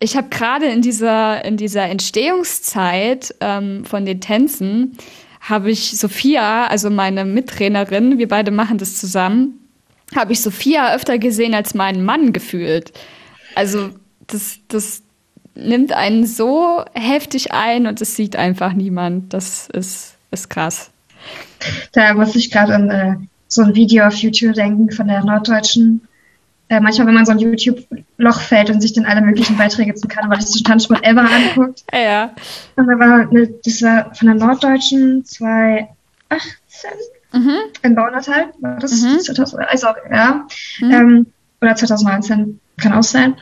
ich 0.01 0.17
habe 0.17 0.31
gerade 0.31 0.67
in 0.67 0.83
dieser, 0.83 1.45
in 1.45 1.57
dieser 1.57 1.85
Entstehungszeit 1.85 3.37
ähm, 3.41 3.85
von 3.85 4.05
den 4.05 4.21
Tänzen, 4.21 4.99
habe 5.41 5.71
ich 5.71 5.97
Sophia, 5.97 6.67
also 6.67 6.91
meine 6.91 7.25
Mittrainerin, 7.25 8.19
wir 8.19 8.27
beide 8.27 8.51
machen 8.51 8.79
das 8.79 8.99
zusammen, 8.99 9.68
habe 10.17 10.33
ich 10.33 10.41
Sophia 10.41 10.95
öfter 10.95 11.19
gesehen 11.19 11.55
als 11.55 11.75
meinen 11.75 12.05
Mann 12.05 12.33
gefühlt. 12.33 12.93
Also 13.55 13.91
das, 14.27 14.59
das 14.69 15.03
nimmt 15.55 15.93
einen 15.93 16.27
so 16.27 16.85
heftig 16.95 17.53
ein 17.53 17.87
und 17.87 18.01
es 18.01 18.17
sieht 18.17 18.37
einfach 18.37 18.73
niemand. 18.73 19.33
Das 19.35 19.69
ist, 19.69 20.17
ist 20.31 20.49
krass. 20.49 20.91
Da 21.93 22.15
muss 22.15 22.37
ich 22.37 22.51
gerade 22.51 22.75
an 22.75 22.91
äh, 22.91 23.17
so 23.49 23.63
ein 23.63 23.75
Video 23.75 24.07
auf 24.07 24.15
YouTube 24.15 24.55
denken 24.55 24.91
von 24.91 25.09
der 25.09 25.25
Norddeutschen. 25.25 26.03
Äh, 26.69 26.81
manchmal, 26.81 27.07
wenn 27.09 27.15
man 27.15 27.27
so 27.27 27.33
ein 27.33 27.39
YouTube-Loch 27.39 28.41
fällt 28.41 28.71
und 28.71 28.81
sich 28.81 28.93
dann 28.93 29.07
alle 29.07 29.23
möglichen 29.23 29.57
Beiträge 29.57 29.95
zum 29.95 30.09
karnevalistischen 30.09 30.65
Tanzsport 30.65 31.03
ever 31.05 31.23
anguckt. 31.29 31.83
Ja. 31.93 32.35
Und 32.77 32.87
da 32.87 32.99
war 32.99 33.29
eine, 33.29 33.49
das 33.65 33.83
war 33.83 34.15
von 34.15 34.29
der 34.29 34.37
Norddeutschen 34.37 35.25
2018 35.25 35.89
mhm. 37.33 37.57
in 37.83 37.95
Baunatal. 37.95 38.53
War 38.61 38.79
das 38.79 39.03
mhm. 39.03 39.21
2000, 39.21 39.69
also, 39.69 39.89
ja. 40.11 40.47
Mhm. 40.81 40.91
Ähm, 40.91 41.27
oder 41.61 41.75
2019, 41.75 42.61
kann 42.77 42.93
auch 42.93 43.03
sein 43.03 43.37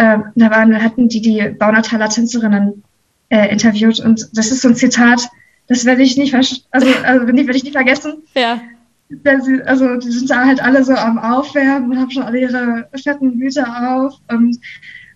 äh, 0.00 0.18
da 0.34 0.50
waren, 0.50 0.82
hatten 0.82 1.08
die 1.08 1.20
die 1.20 1.50
Baunataler 1.50 2.08
Tänzerinnen 2.08 2.82
äh, 3.28 3.48
interviewt 3.52 4.00
und 4.00 4.28
das 4.32 4.50
ist 4.50 4.62
so 4.62 4.68
ein 4.68 4.74
Zitat, 4.74 5.28
das 5.68 5.84
werde 5.84 6.02
ich 6.02 6.16
nicht, 6.16 6.34
also, 6.34 6.56
also 6.70 7.26
werde 7.26 7.56
ich 7.56 7.64
nicht 7.64 7.74
vergessen. 7.74 8.22
Ja. 8.34 8.60
Sie, 9.08 9.62
also 9.62 9.96
die 9.96 10.10
sind 10.10 10.30
da 10.30 10.46
halt 10.46 10.62
alle 10.62 10.84
so 10.84 10.94
am 10.94 11.18
Aufwärmen 11.18 11.90
und 11.90 11.98
haben 11.98 12.10
schon 12.10 12.22
alle 12.22 12.40
ihre 12.40 12.88
fetten 13.02 13.38
Hüte 13.40 13.66
auf 13.66 14.14
und 14.28 14.58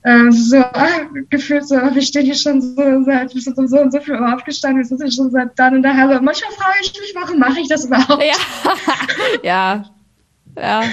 äh, 0.04 0.30
so 0.30 0.58
ah, 0.58 1.00
gefühlt 1.30 1.66
so, 1.66 1.76
wir 1.76 2.02
stehen 2.02 2.24
hier 2.24 2.34
schon 2.34 2.62
so 2.62 3.02
seit, 3.04 3.34
wir 3.34 3.42
sind 3.42 3.58
um 3.58 3.66
so 3.66 3.80
und 3.80 3.92
so 3.92 4.00
viel 4.00 4.14
Uhr 4.14 4.34
aufgestanden, 4.34 4.78
wir 4.78 4.86
sind 4.86 5.02
hier 5.02 5.10
schon 5.10 5.30
seit 5.30 5.58
dann 5.58 5.76
in 5.76 5.82
der 5.82 5.96
Halle. 5.96 6.20
Manchmal 6.20 6.52
frage 6.52 6.78
ich 6.82 6.92
mich, 6.98 7.12
warum 7.14 7.38
mache 7.38 7.60
ich 7.60 7.68
das 7.68 7.84
überhaupt? 7.84 8.22
Ja, 8.22 8.34
ja 9.42 9.84
ja, 10.56 10.84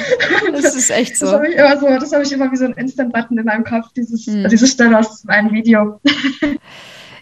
das 0.52 0.76
ist 0.76 0.90
echt 0.90 1.18
so. 1.18 1.26
Das 1.26 1.36
habe 1.36 1.48
ich 1.48 1.56
immer 1.56 1.78
so, 1.78 1.88
das 1.88 2.12
habe 2.12 2.24
ich 2.24 2.32
immer 2.32 2.52
wie 2.52 2.58
so 2.58 2.66
ein 2.66 2.74
Instant-Button 2.74 3.38
in 3.38 3.46
meinem 3.46 3.64
Kopf, 3.64 3.94
dieses, 3.96 4.26
hm. 4.26 4.48
diese 4.50 4.68
Stelle 4.68 4.98
aus 4.98 5.24
meinem 5.24 5.52
Video. 5.52 6.00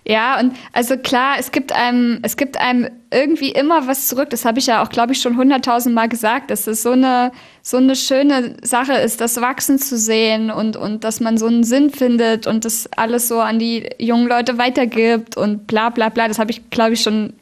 Ja, 0.10 0.39
und 0.39 0.56
also 0.74 0.98
klar, 0.98 1.36
es 1.38 1.52
gibt 1.52 1.72
einem, 1.72 2.17
es 2.24 2.36
gibt 2.36 2.60
einem 2.60 2.89
irgendwie 3.12 3.52
immer 3.52 3.86
was 3.86 4.08
zurück. 4.08 4.32
Das 4.32 4.43
habe 4.43 4.58
ich 4.58 4.65
ja 4.65 4.82
auch, 4.82 4.89
glaube 4.89 5.13
ich, 5.13 5.22
schon 5.22 5.38
hunderttausend 5.38 5.93
Mal 5.93 6.10
gesagt, 6.10 6.50
dass 6.50 6.65
es 6.65 6.82
so 6.82 6.93
eine, 6.93 7.32
so 7.62 7.78
eine 7.78 7.95
schöne 7.95 8.58
Sache 8.63 8.93
ist, 8.93 9.22
das 9.22 9.39
Wachsen 9.39 9.78
zu 9.78 10.00
sehen 10.00 10.50
und, 10.50 10.76
und 10.76 11.04
dass 11.04 11.19
man 11.19 11.38
so 11.38 11.45
einen 11.45 11.63
Sinn 11.63 11.91
findet 11.91 12.48
und 12.48 12.65
das 12.65 12.89
alles 12.98 13.28
so 13.28 13.39
an 13.39 13.60
die 13.60 13.88
jungen 14.00 14.28
Leute 14.28 14.58
weitergibt 14.58 15.38
und 15.38 15.67
bla 15.67 15.89
bla 15.91 16.10
bla. 16.10 16.28
Das 16.28 16.39
habe 16.39 16.50
ich, 16.50 16.72
glaube 16.72 16.93
ich, 16.93 17.02
schon 17.02 17.34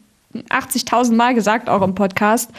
80.000 0.50 1.14
Mal 1.16 1.36
gesagt, 1.36 1.70
auch 1.70 1.82
im 1.82 1.96
Podcast. 1.96 2.52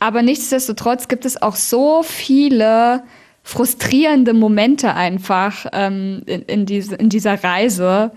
Aber 0.00 0.22
nichtsdestotrotz 0.22 1.06
gibt 1.06 1.24
es 1.24 1.40
auch 1.40 1.54
so 1.54 2.02
viele 2.02 3.04
frustrierende 3.44 4.32
Momente 4.32 4.94
einfach 4.94 5.66
ähm, 5.72 6.22
in, 6.26 6.42
in, 6.42 6.66
diese, 6.66 6.96
in 6.96 7.10
dieser 7.10 7.44
Reise. 7.44 8.10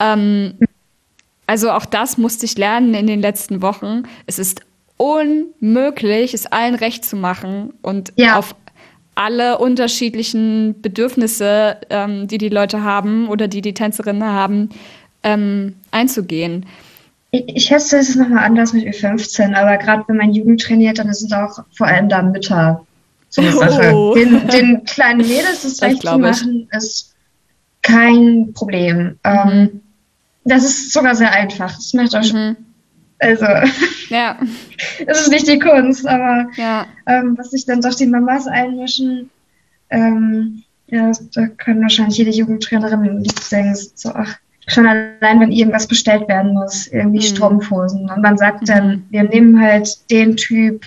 Ähm, 0.00 0.54
also 1.46 1.70
auch 1.70 1.84
das 1.84 2.18
musste 2.18 2.46
ich 2.46 2.56
lernen 2.56 2.94
in 2.94 3.06
den 3.06 3.20
letzten 3.20 3.62
Wochen. 3.62 4.04
Es 4.26 4.38
ist 4.38 4.62
unmöglich, 4.96 6.34
es 6.34 6.46
allen 6.46 6.74
recht 6.74 7.04
zu 7.04 7.16
machen 7.16 7.72
und 7.82 8.12
ja. 8.16 8.36
auf 8.36 8.54
alle 9.14 9.58
unterschiedlichen 9.58 10.80
Bedürfnisse, 10.80 11.78
ähm, 11.90 12.28
die 12.28 12.38
die 12.38 12.48
Leute 12.48 12.82
haben 12.82 13.28
oder 13.28 13.48
die 13.48 13.60
die 13.60 13.74
Tänzerinnen 13.74 14.24
haben, 14.24 14.70
ähm, 15.22 15.74
einzugehen. 15.90 16.66
Ich, 17.32 17.44
ich 17.48 17.64
schätze, 17.64 17.98
es 17.98 18.10
ist 18.10 18.16
nochmal 18.16 18.44
anders 18.44 18.72
mit 18.72 18.84
Ü15, 18.84 19.54
aber 19.54 19.76
gerade 19.76 20.04
wenn 20.06 20.16
man 20.16 20.32
Jugend 20.32 20.62
trainiert, 20.62 20.98
dann 20.98 21.12
sind 21.12 21.32
auch 21.32 21.64
vor 21.76 21.86
allem 21.86 22.08
da 22.08 22.22
Mütter 22.22 22.84
so 23.28 23.40
eine 23.42 23.52
Sache. 23.52 23.94
Oh. 23.94 24.14
Den, 24.16 24.48
den, 24.48 24.84
kleinen 24.84 25.26
Mädels 25.26 25.62
das 25.62 25.82
recht 25.82 26.02
zu 26.02 26.18
machen, 26.18 26.68
ist 26.72 27.14
kein 27.82 28.52
Problem. 28.54 29.18
Ähm, 29.24 29.44
mhm. 29.44 29.50
Ähm, 29.50 29.82
das 30.44 30.64
ist 30.64 30.92
sogar 30.92 31.14
sehr 31.14 31.32
einfach. 31.32 31.74
Das 31.74 31.94
macht 31.94 32.14
auch 32.14 32.32
mhm. 32.32 32.56
Also, 33.18 33.44
ja. 34.08 34.38
es 35.06 35.20
ist 35.20 35.30
nicht 35.30 35.46
die 35.46 35.58
Kunst, 35.58 36.06
aber 36.06 36.48
ja. 36.56 36.86
ähm, 37.06 37.36
was 37.36 37.50
sich 37.50 37.66
dann 37.66 37.82
doch 37.82 37.94
die 37.94 38.06
Mamas 38.06 38.46
einmischen, 38.46 39.30
ähm, 39.90 40.62
ja, 40.86 41.12
da 41.34 41.46
können 41.46 41.82
wahrscheinlich 41.82 42.16
jede 42.16 42.30
Jugendtrainerin 42.30 43.22
denken, 43.50 43.74
so, 43.94 44.10
ach, 44.14 44.38
schon 44.66 44.86
allein, 44.86 45.40
wenn 45.40 45.52
irgendwas 45.52 45.86
bestellt 45.86 46.28
werden 46.28 46.54
muss, 46.54 46.86
irgendwie 46.86 47.18
mhm. 47.18 47.34
Strumpfhosen. 47.34 48.10
Und 48.10 48.22
man 48.22 48.38
sagt 48.38 48.68
dann, 48.68 48.88
mhm. 48.88 49.04
wir 49.10 49.22
nehmen 49.24 49.60
halt 49.60 50.10
den 50.10 50.36
Typ 50.36 50.84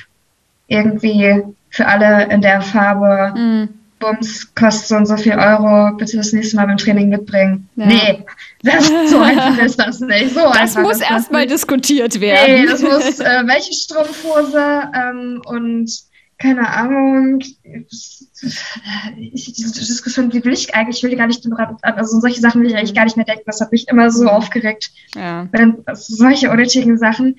irgendwie 0.67 1.43
für 1.69 1.87
alle 1.87 2.31
in 2.31 2.41
der 2.41 2.61
Farbe. 2.61 3.39
Mhm. 3.39 3.69
Bums 4.03 4.53
kostet 4.55 4.87
so 4.87 4.95
und 4.95 5.05
so 5.05 5.17
viel 5.17 5.33
Euro, 5.33 5.95
bitte 5.97 6.17
das 6.17 6.33
nächste 6.33 6.57
Mal 6.57 6.67
beim 6.67 6.77
Training 6.77 7.09
mitbringen. 7.09 7.69
Ja. 7.75 7.85
Nee, 7.85 8.25
das, 8.61 8.87
so 9.09 9.19
einfach 9.19 9.57
ist 9.59 9.79
das 9.79 9.99
nicht. 9.99 10.33
So 10.33 10.51
das 10.53 10.75
muss 10.75 10.99
erstmal 10.99 11.47
diskutiert 11.47 12.19
werden. 12.19 12.61
Nee, 12.61 12.65
das 12.65 12.81
muss, 12.81 13.19
äh, 13.19 13.43
welche 13.45 13.73
Strumpfhose 13.73 14.91
ähm, 14.93 15.41
und 15.45 15.89
keine 16.37 16.67
Ahnung, 16.67 17.39
ich, 17.39 19.53
diese 19.53 19.79
Diskussion, 19.79 20.33
wie 20.33 20.43
will 20.43 20.51
ich 20.51 20.75
eigentlich, 20.75 20.97
ich 20.97 21.09
will 21.09 21.15
gar 21.15 21.27
nicht, 21.27 21.47
also 21.81 22.19
solche 22.19 22.41
Sachen 22.41 22.61
will 22.61 22.69
ich 22.69 22.75
eigentlich 22.75 22.95
gar 22.95 23.05
nicht 23.05 23.15
mehr 23.15 23.25
denken, 23.25 23.43
das 23.45 23.61
hat 23.61 23.71
mich 23.71 23.87
immer 23.87 24.11
so 24.11 24.27
aufgeregt. 24.27 24.91
Ja. 25.15 25.47
Wenn, 25.53 25.77
also 25.85 26.15
solche 26.15 26.49
unnötigen 26.49 26.97
Sachen, 26.97 27.37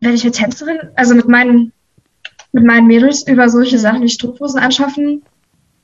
wenn 0.00 0.14
ich 0.14 0.24
mit 0.24 0.36
Tänzerin, 0.36 0.78
also 0.96 1.14
mit 1.14 1.28
meinen, 1.28 1.72
mit 2.52 2.64
meinen 2.64 2.86
Mädels 2.86 3.26
über 3.26 3.50
solche 3.50 3.78
Sachen 3.78 4.02
wie 4.02 4.08
Strumpfhosen 4.08 4.58
anschaffen 4.58 5.22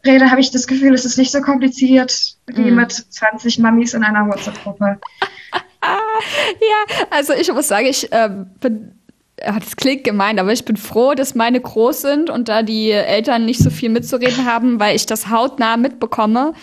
rede, 0.05 0.31
habe 0.31 0.41
ich 0.41 0.51
das 0.51 0.67
Gefühl, 0.67 0.95
es 0.95 1.05
ist 1.05 1.19
nicht 1.19 1.33
so 1.33 1.41
kompliziert 1.41 2.37
wie 2.47 2.71
mhm. 2.71 2.77
mit 2.77 2.93
20 2.93 3.59
Mamis 3.59 3.95
in 3.95 4.05
einer 4.05 4.27
WhatsApp-Gruppe. 4.29 4.99
ja, 5.83 6.97
also 7.11 7.33
ich 7.33 7.53
muss 7.53 7.69
sagen, 7.69 7.87
ich 7.87 8.13
äh, 8.13 8.31
bin 8.61 8.93
das 9.37 9.77
klingt 9.77 10.05
gemein, 10.05 10.39
aber 10.39 10.53
ich 10.53 10.65
bin 10.65 10.77
froh, 10.77 11.15
dass 11.15 11.35
meine 11.35 11.61
groß 11.61 12.01
sind 12.01 12.31
und 12.31 12.49
da 12.49 12.63
die 12.63 12.91
Eltern 12.91 13.45
nicht 13.45 13.61
so 13.61 13.71
viel 13.71 13.91
mitzureden 13.91 14.47
haben, 14.47 14.81
weil 14.81 14.97
ich 14.97 15.05
das 15.05 15.29
hautnah 15.29 15.77
mitbekomme 15.77 16.55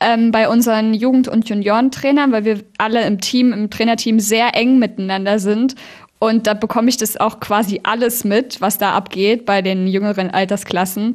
ähm, 0.00 0.30
bei 0.30 0.48
unseren 0.48 0.94
Jugend- 0.94 1.28
und 1.28 1.48
Juniorentrainern, 1.48 2.30
weil 2.32 2.44
wir 2.44 2.60
alle 2.76 3.04
im 3.06 3.20
Team, 3.20 3.52
im 3.52 3.70
Trainerteam 3.70 4.20
sehr 4.20 4.54
eng 4.54 4.78
miteinander 4.78 5.38
sind. 5.38 5.74
Und 6.18 6.46
da 6.46 6.54
bekomme 6.54 6.88
ich 6.88 6.96
das 6.96 7.16
auch 7.16 7.40
quasi 7.40 7.80
alles 7.84 8.24
mit, 8.24 8.60
was 8.60 8.76
da 8.78 8.92
abgeht 8.92 9.46
bei 9.46 9.62
den 9.62 9.86
jüngeren 9.86 10.30
Altersklassen. 10.30 11.14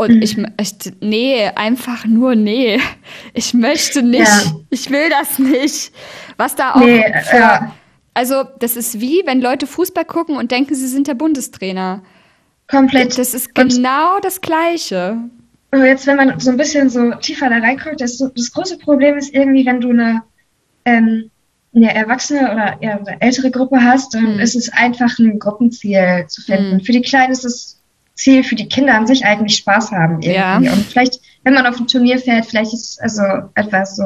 Und 0.00 0.16
mhm. 0.16 0.22
ich, 0.22 0.38
ich, 0.60 0.92
nee, 1.00 1.46
einfach 1.54 2.06
nur 2.06 2.34
nee. 2.34 2.80
Ich 3.34 3.52
möchte 3.54 4.02
nicht. 4.02 4.26
Ja. 4.26 4.52
Ich 4.70 4.90
will 4.90 5.10
das 5.10 5.38
nicht. 5.38 5.92
Was 6.36 6.54
da 6.54 6.72
auch 6.72 6.80
nee, 6.80 7.04
für, 7.24 7.36
ja 7.36 7.72
also, 8.14 8.44
das 8.58 8.76
ist 8.76 9.00
wie, 9.00 9.22
wenn 9.24 9.40
Leute 9.40 9.66
Fußball 9.66 10.04
gucken 10.04 10.36
und 10.36 10.50
denken, 10.50 10.74
sie 10.74 10.88
sind 10.88 11.06
der 11.06 11.14
Bundestrainer. 11.14 12.02
Komplett. 12.68 13.18
Das 13.18 13.34
ist 13.34 13.54
genau 13.54 14.16
und 14.16 14.24
das 14.24 14.40
Gleiche. 14.40 15.16
Jetzt, 15.72 16.06
wenn 16.06 16.16
man 16.16 16.38
so 16.40 16.50
ein 16.50 16.56
bisschen 16.56 16.90
so 16.90 17.12
tiefer 17.14 17.48
da 17.48 17.58
reinguckt, 17.58 18.00
das, 18.00 18.18
das 18.18 18.52
große 18.52 18.78
Problem 18.78 19.16
ist 19.16 19.32
irgendwie, 19.32 19.64
wenn 19.64 19.80
du 19.80 19.90
eine, 19.90 20.22
ähm, 20.84 21.30
eine 21.74 21.94
erwachsene 21.94 22.52
oder 22.52 22.76
eher 22.80 22.98
eine 22.98 23.20
ältere 23.22 23.50
Gruppe 23.50 23.82
hast, 23.82 24.12
dann 24.14 24.34
mhm. 24.34 24.40
ist 24.40 24.56
es 24.56 24.72
einfach 24.72 25.18
ein 25.18 25.38
Gruppenziel 25.38 26.26
zu 26.28 26.42
finden. 26.42 26.74
Mhm. 26.74 26.80
Für 26.80 26.92
die 26.92 27.02
Kleinen 27.02 27.32
ist 27.32 27.44
das 27.44 27.79
Ziel, 28.20 28.44
für 28.44 28.54
die 28.54 28.68
Kinder 28.68 28.94
an 28.94 29.06
sich 29.06 29.24
eigentlich 29.24 29.56
Spaß 29.56 29.92
haben 29.92 30.20
irgendwie. 30.20 30.34
Ja. 30.34 30.56
Und 30.58 30.84
vielleicht, 30.86 31.20
wenn 31.42 31.54
man 31.54 31.66
auf 31.66 31.78
ein 31.80 31.86
Turnier 31.86 32.18
fährt, 32.18 32.46
vielleicht 32.46 32.72
ist 32.72 33.00
also 33.02 33.22
etwas 33.54 33.96
so 33.96 34.04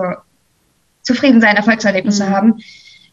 zufrieden 1.02 1.40
sein, 1.40 1.56
Erfolgserlebnisse 1.56 2.26
mhm. 2.26 2.30
haben. 2.30 2.60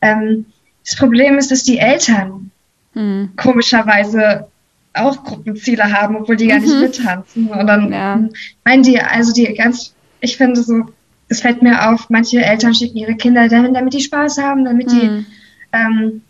Ähm, 0.01 0.45
das 0.85 0.95
Problem 0.95 1.37
ist, 1.37 1.51
dass 1.51 1.63
die 1.63 1.79
Eltern 1.79 2.51
mhm. 2.93 3.31
komischerweise 3.35 4.47
auch 4.93 5.23
Gruppenziele 5.23 5.91
haben, 5.91 6.17
obwohl 6.17 6.35
die 6.35 6.47
gar 6.47 6.59
nicht 6.59 6.73
mhm. 6.73 6.81
mittanzen. 6.81 7.47
Und 7.47 7.67
dann 7.67 7.91
ja. 7.91 8.19
meinen 8.63 8.83
die, 8.83 8.99
also 8.99 9.33
die 9.33 9.53
ganz, 9.53 9.93
ich 10.19 10.37
finde 10.37 10.61
so, 10.61 10.85
es 11.29 11.41
fällt 11.41 11.61
mir 11.61 11.89
auf, 11.89 12.09
manche 12.09 12.43
Eltern 12.43 12.75
schicken 12.75 12.97
ihre 12.97 13.15
Kinder 13.15 13.47
dahin, 13.47 13.73
damit 13.73 13.93
die 13.93 14.01
Spaß 14.01 14.37
haben, 14.37 14.65
damit 14.65 14.91
die, 14.91 15.07
mhm. 15.07 15.25
ähm, 15.71 16.21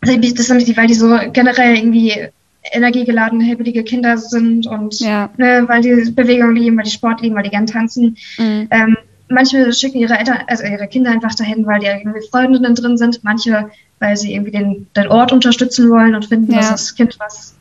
das, 0.00 0.48
damit 0.48 0.66
die, 0.66 0.76
weil 0.76 0.88
die 0.88 0.94
so 0.94 1.16
generell 1.32 1.76
irgendwie 1.76 2.28
energiegeladene, 2.72 3.44
heblige 3.44 3.84
Kinder 3.84 4.18
sind 4.18 4.66
und 4.66 5.00
ja. 5.00 5.30
ne, 5.36 5.64
weil 5.66 5.82
die 5.82 6.10
Bewegung 6.10 6.54
lieben, 6.54 6.76
weil 6.76 6.84
die 6.84 6.90
Sport 6.90 7.22
lieben, 7.22 7.34
weil 7.34 7.44
die 7.44 7.50
gern 7.50 7.66
tanzen. 7.66 8.16
Mhm. 8.38 8.68
Ähm, 8.70 8.96
manche 9.28 9.72
schicken 9.72 9.98
ihre 9.98 10.18
Eltern, 10.18 10.38
also 10.46 10.64
ihre 10.64 10.86
Kinder 10.88 11.10
einfach 11.10 11.34
dahin, 11.34 11.66
weil 11.66 11.80
die 11.80 11.86
irgendwie 11.86 12.26
Freundinnen 12.30 12.74
drin 12.74 12.98
sind. 12.98 13.24
Manche, 13.24 13.70
weil 13.98 14.16
sie 14.16 14.34
irgendwie 14.34 14.50
den, 14.50 14.88
den 14.94 15.08
Ort 15.08 15.32
unterstützen 15.32 15.90
wollen 15.90 16.14
und 16.14 16.26
finden, 16.26 16.52
ja. 16.52 16.58
dass 16.58 16.70
das 16.70 16.94
Kind 16.94 17.16
was 17.18 17.54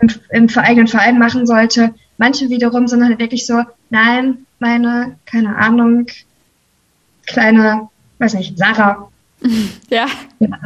im, 0.00 0.08
im 0.30 0.48
eigenen 0.56 0.88
Verein 0.88 1.18
machen 1.18 1.46
sollte. 1.46 1.94
Manche 2.18 2.48
wiederum 2.48 2.88
sind 2.88 3.04
halt 3.04 3.18
wirklich 3.18 3.46
so, 3.46 3.62
nein, 3.90 4.46
meine, 4.58 5.16
keine 5.26 5.56
Ahnung, 5.56 6.06
kleine, 7.26 7.88
weiß 8.18 8.34
nicht, 8.34 8.56
Sarah. 8.56 9.10
Ja. 9.90 10.06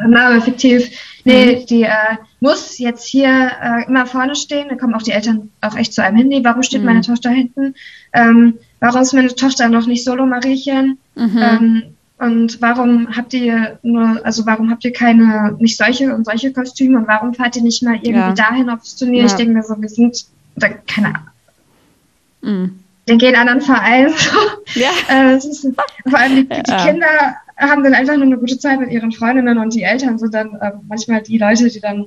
Name 0.07 0.41
fiktiv. 0.41 0.91
Nee, 1.25 1.57
mhm. 1.57 1.67
die 1.67 1.83
äh, 1.83 2.17
muss 2.41 2.79
jetzt 2.79 3.07
hier 3.07 3.51
äh, 3.63 3.87
immer 3.87 4.07
vorne 4.07 4.35
stehen. 4.35 4.69
Da 4.69 4.77
kommen 4.77 4.95
auch 4.95 5.03
die 5.03 5.11
Eltern 5.11 5.51
auch 5.61 5.77
echt 5.77 5.93
zu 5.93 6.03
einem 6.03 6.17
hin. 6.17 6.29
Nee, 6.29 6.41
warum 6.43 6.63
steht 6.63 6.81
mhm. 6.81 6.87
meine 6.87 7.01
Tochter 7.03 7.31
hinten? 7.31 7.75
Ähm, 8.13 8.55
warum 8.81 9.03
ist 9.03 9.13
meine 9.13 9.35
Tochter 9.35 9.69
noch 9.69 9.87
nicht 9.87 10.05
Solo-Mariechen? 10.05 10.99
Mhm. 11.15 11.39
Ähm, 11.39 11.83
und 12.19 12.61
warum 12.61 13.17
habt 13.17 13.33
ihr 13.33 13.79
nur, 13.83 14.21
also 14.25 14.45
warum 14.45 14.71
habt 14.71 14.85
ihr 14.85 14.93
keine, 14.93 15.57
nicht 15.59 15.79
solche 15.79 16.15
und 16.15 16.27
solche 16.27 16.53
Kostüme 16.53 16.99
und 16.99 17.09
warum 17.09 17.33
fahrt 17.33 17.57
ihr 17.57 17.63
nicht 17.63 17.83
mal 17.83 17.95
irgendwie 17.95 18.13
ja. 18.13 18.33
dahin 18.33 18.69
aufs 18.69 18.97
Turnier? 18.97 19.21
Ja. 19.21 19.27
Ich 19.27 19.33
denke 19.35 19.55
mir 19.55 19.63
so, 19.63 19.81
wir 19.81 19.89
sind, 19.89 20.27
oder 20.57 20.69
keine 20.87 21.09
Ahnung. 21.09 21.29
Mhm. 22.43 22.79
Wir 23.07 23.17
gehen 23.17 23.35
anderen 23.35 23.61
Verein. 23.61 24.13
Ja. 24.75 24.91
äh, 25.11 25.37
ist, 25.37 25.67
vor 26.09 26.19
allem 26.19 26.37
die, 26.37 26.49
die 26.49 26.63
ja. 26.71 26.87
Kinder 26.87 27.37
haben 27.69 27.85
dann 27.85 27.95
einfach 27.95 28.17
nur 28.17 28.25
eine 28.25 28.39
gute 28.39 28.59
Zeit 28.59 28.81
mit 28.81 28.91
ihren 28.91 29.13
Freundinnen 29.13 29.59
und 29.59 29.75
die 29.75 29.83
Eltern 29.83 30.19
sind 30.19 30.35
dann 30.35 30.55
äh, 30.57 30.73
manchmal 30.89 31.23
die 31.23 31.39
Leute, 31.39 31.69
die 31.69 31.81
dann 31.81 32.07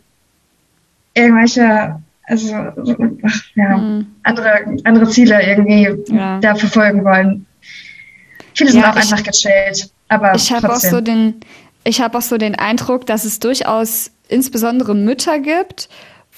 irgendwelche, 1.14 2.01
also 2.24 2.56
ach, 2.56 3.41
ja, 3.56 3.78
mhm. 3.78 4.08
andere, 4.24 4.78
andere 4.84 5.10
Ziele 5.10 5.41
irgendwie 5.45 5.89
ja. 6.14 6.39
da 6.39 6.56
verfolgen 6.56 7.04
wollen. 7.04 7.45
Viele 8.56 8.72
sind 8.72 8.84
auch 8.84 8.95
ich, 8.95 9.12
einfach 9.12 9.24
gechillt, 9.24 9.91
aber 10.10 10.36
ich 10.36 10.51
habe 10.51 10.72
auch 10.72 10.80
so 10.80 11.01
den, 11.01 11.36
ich 11.84 12.01
habe 12.01 12.18
auch 12.18 12.22
so 12.22 12.38
den 12.38 12.56
Eindruck, 12.56 13.06
dass 13.06 13.26
es 13.26 13.39
durchaus 13.39 14.12
insbesondere 14.28 14.95
Mütter 14.95 15.39
gibt, 15.39 15.89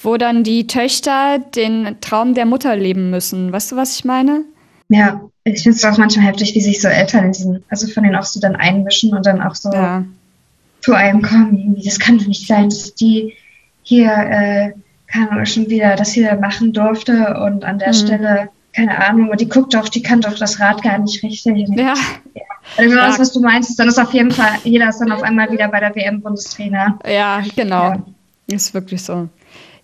wo 0.02 0.16
dann 0.16 0.44
die 0.44 0.66
Töchter 0.66 1.38
den 1.38 1.96
Traum 2.00 2.34
der 2.34 2.46
Mutter 2.46 2.76
leben 2.76 3.10
müssen. 3.10 3.52
Weißt 3.52 3.72
du, 3.72 3.76
was 3.76 3.96
ich 3.96 4.04
meine? 4.04 4.44
Ja, 4.88 5.20
ich 5.44 5.62
finde 5.62 5.76
es 5.76 5.84
auch 5.84 5.98
manchmal 5.98 6.26
heftig, 6.26 6.54
wie 6.54 6.60
sich 6.60 6.80
so 6.80 6.88
Eltern 6.88 7.26
in 7.26 7.32
diesen, 7.32 7.64
also 7.68 7.86
von 7.88 8.02
denen 8.02 8.16
auch 8.16 8.24
so 8.24 8.40
dann 8.40 8.56
einmischen 8.56 9.14
und 9.14 9.26
dann 9.26 9.42
auch 9.42 9.54
so 9.54 9.72
ja. 9.72 10.04
zu 10.80 10.94
einem 10.94 11.22
kommen. 11.22 11.80
Das 11.84 11.98
kann 11.98 12.18
doch 12.18 12.26
nicht 12.26 12.46
sein, 12.46 12.68
dass 12.68 12.94
die 12.94 13.34
hier, 13.82 14.10
äh, 14.10 14.72
Ahnung, 15.12 15.46
schon 15.46 15.70
wieder 15.70 15.96
das 15.96 16.12
hier 16.12 16.34
machen 16.36 16.72
durfte 16.72 17.38
und 17.40 17.64
an 17.64 17.78
der 17.78 17.88
mhm. 17.88 17.94
Stelle, 17.94 18.48
keine 18.74 19.06
Ahnung, 19.06 19.30
und 19.30 19.40
die 19.40 19.48
guckt 19.48 19.72
doch, 19.74 19.88
die 19.88 20.02
kann 20.02 20.20
doch 20.20 20.34
das 20.34 20.60
Rad 20.60 20.82
gar 20.82 20.98
nicht 20.98 21.22
richtig. 21.22 21.68
Ja. 21.68 21.94
ja. 22.34 22.42
Also 22.76 22.90
genau 22.90 23.06
das, 23.06 23.18
was 23.18 23.32
du 23.32 23.40
meinst, 23.40 23.78
dann 23.78 23.88
ist 23.88 23.98
auf 23.98 24.12
jeden 24.12 24.32
Fall, 24.32 24.50
jeder 24.64 24.88
ist 24.88 24.98
dann 24.98 25.12
auf 25.12 25.22
einmal 25.22 25.50
wieder 25.50 25.68
bei 25.68 25.80
der 25.80 25.94
WM-Bundestrainer. 25.94 26.98
Ja, 27.06 27.42
genau. 27.54 27.90
Ja. 27.90 28.02
Ist 28.48 28.74
wirklich 28.74 29.02
so. 29.02 29.28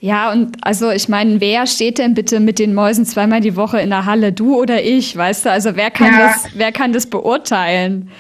Ja, 0.03 0.33
und 0.33 0.57
also 0.63 0.91
ich 0.91 1.09
meine, 1.09 1.41
wer 1.41 1.65
steht 1.69 1.99
denn 1.99 2.15
bitte 2.15 2.41
mit 2.41 2.59
den 2.59 2.75
Mäusen 2.75 3.07
zweimal 3.07 3.41
die 3.41 3.55
Woche 3.55 3.79
in 3.79 3.91
der 3.91 4.05
Halle? 4.05 4.33
Du 4.33 4.61
oder 4.61 4.83
ich, 4.83 5.17
weißt 5.17 5.45
du? 5.45 5.51
Also 5.53 5.77
wer 5.77 5.93
kann 5.93 6.13
ja. 6.13 6.27
das, 6.27 6.49
wer 6.57 6.73
kann 6.73 6.93
das 6.93 7.07
beurteilen? 7.07 8.11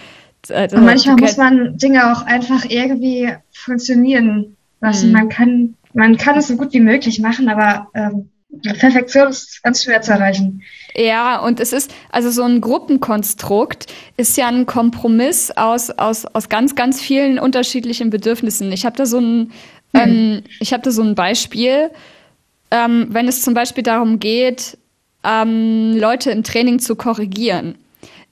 Also, 0.49 0.76
und 0.76 0.85
manchmal 0.85 1.16
muss 1.16 1.37
man 1.37 1.76
Dinge 1.76 2.12
auch 2.12 2.24
einfach 2.24 2.64
irgendwie 2.68 3.35
funktionieren 3.51 4.57
lassen. 4.80 5.09
Mhm. 5.09 5.12
Man 5.12 5.28
kann, 5.28 5.74
man 5.93 6.16
kann 6.16 6.39
es 6.39 6.47
so 6.47 6.57
gut 6.57 6.72
wie 6.72 6.78
möglich 6.78 7.18
machen, 7.18 7.49
aber 7.49 7.89
ähm, 7.95 8.30
Perfektion 8.78 9.26
ist 9.26 9.61
ganz 9.64 9.83
schwer 9.83 10.03
zu 10.03 10.12
erreichen. 10.12 10.62
Ja, 10.95 11.41
und 11.41 11.59
es 11.59 11.72
ist, 11.72 11.93
also 12.12 12.30
so 12.30 12.45
ein 12.45 12.61
Gruppenkonstrukt 12.61 13.93
ist 14.16 14.37
ja 14.37 14.47
ein 14.47 14.66
Kompromiss 14.66 15.51
aus, 15.51 15.91
aus, 15.91 16.26
aus 16.26 16.49
ganz, 16.49 16.76
ganz 16.76 17.01
vielen 17.01 17.41
unterschiedlichen 17.41 18.11
Bedürfnissen. 18.11 18.70
Ich 18.70 18.87
habe 18.87 18.97
da 18.97 19.05
so 19.05 19.18
ein, 19.18 19.51
hm. 19.95 20.01
Ähm, 20.03 20.43
ich 20.61 20.72
habe 20.72 20.82
da 20.82 20.90
so 20.90 21.03
ein 21.03 21.14
Beispiel, 21.14 21.90
ähm, 22.70 23.07
wenn 23.11 23.28
es 23.28 23.43
zum 23.43 23.55
Beispiel 23.55 23.82
darum 23.82 24.18
geht, 24.18 24.78
ähm, 25.24 25.97
Leute 25.97 26.30
im 26.30 26.43
Training 26.43 26.78
zu 26.78 26.97
korrigieren. 26.97 27.76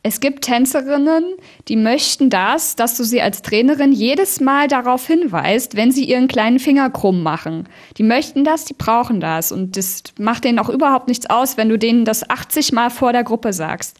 Es 0.03 0.21
gibt 0.21 0.45
Tänzerinnen, 0.45 1.25
die 1.69 1.77
möchten 1.77 2.31
das, 2.31 2.75
dass 2.75 2.97
du 2.97 3.05
sie 3.05 3.21
als 3.21 3.43
Trainerin 3.43 3.93
jedes 3.93 4.41
Mal 4.41 4.67
darauf 4.67 5.07
hinweist, 5.07 5.77
wenn 5.77 5.93
sie 5.93 6.05
ihren 6.05 6.27
kleinen 6.27 6.59
Finger 6.59 6.89
krumm 6.89 7.23
machen. 7.23 7.69
Die 7.99 8.03
möchten 8.03 8.43
das, 8.43 8.65
die 8.65 8.73
brauchen 8.73 9.21
das. 9.21 9.53
Und 9.53 9.77
das 9.77 10.03
macht 10.19 10.45
denen 10.45 10.59
auch 10.59 10.71
überhaupt 10.71 11.09
nichts 11.09 11.29
aus, 11.29 11.59
wenn 11.59 11.69
du 11.69 11.79
denen 11.79 12.07
das 12.07 12.29
80 12.31 12.73
Mal 12.73 12.89
vor 12.89 13.13
der 13.13 13.25
Gruppe 13.25 13.53
sagst. 13.53 13.99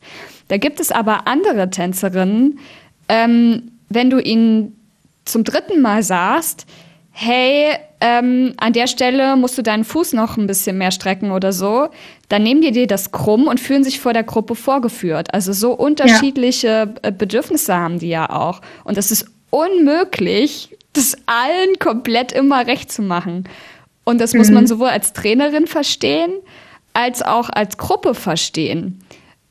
Da 0.49 0.57
gibt 0.57 0.81
es 0.81 0.91
aber 0.91 1.27
andere 1.27 1.69
Tänzerinnen, 1.69 2.61
ähm, 3.11 3.73
wenn 3.91 4.09
du 4.09 4.21
ihnen 4.21 4.75
zum 5.27 5.45
dritten 5.45 5.83
Mal 5.83 6.03
sagst, 6.03 6.67
hey, 7.23 7.77
ähm, 8.01 8.55
an 8.57 8.73
der 8.73 8.87
Stelle 8.87 9.37
musst 9.37 9.59
du 9.59 9.63
deinen 9.63 9.85
Fuß 9.85 10.15
noch 10.15 10.39
ein 10.39 10.47
bisschen 10.47 10.79
mehr 10.79 10.91
strecken 10.91 11.33
oder 11.33 11.53
so, 11.53 11.89
dann 12.31 12.43
nehmen 12.43 12.63
die 12.63 12.73
dir 12.73 12.87
das 12.87 13.13
krumm 13.13 13.47
und 13.47 13.61
fühlen 13.61 13.85
sich 13.85 14.01
vor 14.01 14.15
der 14.15 14.23
Gruppe 14.23 14.55
vorgeführt. 14.55 15.35
Also 15.35 15.53
so 15.53 15.73
unterschiedliche 15.73 16.67
ja. 16.67 16.95
Äh, 17.03 17.13
Bedürfnisse 17.13 17.77
haben 17.77 17.99
die 17.99 18.09
ja 18.09 18.31
auch. 18.31 18.63
Und 18.85 18.97
es 18.97 19.11
ist 19.11 19.27
unmöglich, 19.51 20.75
das 20.95 21.15
allen 21.27 21.79
komplett 21.79 22.33
immer 22.33 22.67
recht 22.67 22.91
zu 22.91 23.03
machen. 23.03 23.45
Und 24.05 24.19
das 24.19 24.33
mhm. 24.33 24.39
muss 24.39 24.51
man 24.51 24.67
sowohl 24.67 24.89
als 24.89 25.13
Trainerin 25.13 25.67
verstehen, 25.67 26.33
als 26.95 27.21
auch 27.21 27.51
als 27.51 27.77
Gruppe 27.77 28.15
verstehen. 28.15 28.99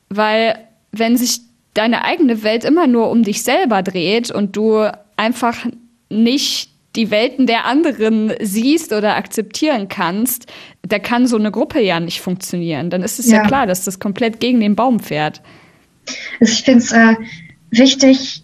Weil 0.09 0.57
wenn 0.91 1.17
sich 1.17 1.41
deine 1.75 2.03
eigene 2.03 2.41
Welt 2.41 2.63
immer 2.63 2.87
nur 2.87 3.11
um 3.11 3.21
dich 3.21 3.43
selber 3.43 3.83
dreht 3.83 4.31
und 4.31 4.55
du 4.55 4.91
einfach 5.17 5.67
nicht 6.09 6.68
die 6.95 7.11
Welten 7.11 7.45
der 7.45 7.65
anderen 7.65 8.33
siehst 8.41 8.93
oder 8.93 9.15
akzeptieren 9.15 9.87
kannst, 9.87 10.47
da 10.81 10.99
kann 10.99 11.27
so 11.27 11.37
eine 11.37 11.51
Gruppe 11.51 11.81
ja 11.81 11.99
nicht 11.99 12.21
funktionieren. 12.21 12.89
Dann 12.89 13.03
ist 13.03 13.19
es 13.19 13.29
ja, 13.29 13.37
ja 13.37 13.47
klar, 13.47 13.67
dass 13.67 13.85
das 13.85 13.99
komplett 13.99 14.39
gegen 14.39 14.59
den 14.59 14.75
Baum 14.75 14.99
fährt. 14.99 15.41
Also 16.39 16.53
ich 16.53 16.63
finde 16.63 16.79
es 16.79 16.91
äh, 16.91 17.15
wichtig, 17.69 18.43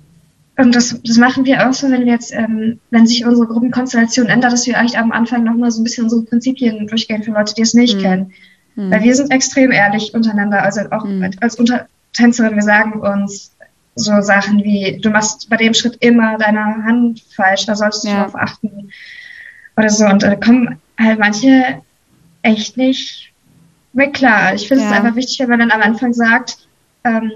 und 0.57 0.73
das, 0.73 1.01
das 1.03 1.17
machen 1.17 1.45
wir 1.45 1.67
auch 1.67 1.73
so, 1.73 1.89
wenn 1.89 2.05
wir 2.05 2.13
jetzt, 2.13 2.33
ähm, 2.33 2.79
wenn 2.89 3.07
sich 3.07 3.25
unsere 3.25 3.47
Gruppenkonstellation 3.47 4.27
ändert, 4.27 4.53
dass 4.53 4.65
wir 4.65 4.77
eigentlich 4.77 4.97
am 4.97 5.11
Anfang 5.11 5.43
nochmal 5.43 5.71
so 5.71 5.81
ein 5.81 5.83
bisschen 5.83 6.05
unsere 6.05 6.23
Prinzipien 6.23 6.87
durchgehen 6.87 7.23
für 7.23 7.31
Leute, 7.31 7.53
die 7.55 7.61
es 7.61 7.73
nicht 7.73 7.97
mhm. 7.97 8.01
kennen. 8.01 8.33
Mhm. 8.75 8.91
Weil 8.91 9.03
wir 9.03 9.15
sind 9.15 9.31
extrem 9.31 9.71
ehrlich 9.71 10.13
untereinander, 10.13 10.63
also 10.63 10.81
auch 10.91 11.03
mhm. 11.03 11.29
als 11.41 11.55
Untertänzerin, 11.55 12.55
wir 12.55 12.61
sagen 12.61 13.01
uns, 13.01 13.51
so 13.95 14.21
Sachen 14.21 14.63
wie, 14.63 14.99
du 15.01 15.09
machst 15.09 15.49
bei 15.49 15.57
dem 15.57 15.73
Schritt 15.73 15.95
immer 16.01 16.37
deine 16.37 16.83
Hand 16.83 17.21
falsch, 17.35 17.65
da 17.65 17.75
solltest 17.75 18.03
du 18.03 18.09
ja. 18.09 18.17
darauf 18.17 18.35
achten. 18.35 18.89
Oder 19.77 19.89
so. 19.89 20.05
Und 20.05 20.23
da 20.23 20.35
kommen 20.35 20.79
halt 20.99 21.19
manche 21.19 21.81
echt 22.41 22.77
nicht 22.77 23.31
mit 23.93 24.13
klar. 24.13 24.53
Ich 24.53 24.67
finde 24.67 24.83
ja. 24.83 24.91
es 24.91 24.95
einfach 24.95 25.15
wichtig, 25.15 25.39
wenn 25.39 25.49
man 25.49 25.59
dann 25.59 25.71
am 25.71 25.81
Anfang 25.81 26.13
sagt, 26.13 26.57
ähm, 27.03 27.31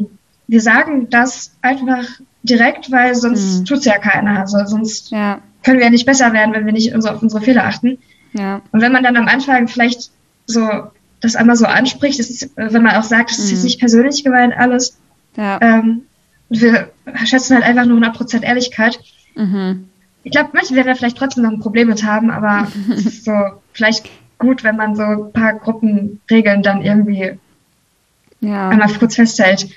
wir 0.48 0.62
sagen 0.62 1.10
das 1.10 1.52
einfach 1.62 2.06
direkt, 2.44 2.92
weil 2.92 3.16
sonst 3.16 3.60
mhm. 3.60 3.66
tut 3.66 3.78
es 3.80 3.86
ja 3.86 3.98
keiner. 3.98 4.40
Also 4.40 4.66
sonst 4.66 5.12
ja. 5.12 5.40
können 5.64 5.78
wir 5.78 5.86
ja 5.86 5.92
nicht 5.92 6.06
besser 6.06 6.34
werden, 6.34 6.54
wenn 6.54 6.66
wir 6.66 6.74
nicht 6.74 6.94
auf 6.94 7.22
unsere 7.22 7.42
Fehler 7.42 7.66
achten. 7.66 7.98
Ja. 8.34 8.62
Und 8.72 8.82
wenn 8.82 8.92
man 8.92 9.04
dann 9.04 9.18
am 9.18 9.28
Anfang 9.28 9.68
vielleicht 9.68 10.12
so 10.46 10.68
das 11.22 11.36
einmal 11.36 11.56
so 11.56 11.66
anspricht, 11.66 12.20
ist, 12.20 12.50
wenn 12.56 12.84
man 12.84 12.96
auch 12.96 13.04
sagt, 13.04 13.32
es 13.32 13.40
ist 13.40 13.52
jetzt 13.52 13.60
mhm. 13.60 13.66
nicht 13.66 13.80
persönlich 13.80 14.24
gemeint 14.24 14.54
alles, 14.58 14.98
ja. 15.36 15.60
ähm, 15.62 16.04
wir 16.50 16.92
schätzen 17.26 17.56
halt 17.56 17.66
einfach 17.66 17.86
nur 17.86 18.00
100% 18.00 18.44
Ehrlichkeit. 18.44 19.00
Mhm. 19.36 19.90
Ich 20.24 20.32
glaube, 20.32 20.50
manche 20.54 20.76
werden 20.76 20.96
vielleicht 20.96 21.18
trotzdem 21.18 21.44
noch 21.44 21.52
ein 21.52 21.60
Problem 21.60 21.88
mit 21.88 22.04
haben, 22.04 22.30
aber 22.30 22.68
es 22.94 23.06
ist 23.06 23.26
so 23.26 23.34
vielleicht 23.74 24.10
gut, 24.38 24.64
wenn 24.64 24.76
man 24.76 24.96
so 24.96 25.04
ein 25.04 25.34
paar 25.34 25.54
Gruppenregeln 25.54 26.64
dann 26.64 26.82
irgendwie 26.82 27.38
ja. 28.42 28.70
einmal 28.70 28.90
kurz 28.94 29.16
festhält. 29.16 29.70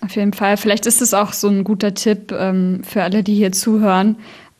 Auf 0.00 0.14
jeden 0.14 0.32
Fall. 0.32 0.56
Vielleicht 0.56 0.86
ist 0.86 1.02
es 1.02 1.12
auch 1.12 1.32
so 1.32 1.48
ein 1.48 1.64
guter 1.64 1.94
Tipp 1.94 2.32
ähm, 2.32 2.82
für 2.84 3.02
alle, 3.02 3.24
die 3.24 3.34
hier 3.34 3.52
zuhören, 3.52 4.16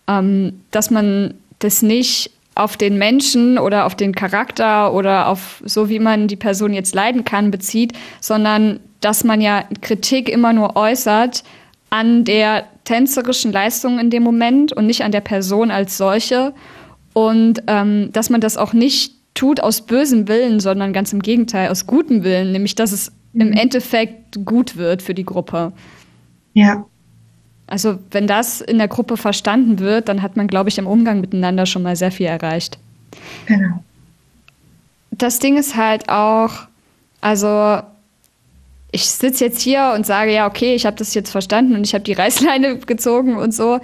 ähm, 0.09 0.61
dass 0.71 0.91
man 0.91 1.35
das 1.61 1.83
nicht 1.83 2.33
auf 2.59 2.77
den 2.77 2.99
Menschen 2.99 3.59
oder 3.59 3.87
auf 3.87 3.95
den 3.95 4.15
Charakter 4.15 4.93
oder 4.93 5.29
auf 5.29 5.63
so, 5.65 5.89
wie 5.89 5.99
man 5.99 6.27
die 6.27 6.37
Person 6.37 6.73
jetzt 6.73 6.95
leiden 6.95 7.25
kann, 7.25 7.51
bezieht, 7.51 7.93
sondern 8.21 8.81
dass 9.01 9.23
man 9.25 9.41
ja 9.41 9.65
Kritik 9.81 10.29
immer 10.29 10.53
nur 10.53 10.77
äußert 10.77 11.45
an 11.91 12.25
der 12.25 12.65
tänzerischen 12.85 13.53
Leistung 13.53 13.99
in 13.99 14.11
dem 14.11 14.23
Moment 14.23 14.73
und 14.73 14.87
nicht 14.87 15.05
an 15.05 15.13
der 15.13 15.21
Person 15.21 15.71
als 15.71 15.97
solche. 15.97 16.53
Und 17.13 17.63
ähm, 17.67 18.11
dass 18.13 18.29
man 18.29 18.41
das 18.41 18.57
auch 18.57 18.73
nicht 18.73 19.15
tut 19.35 19.61
aus 19.61 19.83
bösem 19.83 20.27
Willen, 20.27 20.59
sondern 20.59 20.93
ganz 20.93 21.13
im 21.13 21.23
Gegenteil, 21.23 21.69
aus 21.69 21.87
gutem 21.87 22.25
Willen, 22.25 22.51
nämlich 22.53 22.75
dass 22.75 22.93
es 22.93 23.13
im 23.35 23.49
mhm. 23.49 23.53
Endeffekt 23.55 24.45
gut 24.45 24.77
wird 24.77 25.01
für 25.01 25.15
die 25.15 25.25
Gruppe. 25.25 25.73
Ja. 26.55 26.85
Also 27.69 27.99
wenn 28.11 28.27
das 28.27 28.61
in 28.61 28.79
der 28.79 28.89
Gruppe 28.89 29.17
verstanden 29.17 29.79
wird, 29.79 30.09
dann 30.09 30.23
hat 30.23 30.37
man, 30.37 30.49
glaube 30.49 30.71
ich, 30.71 30.79
im 30.79 30.87
Umgang 30.87 31.21
miteinander 31.21 31.67
schon 31.67 31.83
mal 31.83 31.97
sehr 31.97 32.11
viel 32.11 32.27
erreicht. 32.27 32.79
Genau. 33.47 33.85
Das 35.11 35.39
Ding 35.39 35.57
ist 35.57 35.77
halt 35.77 36.09
auch, 36.09 36.51
also 37.21 37.81
ich 38.91 39.05
sitze 39.05 39.45
jetzt 39.45 39.61
hier 39.61 39.93
und 39.95 40.07
sage, 40.07 40.33
ja, 40.33 40.47
okay, 40.47 40.75
ich 40.75 40.87
habe 40.87 40.97
das 40.97 41.13
jetzt 41.13 41.31
verstanden 41.31 41.75
und 41.75 41.87
ich 41.87 41.95
habe 41.95 42.05
die 42.05 42.13
Reißleine 42.15 42.79
gezogen 42.79 43.37
und 43.37 43.53
so. 43.53 43.81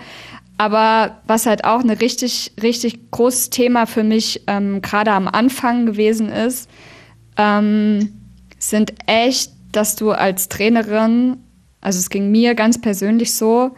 Aber 0.56 1.18
was 1.26 1.46
halt 1.46 1.64
auch 1.64 1.80
ein 1.80 1.90
richtig, 1.90 2.52
richtig 2.62 3.10
großes 3.10 3.50
Thema 3.50 3.86
für 3.86 4.04
mich 4.04 4.42
ähm, 4.46 4.82
gerade 4.82 5.12
am 5.12 5.28
Anfang 5.28 5.84
gewesen 5.84 6.30
ist, 6.30 6.70
ähm, 7.36 8.12
sind 8.58 8.94
echt, 9.06 9.50
dass 9.72 9.96
du 9.96 10.12
als 10.12 10.48
Trainerin, 10.48 11.38
also 11.84 11.98
es 11.98 12.10
ging 12.10 12.30
mir 12.30 12.54
ganz 12.54 12.80
persönlich 12.80 13.34
so, 13.34 13.70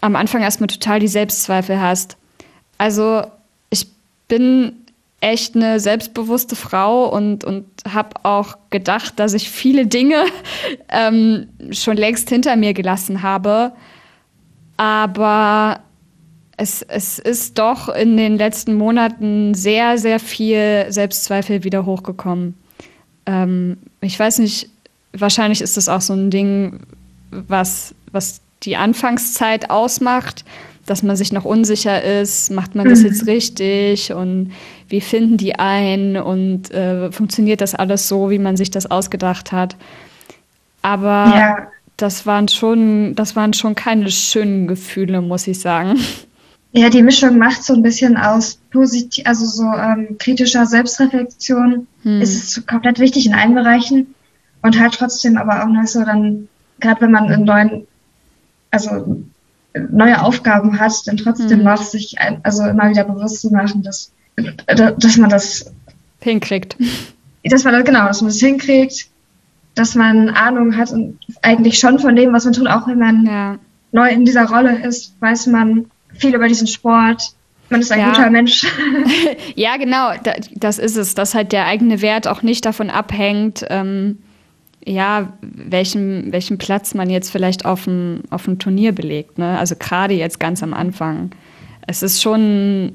am 0.00 0.16
Anfang 0.16 0.42
erstmal 0.42 0.68
total 0.68 1.00
die 1.00 1.08
Selbstzweifel 1.08 1.80
hast. 1.80 2.16
Also 2.78 3.22
ich 3.70 3.86
bin 4.26 4.72
echt 5.20 5.54
eine 5.54 5.80
selbstbewusste 5.80 6.56
Frau 6.56 7.08
und, 7.08 7.44
und 7.44 7.66
habe 7.86 8.24
auch 8.24 8.56
gedacht, 8.70 9.18
dass 9.18 9.34
ich 9.34 9.50
viele 9.50 9.86
Dinge 9.86 10.24
ähm, 10.88 11.48
schon 11.72 11.96
längst 11.96 12.30
hinter 12.30 12.56
mir 12.56 12.72
gelassen 12.72 13.22
habe. 13.22 13.72
Aber 14.76 15.80
es, 16.56 16.82
es 16.82 17.18
ist 17.18 17.58
doch 17.58 17.88
in 17.88 18.16
den 18.16 18.38
letzten 18.38 18.74
Monaten 18.74 19.54
sehr, 19.54 19.98
sehr 19.98 20.20
viel 20.20 20.86
Selbstzweifel 20.88 21.64
wieder 21.64 21.84
hochgekommen. 21.84 22.54
Ähm, 23.26 23.78
ich 24.00 24.18
weiß 24.18 24.38
nicht, 24.38 24.70
wahrscheinlich 25.12 25.60
ist 25.60 25.76
das 25.76 25.88
auch 25.88 26.00
so 26.00 26.14
ein 26.14 26.30
Ding, 26.30 26.80
was, 27.30 27.94
was 28.12 28.40
die 28.62 28.76
Anfangszeit 28.76 29.70
ausmacht, 29.70 30.44
dass 30.86 31.02
man 31.02 31.16
sich 31.16 31.32
noch 31.32 31.44
unsicher 31.44 32.02
ist, 32.02 32.50
macht 32.50 32.74
man 32.74 32.88
das 32.88 33.00
mhm. 33.00 33.06
jetzt 33.06 33.26
richtig 33.26 34.12
und 34.12 34.52
wie 34.88 35.00
finden 35.00 35.36
die 35.36 35.58
ein 35.58 36.16
und 36.16 36.70
äh, 36.70 37.12
funktioniert 37.12 37.60
das 37.60 37.74
alles 37.74 38.08
so, 38.08 38.30
wie 38.30 38.38
man 38.38 38.56
sich 38.56 38.70
das 38.70 38.90
ausgedacht 38.90 39.52
hat. 39.52 39.76
Aber 40.80 41.32
ja. 41.36 41.68
das 41.98 42.24
waren 42.24 42.48
schon, 42.48 43.14
das 43.14 43.36
waren 43.36 43.52
schon 43.52 43.74
keine 43.74 44.10
schönen 44.10 44.66
Gefühle, 44.66 45.20
muss 45.20 45.46
ich 45.46 45.60
sagen. 45.60 45.98
Ja, 46.72 46.90
die 46.90 47.02
Mischung 47.02 47.38
macht 47.38 47.64
so 47.64 47.74
ein 47.74 47.82
bisschen 47.82 48.16
aus 48.16 48.58
positiv, 48.70 49.26
also 49.26 49.46
so 49.46 49.64
ähm, 49.64 50.16
kritischer 50.18 50.66
Selbstreflexion 50.66 51.86
hm. 52.02 52.20
ist 52.20 52.56
es 52.56 52.66
komplett 52.66 52.98
wichtig 52.98 53.26
in 53.26 53.34
allen 53.34 53.54
Bereichen 53.54 54.14
und 54.62 54.78
halt 54.78 54.94
trotzdem 54.94 55.36
aber 55.36 55.62
auch 55.62 55.68
noch 55.68 55.86
so 55.86 56.04
dann, 56.04 56.48
gerade 56.80 57.00
wenn 57.02 57.12
man 57.12 57.30
einen 57.30 57.44
neuen, 57.44 57.86
also 58.70 59.22
neue 59.90 60.22
Aufgaben 60.22 60.78
hat, 60.78 60.92
dann 61.06 61.16
trotzdem 61.16 61.58
hm. 61.58 61.64
noch 61.64 61.82
sich 61.82 62.18
ein, 62.18 62.40
also 62.42 62.64
immer 62.64 62.90
wieder 62.90 63.04
bewusst 63.04 63.40
zu 63.40 63.50
machen, 63.50 63.82
dass 63.82 64.12
dass 64.56 65.16
man 65.16 65.30
das 65.30 65.72
hinkriegt. 66.20 66.76
Dass 67.44 67.64
man 67.64 67.72
das, 67.72 67.84
genau, 67.84 68.04
dass 68.04 68.20
man 68.20 68.30
das 68.30 68.40
hinkriegt, 68.40 69.06
dass 69.74 69.94
man 69.94 70.28
Ahnung 70.28 70.76
hat 70.76 70.90
und 70.90 71.18
eigentlich 71.40 71.78
schon 71.78 71.98
von 71.98 72.14
dem, 72.14 72.32
was 72.32 72.44
man 72.44 72.52
tut, 72.52 72.66
auch 72.66 72.86
wenn 72.88 72.98
man 72.98 73.24
ja. 73.24 73.58
neu 73.92 74.10
in 74.10 74.26
dieser 74.26 74.46
Rolle 74.46 74.84
ist, 74.84 75.14
weiß 75.20 75.46
man 75.46 75.86
viel 76.12 76.34
über 76.34 76.46
diesen 76.46 76.66
Sport. 76.66 77.32
Man 77.70 77.80
ist 77.80 77.90
ein 77.90 78.00
ja. 78.00 78.10
guter 78.10 78.28
Mensch. 78.28 78.66
ja, 79.54 79.78
genau, 79.78 80.10
das 80.56 80.78
ist 80.78 80.96
es, 80.96 81.14
dass 81.14 81.34
halt 81.34 81.52
der 81.52 81.64
eigene 81.66 82.02
Wert 82.02 82.26
auch 82.28 82.42
nicht 82.42 82.66
davon 82.66 82.90
abhängt, 82.90 83.64
ähm, 83.70 84.18
ja, 84.84 85.32
welchen, 85.42 86.32
welchen 86.32 86.58
Platz 86.58 86.94
man 86.94 87.10
jetzt 87.10 87.30
vielleicht 87.30 87.64
auf 87.64 87.84
dem, 87.84 88.22
auf 88.30 88.44
dem 88.44 88.58
Turnier 88.58 88.92
belegt. 88.92 89.38
Ne? 89.38 89.58
Also 89.58 89.74
gerade 89.76 90.14
jetzt 90.14 90.40
ganz 90.40 90.62
am 90.62 90.74
Anfang. 90.74 91.30
Es 91.86 92.02
ist 92.02 92.22
schon 92.22 92.92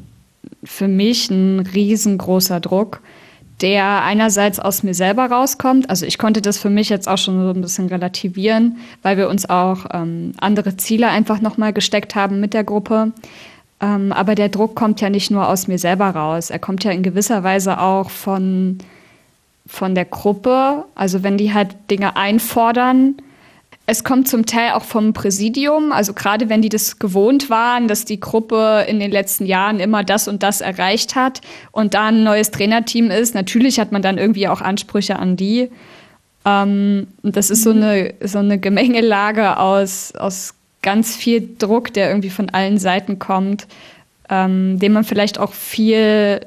für 0.64 0.88
mich 0.88 1.30
ein 1.30 1.60
riesengroßer 1.60 2.60
Druck, 2.60 3.02
der 3.62 4.04
einerseits 4.04 4.60
aus 4.60 4.84
mir 4.84 4.94
selber 4.94 5.26
rauskommt. 5.26 5.90
Also 5.90 6.06
ich 6.06 6.18
konnte 6.18 6.42
das 6.42 6.58
für 6.58 6.70
mich 6.70 6.90
jetzt 6.90 7.08
auch 7.08 7.18
schon 7.18 7.42
so 7.42 7.50
ein 7.50 7.62
bisschen 7.62 7.88
relativieren, 7.88 8.78
weil 9.02 9.18
wir 9.18 9.30
uns 9.30 9.50
auch 9.50 9.86
ähm, 9.94 10.34
andere 10.40 10.76
Ziele 10.78 11.10
einfach 11.10 11.42
nochmal 11.42 11.74
gesteckt 11.74 12.16
haben 12.16 12.40
mit 12.40 12.54
der 12.54 12.64
Gruppe. 12.64 13.12
Ähm, 13.82 14.12
aber 14.12 14.36
der 14.36 14.50
Druck 14.50 14.76
kommt 14.76 15.02
ja 15.02 15.10
nicht 15.10 15.32
nur 15.32 15.48
aus 15.48 15.68
mir 15.68 15.78
selber 15.78 16.10
raus. 16.10 16.50
Er 16.50 16.60
kommt 16.60 16.84
ja 16.84 16.92
in 16.92 17.04
gewisser 17.04 17.44
Weise 17.44 17.80
auch 17.80 18.10
von, 18.10 18.80
von 19.74 19.96
der 19.96 20.06
Gruppe. 20.06 20.86
Also 20.94 21.24
wenn 21.24 21.38
die 21.38 21.54
halt 21.54 21.76
Dinge 21.90 22.16
einfordern, 22.16 23.16
es 23.86 24.04
kommt 24.04 24.30
zum 24.30 24.46
Teil 24.46 24.74
auch 24.74 24.84
vom 24.84 25.14
Präsidium, 25.14 25.92
also 25.92 26.14
gerade 26.14 26.48
wenn 26.48 26.62
die 26.62 26.70
das 26.70 27.00
gewohnt 27.00 27.50
waren, 27.50 27.90
dass 27.90 28.06
die 28.06 28.20
Gruppe 28.20 28.86
in 28.88 29.00
den 29.00 29.12
letzten 29.12 29.46
Jahren 29.46 29.80
immer 29.80 30.04
das 30.04 30.30
und 30.30 30.42
das 30.42 30.62
erreicht 30.62 31.16
hat 31.16 31.42
und 31.72 31.94
da 31.94 32.06
ein 32.06 32.24
neues 32.24 32.52
Trainerteam 32.52 33.12
ist. 33.12 33.36
Natürlich 33.36 33.80
hat 33.80 33.92
man 33.92 34.02
dann 34.02 34.18
irgendwie 34.18 34.48
auch 34.48 34.62
Ansprüche 34.62 35.18
an 35.18 35.36
die. 35.36 35.70
Ähm, 36.46 37.08
und 37.24 37.36
das 37.36 37.50
ist 37.50 37.64
so 37.64 37.74
mhm. 37.74 37.84
eine, 37.84 38.14
so 38.22 38.38
eine 38.38 38.60
Gemengelage 38.60 39.58
aus, 39.58 40.14
aus 40.16 40.54
ganz 40.82 41.16
viel 41.16 41.56
Druck, 41.58 41.92
der 41.94 42.10
irgendwie 42.10 42.30
von 42.30 42.52
allen 42.52 42.78
Seiten 42.78 43.18
kommt, 43.18 43.68
ähm, 44.34 44.80
den 44.80 44.94
man 44.94 45.04
vielleicht 45.04 45.38
auch 45.38 45.54
viel, 45.54 46.42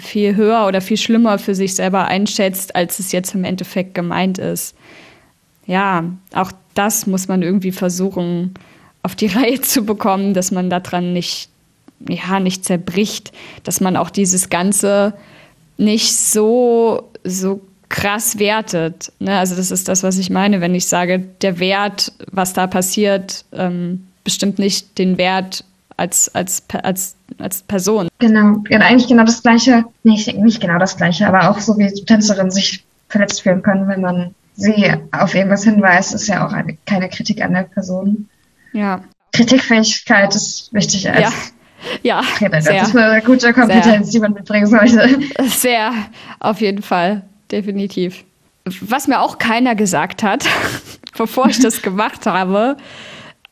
viel 0.00 0.34
höher 0.34 0.66
oder 0.66 0.80
viel 0.80 0.96
schlimmer 0.96 1.38
für 1.38 1.54
sich 1.54 1.76
selber 1.76 2.06
einschätzt, 2.06 2.74
als 2.74 2.98
es 2.98 3.12
jetzt 3.12 3.32
im 3.32 3.44
Endeffekt 3.44 3.94
gemeint 3.94 4.38
ist. 4.38 4.74
Ja, 5.64 6.04
auch 6.34 6.50
das 6.74 7.06
muss 7.06 7.28
man 7.28 7.42
irgendwie 7.42 7.70
versuchen 7.70 8.54
auf 9.04 9.14
die 9.14 9.26
Reihe 9.38 9.60
zu 9.60 9.84
bekommen, 9.84 10.34
dass 10.34 10.50
man 10.50 10.68
daran 10.68 11.12
nicht, 11.12 11.48
ja, 12.08 12.40
nicht 12.40 12.64
zerbricht, 12.64 13.30
dass 13.62 13.80
man 13.80 13.96
auch 13.96 14.10
dieses 14.10 14.50
Ganze 14.50 15.14
nicht 15.76 16.16
so, 16.16 17.08
so 17.22 17.60
krass 17.88 18.40
wertet. 18.40 19.12
Ne? 19.20 19.38
Also 19.38 19.54
das 19.54 19.70
ist 19.70 19.86
das, 19.86 20.02
was 20.02 20.18
ich 20.18 20.30
meine, 20.30 20.60
wenn 20.60 20.74
ich 20.74 20.88
sage, 20.88 21.20
der 21.40 21.60
Wert, 21.60 22.12
was 22.32 22.52
da 22.52 22.66
passiert, 22.66 23.44
ähm, 23.52 24.08
bestimmt 24.24 24.58
nicht 24.58 24.98
den 24.98 25.18
Wert 25.18 25.64
als, 25.98 26.34
als, 26.34 26.62
als, 26.82 27.16
als 27.38 27.62
Person. 27.62 28.08
Genau, 28.18 28.62
ja, 28.70 28.78
eigentlich 28.78 29.08
genau 29.08 29.24
das 29.24 29.42
Gleiche, 29.42 29.84
nicht, 30.04 30.34
nicht 30.36 30.60
genau 30.60 30.78
das 30.78 30.96
Gleiche, 30.96 31.26
aber 31.26 31.50
auch 31.50 31.58
so 31.58 31.76
wie 31.76 31.92
Tänzerin 32.04 32.50
sich 32.50 32.84
verletzt 33.08 33.42
fühlen 33.42 33.62
können, 33.62 33.88
wenn 33.88 34.00
man 34.00 34.34
sie 34.54 34.92
auf 35.12 35.34
irgendwas 35.34 35.64
hinweist, 35.64 36.14
ist 36.14 36.28
ja 36.28 36.46
auch 36.46 36.52
eine, 36.52 36.76
keine 36.86 37.08
Kritik 37.08 37.42
an 37.42 37.54
der 37.54 37.62
Person. 37.62 38.28
Ja. 38.72 39.02
Kritikfähigkeit 39.32 40.34
ist 40.34 40.72
wichtig 40.72 41.10
als 41.10 41.20
ja. 41.20 41.32
Ja, 42.02 42.22
Trainer. 42.38 42.60
Sehr, 42.60 42.80
das 42.80 42.88
ist 42.88 42.96
eine 42.96 43.22
gute 43.22 43.52
Kompetenz, 43.52 44.10
sehr, 44.10 44.12
die 44.12 44.18
man 44.20 44.32
mitbringen 44.32 44.66
sollte. 44.66 45.20
Sehr, 45.46 45.92
auf 46.40 46.60
jeden 46.60 46.82
Fall, 46.82 47.22
definitiv. 47.52 48.24
Was 48.80 49.06
mir 49.06 49.20
auch 49.20 49.38
keiner 49.38 49.76
gesagt 49.76 50.24
hat, 50.24 50.44
bevor 51.16 51.46
ich 51.46 51.60
das 51.60 51.80
gemacht 51.80 52.26
habe, 52.26 52.76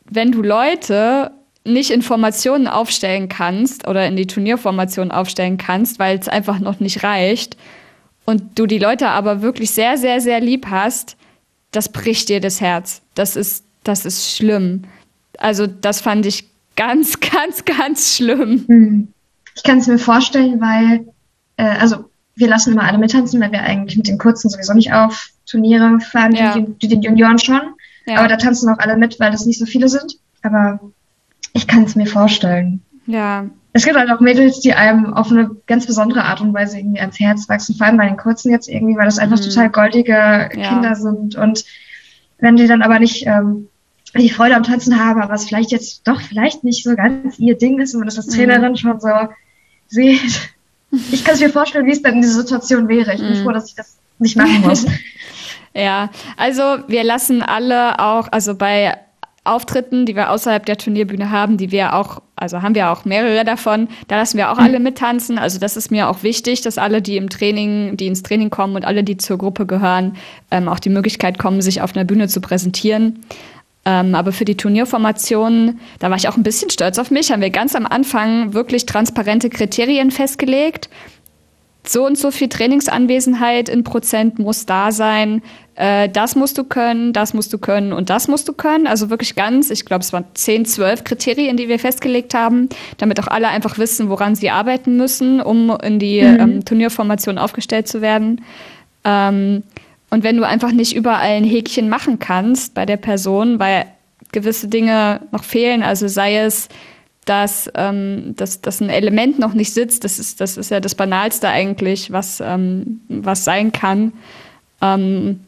wenn 0.05 0.33
du 0.33 0.43
Leute 0.43 1.31
nicht 1.67 1.91
Informationen 1.91 2.69
aufstellen 2.69 3.29
kannst 3.29 3.87
oder 3.87 4.07
in 4.07 4.17
die 4.17 4.27
Turnierformation 4.27 5.11
aufstellen 5.11 5.59
kannst, 5.59 5.99
weil 5.99 6.19
es 6.19 6.29
einfach 6.29 6.59
noch 6.59 6.81
nicht 6.81 7.03
reicht, 7.03 7.57
und 8.27 8.59
du 8.59 8.67
die 8.67 8.79
Leute 8.79 9.09
aber 9.09 9.41
wirklich 9.41 9.71
sehr, 9.71 9.97
sehr, 9.97 10.21
sehr 10.21 10.41
lieb 10.41 10.67
hast, 10.69 11.17
das 11.71 11.91
bricht 11.91 12.29
dir 12.29 12.41
das 12.41 12.61
Herz. 12.61 13.01
Das 13.15 13.37
ist, 13.37 13.65
das 13.85 14.05
ist 14.05 14.37
schlimm. 14.37 14.83
Also 15.39 15.67
das 15.67 16.01
fand 16.01 16.27
ich 16.27 16.51
ganz, 16.75 17.21
ganz, 17.33 17.65
ganz 17.65 18.17
schlimm. 18.17 18.65
Hm. 18.67 19.09
Ich 19.55 19.63
kann 19.63 19.79
es 19.79 19.87
mir 19.87 19.99
vorstellen, 19.99 20.61
weil, 20.61 21.07
äh, 21.57 21.79
also 21.79 22.11
wir 22.35 22.49
lassen 22.49 22.73
immer 22.73 22.83
alle 22.83 22.99
mittanzen, 22.99 23.41
weil 23.41 23.53
wir 23.53 23.63
eigentlich 23.63 23.97
mit 23.97 24.09
den 24.09 24.19
Kurzen 24.19 24.51
sowieso 24.51 24.75
nicht 24.75 24.93
auf 24.93 25.31
Turniere 25.47 25.99
fahren, 26.01 26.35
ja. 26.35 26.59
die, 26.59 26.67
die, 26.83 26.89
den 26.89 27.03
Junioren 27.03 27.39
schon. 27.39 27.63
Ja. 28.07 28.19
Aber 28.19 28.29
da 28.29 28.37
tanzen 28.37 28.69
auch 28.69 28.79
alle 28.79 28.97
mit, 28.97 29.19
weil 29.21 29.33
es 29.33 29.47
nicht 29.47 29.59
so 29.59 29.65
viele 29.65 29.89
sind. 29.89 30.19
Aber 30.43 30.81
ich 31.57 31.67
kann 31.67 31.85
es 31.85 31.97
mir 31.97 32.07
vorstellen. 32.07 32.83
Ja, 33.07 33.47
es 33.77 33.85
gibt 33.85 33.99
halt 33.99 34.11
auch 34.11 34.21
Mädels, 34.21 34.61
die 34.61 34.73
einem 34.73 35.13
auf 35.13 35.31
eine 35.31 35.51
ganz 35.67 35.87
besondere 35.87 36.25
Art 36.25 36.41
und 36.41 36.55
Weise 36.55 36.79
irgendwie 36.79 36.99
ans 36.99 37.21
Herz 37.21 37.47
wachsen, 37.49 37.77
vor 37.77 37.87
allem 37.87 37.99
bei 37.99 38.07
den 38.07 38.17
Kurzen 38.17 38.51
jetzt 38.51 38.69
irgendwie, 38.69 38.97
weil 38.97 39.05
das 39.05 39.19
einfach 39.19 39.39
mhm. 39.39 39.43
total 39.43 39.69
goldige 39.69 40.13
ja. 40.13 40.49
Kinder 40.49 40.95
sind. 40.95 41.37
Und 41.37 41.65
wenn 42.39 42.57
die 42.57 42.67
dann 42.67 42.81
aber 42.81 42.99
nicht 42.99 43.27
ähm, 43.27 43.69
die 44.17 44.31
Freude 44.31 44.57
am 44.57 44.63
Tanzen 44.63 44.99
haben, 44.99 45.21
aber 45.21 45.35
es 45.35 45.45
vielleicht 45.45 45.73
jetzt 45.73 46.09
doch 46.09 46.23
vielleicht 46.23 46.65
nicht 46.65 46.85
so 46.85 46.97
ganz 46.97 47.39
ihr 47.39 47.59
Ding 47.59 47.79
ist 47.79 47.93
und 47.93 48.01
man 48.01 48.09
das 48.09 48.17
als 48.17 48.29
Trainerin 48.29 48.73
mhm. 48.73 48.77
schon 48.77 48.99
so 48.99 49.11
sieht. 49.89 50.55
Ich 51.13 51.23
kann 51.23 51.35
es 51.35 51.41
mir 51.41 51.51
vorstellen, 51.51 51.85
wie 51.85 51.93
es 51.93 52.01
dann 52.01 52.15
in 52.15 52.23
dieser 52.23 52.41
Situation 52.41 52.89
wäre. 52.89 53.13
Ich 53.13 53.21
bin 53.21 53.39
mhm. 53.39 53.43
froh, 53.43 53.53
dass 53.53 53.69
ich 53.69 53.75
das 53.75 53.99
nicht 54.19 54.39
machen 54.39 54.63
muss. 54.63 54.87
ja, 55.75 56.09
also 56.39 56.63
wir 56.89 57.05
lassen 57.05 57.43
alle 57.43 57.99
auch, 57.99 58.29
also 58.33 58.55
bei 58.55 58.97
Auftritten, 59.47 60.07
die 60.07 60.17
wir 60.17 60.31
außerhalb 60.31 60.65
der 60.67 60.77
Turnierbühne 60.77 61.31
haben, 61.31 61.57
die 61.57 61.71
wir 61.71 61.95
auch, 61.95 62.21
also 62.37 62.63
haben 62.63 62.75
wir 62.75 62.91
auch 62.91 63.05
mehrere 63.05 63.45
davon, 63.45 63.89
da 64.09 64.17
lassen 64.17 64.39
wir 64.39 64.51
auch 64.51 64.59
alle 64.59 64.79
mittanzen. 64.81 65.39
Also 65.39 65.59
das 65.59 65.77
ist 65.77 65.91
mir 65.91 66.09
auch 66.09 66.23
wichtig, 66.23 66.61
dass 66.61 66.79
alle, 66.79 67.03
die 67.03 67.17
im 67.17 67.29
Training, 67.29 67.97
die 67.97 68.07
ins 68.07 68.23
Training 68.23 68.51
kommen 68.51 68.77
und 68.77 68.85
alle, 68.85 69.05
die 69.05 69.17
zur 69.17 69.39
Gruppe 69.39 69.67
gehören, 69.67 70.17
ähm, 70.51 70.69
auch 70.69 70.79
die 70.79 70.91
Möglichkeit 70.91 71.39
kommen, 71.39 71.63
sich 71.63 71.81
auf 71.81 71.95
einer 71.95 72.05
Bühne 72.05 72.29
zu 72.29 72.41
präsentieren. 72.41 73.21
Ähm, 73.87 74.17
aber 74.17 74.33
für 74.33 74.45
die 74.45 74.57
Turnierformation, 74.57 75.79
da 76.01 76.11
war 76.11 76.17
ich 76.17 76.29
auch 76.29 76.37
ein 76.37 76.43
bisschen 76.43 76.71
stolz 76.71 76.99
auf 76.99 77.13
mich, 77.13 77.31
haben 77.31 77.41
wir 77.41 77.51
ganz 77.51 77.77
am 77.77 77.87
Anfang 77.87 78.53
wirklich 78.53 78.85
transparente 78.85 79.49
Kriterien 79.49 80.11
festgelegt. 80.11 80.91
So 81.87 82.05
und 82.05 82.19
so 82.19 82.33
viel 82.33 82.49
Trainingsanwesenheit 82.49 83.69
in 83.69 83.85
Prozent 83.85 84.41
muss 84.41 84.67
da 84.67 84.91
sein. 84.91 85.41
Äh, 85.77 86.09
das 86.09 86.35
musst 86.37 86.57
du 86.59 86.65
können, 86.65 87.13
das 87.13 87.35
musst 87.35 87.53
du 87.53 87.59
können 87.59 87.93
und 87.93 88.11
das 88.11 88.29
musst 88.29 88.49
du 88.49 88.55
können. 88.55 88.87
Also 88.87 89.11
wirklich 89.11 89.35
ganz, 89.35 89.71
ich 89.71 89.85
glaube, 89.85 90.03
es 90.03 90.13
waren 90.13 90.25
10, 90.33 90.65
12 90.65 91.05
Kriterien, 91.05 91.57
die 91.57 91.69
wir 91.69 91.79
festgelegt 91.79 92.35
haben, 92.35 92.69
damit 92.97 93.21
auch 93.21 93.29
alle 93.29 93.49
einfach 93.49 93.79
wissen, 93.79 94.09
woran 94.09 94.35
sie 94.35 94.51
arbeiten 94.51 94.97
müssen, 94.97 95.41
um 95.41 95.77
in 95.83 95.99
die 95.99 96.23
mhm. 96.23 96.41
ähm, 96.41 96.65
Turnierformation 96.65 97.37
aufgestellt 97.37 97.89
zu 97.89 98.01
werden. 98.01 98.43
Ähm, 99.05 99.63
und 100.09 100.25
wenn 100.25 100.37
du 100.37 100.45
einfach 100.45 100.73
nicht 100.73 100.97
überall 100.97 101.37
ein 101.37 101.45
Häkchen 101.45 101.91
machen 101.91 102.19
kannst 102.19 102.73
bei 102.73 102.87
der 102.87 102.97
Person, 102.97 103.59
weil 103.59 103.85
gewisse 104.33 104.69
Dinge 104.69 105.21
noch 105.31 105.45
fehlen, 105.45 105.83
also 105.83 106.09
sei 106.09 106.39
es, 106.39 106.69
dass, 107.27 107.71
ähm, 107.75 108.35
dass, 108.37 108.63
dass 108.63 108.81
ein 108.81 108.89
Element 108.89 109.39
noch 109.39 109.53
nicht 109.53 109.75
sitzt, 109.75 110.05
das 110.05 110.19
ist, 110.19 110.41
das 110.41 110.57
ist 110.57 110.71
ja 110.71 110.81
das 110.81 110.95
Banalste 110.95 111.49
eigentlich, 111.49 112.13
was, 112.13 112.41
ähm, 112.41 113.01
was 113.09 113.45
sein 113.45 113.73
kann. 113.73 114.13
Ähm, 114.81 115.41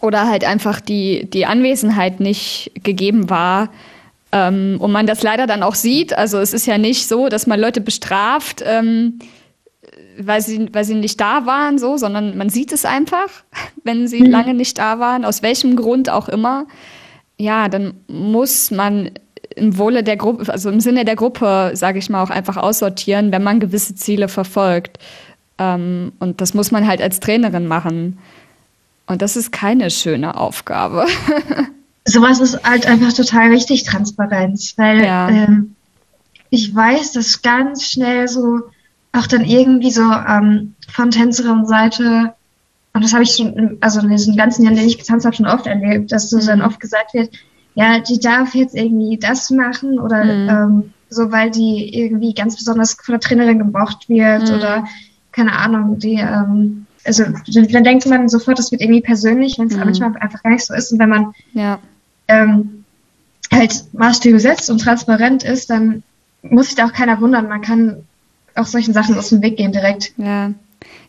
oder 0.00 0.28
halt 0.28 0.44
einfach 0.44 0.80
die, 0.80 1.28
die 1.30 1.46
Anwesenheit 1.46 2.20
nicht 2.20 2.72
gegeben 2.82 3.30
war. 3.30 3.70
Ähm, 4.32 4.76
und 4.80 4.92
man 4.92 5.06
das 5.06 5.22
leider 5.22 5.46
dann 5.46 5.62
auch 5.62 5.74
sieht. 5.74 6.12
Also 6.16 6.38
es 6.38 6.52
ist 6.52 6.66
ja 6.66 6.78
nicht 6.78 7.06
so, 7.06 7.28
dass 7.28 7.46
man 7.46 7.60
Leute 7.60 7.80
bestraft, 7.80 8.62
ähm, 8.66 9.18
weil 10.18 10.40
sie, 10.40 10.68
weil 10.72 10.84
sie 10.84 10.94
nicht 10.94 11.20
da 11.20 11.46
waren, 11.46 11.78
so, 11.78 11.96
sondern 11.96 12.36
man 12.36 12.48
sieht 12.48 12.72
es 12.72 12.84
einfach, 12.84 13.28
wenn 13.84 14.08
sie 14.08 14.20
mhm. 14.20 14.30
lange 14.30 14.54
nicht 14.54 14.78
da 14.78 14.98
waren, 14.98 15.24
aus 15.24 15.42
welchem 15.42 15.76
Grund 15.76 16.10
auch 16.10 16.28
immer. 16.28 16.66
Ja, 17.38 17.68
dann 17.68 17.94
muss 18.08 18.70
man 18.70 19.10
im 19.56 19.78
Wohle 19.78 20.02
der 20.02 20.16
Gruppe, 20.16 20.52
also 20.52 20.70
im 20.70 20.80
Sinne 20.80 21.04
der 21.04 21.16
Gruppe, 21.16 21.72
sage 21.74 21.98
ich 21.98 22.10
mal, 22.10 22.22
auch 22.22 22.30
einfach 22.30 22.56
aussortieren, 22.56 23.32
wenn 23.32 23.42
man 23.42 23.60
gewisse 23.60 23.94
Ziele 23.94 24.28
verfolgt. 24.28 24.98
Ähm, 25.58 26.12
und 26.18 26.40
das 26.40 26.54
muss 26.54 26.70
man 26.70 26.86
halt 26.86 27.00
als 27.00 27.20
Trainerin 27.20 27.66
machen. 27.66 28.18
Und 29.06 29.22
das 29.22 29.36
ist 29.36 29.52
keine 29.52 29.90
schöne 29.90 30.36
Aufgabe. 30.36 31.06
Sowas 32.06 32.40
ist 32.40 32.62
halt 32.64 32.86
einfach 32.86 33.12
total 33.12 33.50
wichtig, 33.50 33.84
Transparenz, 33.84 34.74
weil 34.76 35.04
ja. 35.04 35.28
ähm, 35.28 35.74
ich 36.50 36.74
weiß, 36.74 37.12
dass 37.12 37.42
ganz 37.42 37.84
schnell 37.84 38.28
so 38.28 38.62
auch 39.12 39.26
dann 39.26 39.44
irgendwie 39.44 39.90
so 39.90 40.02
ähm, 40.02 40.74
von 40.92 41.10
Tänzerin-Seite, 41.10 42.34
und 42.92 43.04
das 43.04 43.12
habe 43.12 43.22
ich 43.22 43.36
schon, 43.36 43.78
also 43.80 44.00
in 44.00 44.10
diesen 44.10 44.36
ganzen 44.36 44.64
Jahren, 44.64 44.76
die 44.76 44.84
ich 44.84 44.98
getanzt 44.98 45.24
habe, 45.24 45.34
schon 45.34 45.46
oft 45.46 45.66
erlebt, 45.66 46.12
dass 46.12 46.30
so 46.30 46.38
dann 46.38 46.60
mhm. 46.60 46.66
oft 46.66 46.80
gesagt 46.80 47.14
wird, 47.14 47.30
ja, 47.74 47.98
die 47.98 48.20
darf 48.20 48.54
jetzt 48.54 48.74
irgendwie 48.74 49.18
das 49.18 49.50
machen 49.50 49.98
oder 49.98 50.24
mhm. 50.24 50.48
ähm, 50.48 50.92
so, 51.08 51.30
weil 51.32 51.50
die 51.50 51.96
irgendwie 51.96 52.34
ganz 52.34 52.56
besonders 52.56 52.94
von 52.94 53.14
der 53.14 53.20
Trainerin 53.20 53.58
gebraucht 53.58 54.08
wird 54.08 54.48
mhm. 54.48 54.54
oder 54.54 54.84
keine 55.32 55.52
Ahnung, 55.52 55.98
die, 55.98 56.14
ähm, 56.14 56.83
also 57.04 57.24
dann 57.24 57.84
denkt 57.84 58.06
man 58.06 58.28
sofort, 58.28 58.58
das 58.58 58.72
wird 58.72 58.80
irgendwie 58.80 59.00
persönlich, 59.00 59.58
wenn 59.58 59.68
es 59.68 59.74
mhm. 59.74 59.80
manchmal 59.80 60.16
einfach 60.16 60.42
gar 60.42 60.50
nicht 60.50 60.64
so 60.64 60.74
ist. 60.74 60.92
Und 60.92 60.98
wenn 60.98 61.08
man 61.08 61.34
ja. 61.52 61.78
ähm, 62.28 62.84
halt 63.52 63.84
Maßstäbe 63.92 64.40
setzt 64.40 64.70
und 64.70 64.78
transparent 64.78 65.42
ist, 65.42 65.70
dann 65.70 66.02
muss 66.42 66.66
sich 66.66 66.74
da 66.74 66.86
auch 66.86 66.92
keiner 66.92 67.20
wundern. 67.20 67.48
Man 67.48 67.60
kann 67.60 68.04
auch 68.54 68.66
solchen 68.66 68.94
Sachen 68.94 69.16
aus 69.18 69.30
dem 69.30 69.42
Weg 69.42 69.56
gehen 69.56 69.72
direkt. 69.72 70.12
Ja. 70.16 70.52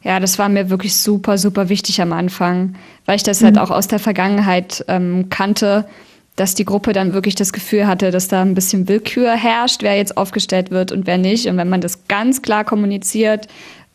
Ja, 0.03 0.19
das 0.19 0.37
war 0.37 0.49
mir 0.49 0.69
wirklich 0.69 0.95
super, 0.95 1.37
super 1.37 1.67
wichtig 1.67 1.99
am 1.99 2.13
Anfang, 2.13 2.75
weil 3.05 3.15
ich 3.15 3.23
das 3.23 3.43
halt 3.43 3.55
mhm. 3.55 3.59
halt 3.59 3.71
auch 3.71 3.75
aus 3.75 3.87
der 3.87 3.97
Vergangenheit 3.99 4.85
ähm, 4.87 5.29
kannte, 5.29 5.87
dass 6.35 6.53
die 6.53 6.65
Gruppe 6.65 6.93
dann 6.93 7.13
wirklich 7.13 7.35
das 7.35 7.51
Gefühl 7.51 7.87
hatte, 7.87 8.11
dass 8.11 8.27
da 8.27 8.41
ein 8.41 8.53
bisschen 8.53 8.87
Willkür 8.87 9.31
herrscht, 9.31 9.81
wer 9.81 9.97
jetzt 9.97 10.15
aufgestellt 10.15 10.69
wird 10.69 10.91
und 10.91 11.07
wer 11.07 11.17
nicht. 11.17 11.47
Und 11.47 11.57
wenn 11.57 11.69
man 11.69 11.81
das 11.81 12.07
ganz 12.07 12.41
klar 12.41 12.63
kommuniziert 12.63 13.47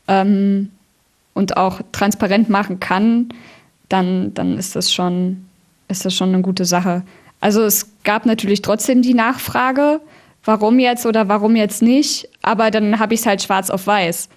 ähm, 0.09 0.71
und 1.35 1.57
auch 1.57 1.81
transparent 1.93 2.49
machen 2.49 2.81
kann, 2.81 3.29
dann, 3.89 4.35
dann 4.35 4.59
ist 4.59 4.77
das 4.77 4.93
schon, 4.93 5.47
ist 5.89 6.05
das 6.05 6.15
schon 6.15 6.33
eine 6.33 6.43
gute 6.43 6.65
Sache. 6.65 7.03
Also 7.41 7.63
es 7.63 7.93
gab 8.05 8.27
natürlich 8.27 8.63
trotzdem 8.63 9.03
die 9.03 9.15
Nachfrage, 9.15 10.01
warum 10.45 10.79
jetzt 10.79 11.07
oder 11.07 11.29
warum 11.29 11.57
jetzt 11.57 11.83
nicht, 11.83 12.29
aber 12.43 12.71
dann 12.71 12.99
habe 12.99 13.15
ich 13.15 13.21
es 13.21 13.27
halt 13.27 13.43
schwarz 13.43 13.71
auf 13.71 13.87
weiß. 13.87 14.29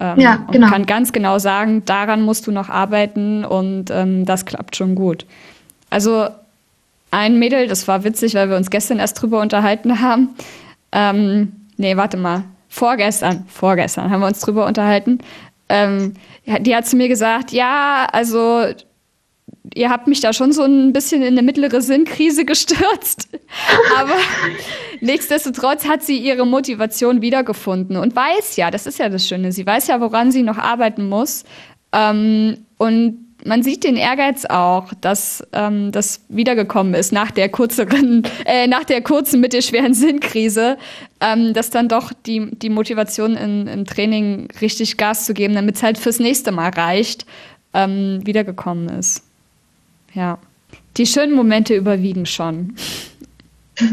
Ähm, 0.00 0.18
ja, 0.18 0.36
genau. 0.50 0.66
Und 0.66 0.72
kann 0.72 0.86
ganz 0.86 1.12
genau 1.12 1.38
sagen, 1.38 1.84
daran 1.84 2.22
musst 2.22 2.46
du 2.46 2.52
noch 2.52 2.68
arbeiten 2.68 3.44
und 3.44 3.90
ähm, 3.90 4.24
das 4.24 4.46
klappt 4.46 4.76
schon 4.76 4.94
gut. 4.94 5.26
Also 5.90 6.28
ein 7.10 7.38
Mädel, 7.38 7.68
das 7.68 7.86
war 7.88 8.04
witzig, 8.04 8.34
weil 8.34 8.48
wir 8.48 8.56
uns 8.56 8.70
gestern 8.70 8.98
erst 8.98 9.20
drüber 9.20 9.40
unterhalten 9.40 10.00
haben. 10.00 10.30
Ähm, 10.92 11.52
nee, 11.76 11.96
warte 11.96 12.16
mal. 12.16 12.44
Vorgestern, 12.68 13.44
vorgestern 13.48 14.10
haben 14.10 14.20
wir 14.20 14.26
uns 14.26 14.40
drüber 14.40 14.66
unterhalten. 14.66 15.18
Ähm, 15.72 16.12
die 16.44 16.76
hat 16.76 16.86
zu 16.86 16.96
mir 16.96 17.08
gesagt, 17.08 17.50
ja, 17.50 18.06
also 18.12 18.66
ihr 19.74 19.88
habt 19.88 20.06
mich 20.06 20.20
da 20.20 20.34
schon 20.34 20.52
so 20.52 20.64
ein 20.64 20.92
bisschen 20.92 21.22
in 21.22 21.28
eine 21.28 21.42
mittlere 21.42 21.80
Sinnkrise 21.80 22.44
gestürzt. 22.52 23.30
Aber 23.96 24.16
nichtsdestotrotz 25.00 25.88
hat 25.88 26.02
sie 26.02 26.18
ihre 26.18 26.46
Motivation 26.46 27.22
wiedergefunden 27.22 27.96
und 27.96 28.14
weiß 28.14 28.56
ja, 28.56 28.70
das 28.70 28.86
ist 28.86 28.98
ja 28.98 29.08
das 29.08 29.26
Schöne, 29.26 29.50
sie 29.50 29.66
weiß 29.66 29.86
ja, 29.86 29.98
woran 30.02 30.30
sie 30.30 30.42
noch 30.42 30.58
arbeiten 30.58 31.08
muss. 31.08 31.44
Ähm, 31.92 32.66
und 32.76 33.31
man 33.44 33.62
sieht 33.62 33.84
den 33.84 33.96
Ehrgeiz 33.96 34.44
auch, 34.44 34.92
dass 35.00 35.46
ähm, 35.52 35.92
das 35.92 36.24
wiedergekommen 36.28 36.94
ist 36.94 37.12
nach 37.12 37.30
der 37.30 37.48
kürzeren, 37.48 38.22
äh, 38.44 38.66
nach 38.66 38.84
der 38.84 39.02
kurzen 39.02 39.40
mittelschweren 39.40 39.94
Sinnkrise, 39.94 40.78
ähm, 41.20 41.52
dass 41.54 41.70
dann 41.70 41.88
doch 41.88 42.12
die, 42.26 42.50
die 42.56 42.70
Motivation 42.70 43.34
in, 43.36 43.66
im 43.66 43.84
Training 43.84 44.48
richtig 44.60 44.96
Gas 44.96 45.26
zu 45.26 45.34
geben, 45.34 45.54
damit 45.54 45.76
es 45.76 45.82
halt 45.82 45.98
fürs 45.98 46.18
nächste 46.18 46.52
Mal 46.52 46.70
reicht, 46.70 47.26
ähm, 47.74 48.20
wiedergekommen 48.24 48.88
ist. 48.88 49.22
Ja. 50.14 50.38
Die 50.96 51.06
schönen 51.06 51.34
Momente 51.34 51.74
überwiegen 51.74 52.26
schon. 52.26 52.74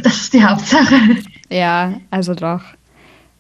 Das 0.04 0.18
ist 0.18 0.34
die 0.34 0.43
Hauptsache. 0.43 0.93
Ja, 1.50 2.02
also 2.12 2.36
doch. 2.36 2.62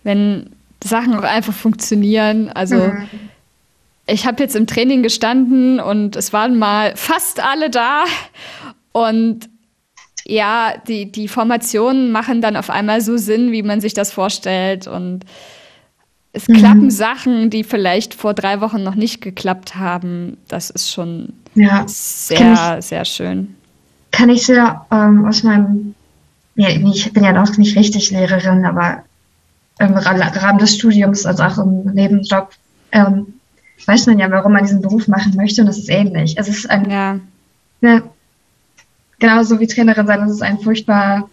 Wenn 0.03 0.51
Sachen 0.81 1.13
auch 1.13 1.23
einfach 1.23 1.53
funktionieren, 1.53 2.47
also 2.47 2.75
mhm 2.75 3.09
ich 4.11 4.25
habe 4.25 4.41
jetzt 4.43 4.55
im 4.55 4.67
Training 4.67 5.03
gestanden 5.03 5.79
und 5.79 6.15
es 6.15 6.33
waren 6.33 6.57
mal 6.57 6.93
fast 6.95 7.43
alle 7.43 7.69
da. 7.69 8.03
Und 8.91 9.49
ja, 10.25 10.73
die, 10.87 11.11
die 11.11 11.27
Formationen 11.27 12.11
machen 12.11 12.41
dann 12.41 12.55
auf 12.55 12.69
einmal 12.69 13.01
so 13.01 13.17
Sinn, 13.17 13.51
wie 13.51 13.63
man 13.63 13.81
sich 13.81 13.93
das 13.93 14.11
vorstellt. 14.11 14.87
Und 14.87 15.25
es 16.33 16.47
mhm. 16.47 16.53
klappen 16.53 16.91
Sachen, 16.91 17.49
die 17.49 17.63
vielleicht 17.63 18.13
vor 18.13 18.33
drei 18.33 18.61
Wochen 18.61 18.83
noch 18.83 18.95
nicht 18.95 19.21
geklappt 19.21 19.75
haben. 19.75 20.37
Das 20.47 20.69
ist 20.69 20.91
schon 20.91 21.33
ja, 21.55 21.83
sehr, 21.87 22.77
ich, 22.79 22.85
sehr 22.85 23.05
schön. 23.05 23.55
Kann 24.11 24.29
ich 24.29 24.45
sehr 24.45 24.85
ähm, 24.91 25.25
aus 25.25 25.43
meinem, 25.43 25.95
ja, 26.55 26.69
ich 26.69 27.11
bin 27.13 27.23
ja 27.23 27.31
noch 27.31 27.57
nicht 27.57 27.75
richtig 27.75 28.11
Lehrerin, 28.11 28.65
aber 28.65 29.03
im 29.79 29.93
Rahmen 29.93 30.59
des 30.59 30.75
Studiums, 30.75 31.25
also 31.25 31.43
auch 31.43 31.57
im 31.57 31.85
Nebenjob, 31.93 32.51
ähm, 32.91 33.38
weiß 33.87 34.07
man 34.07 34.19
ja, 34.19 34.29
warum 34.31 34.53
man 34.53 34.63
diesen 34.63 34.81
Beruf 34.81 35.07
machen 35.07 35.35
möchte 35.35 35.61
und 35.61 35.67
das 35.67 35.77
ist 35.77 35.89
ähnlich. 35.89 36.35
Es 36.37 36.47
ist 36.47 36.69
ein, 36.69 36.89
ja. 36.89 37.19
ne, 37.81 38.03
genauso 39.19 39.59
wie 39.59 39.67
Trainerin 39.67 40.07
sein, 40.07 40.19
das 40.21 40.31
ist 40.31 40.41
ein 40.41 40.59
furchtbar 40.59 41.29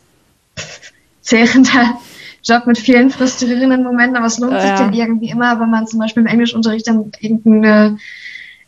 zehrender 1.20 1.99
Job 2.42 2.66
mit 2.66 2.78
vielen 2.78 3.11
frustrierenden 3.11 3.82
Momenten, 3.82 4.16
aber 4.16 4.26
es 4.26 4.38
lohnt 4.38 4.53
ja. 4.53 4.61
sich 4.61 4.70
dann 4.70 4.92
irgendwie 4.92 5.30
immer, 5.30 5.59
wenn 5.61 5.70
man 5.70 5.86
zum 5.86 5.99
Beispiel 5.99 6.22
im 6.22 6.28
Englischunterricht 6.28 6.86
dann 6.86 7.11
irgendeine 7.20 7.99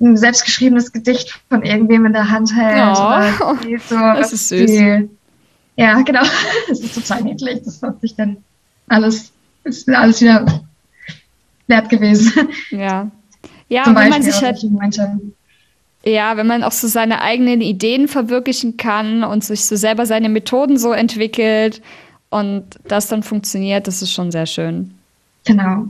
ein 0.01 0.17
selbstgeschriebenes 0.17 0.93
Gedicht 0.93 1.41
von 1.49 1.63
irgendwem 1.63 2.07
in 2.07 2.13
der 2.13 2.31
Hand 2.31 2.55
hält. 2.55 2.97
Oh, 2.97 3.55
so, 3.89 3.97
das 3.97 4.33
ist 4.33 4.49
süß. 4.49 4.71
Die, 4.71 5.09
ja, 5.77 6.01
genau. 6.03 6.23
Das 6.69 6.81
ist 6.81 6.95
total 6.95 7.23
niedlich. 7.23 7.63
Das 7.65 7.83
hat 7.83 8.01
sich 8.01 8.15
dann 8.15 8.39
alles, 8.89 9.33
ist 9.65 9.89
alles 9.89 10.21
wieder 10.21 10.63
wert 11.67 11.89
gewesen. 11.89 12.49
Ja. 12.71 13.11
Ja, 13.69 13.85
Zum 13.85 13.97
wenn 13.97 14.09
man 14.09 14.23
sich 14.23 14.41
halt. 14.43 14.65
Ja, 16.05 16.37
wenn 16.37 16.47
man 16.47 16.63
auch 16.63 16.73
so 16.73 16.87
seine 16.87 17.21
eigenen 17.21 17.61
Ideen 17.61 18.09
verwirklichen 18.09 18.77
kann 18.77 19.25
und 19.25 19.45
sich 19.45 19.65
so 19.65 19.77
selber 19.77 20.07
seine 20.07 20.29
Methoden 20.29 20.79
so 20.79 20.93
entwickelt 20.93 21.83
und 22.31 22.65
das 22.85 23.09
dann 23.09 23.23
funktioniert, 23.23 23.87
das 23.87 24.01
ist 24.01 24.13
schon 24.13 24.31
sehr 24.31 24.47
schön. 24.47 24.95
Genau. 25.45 25.87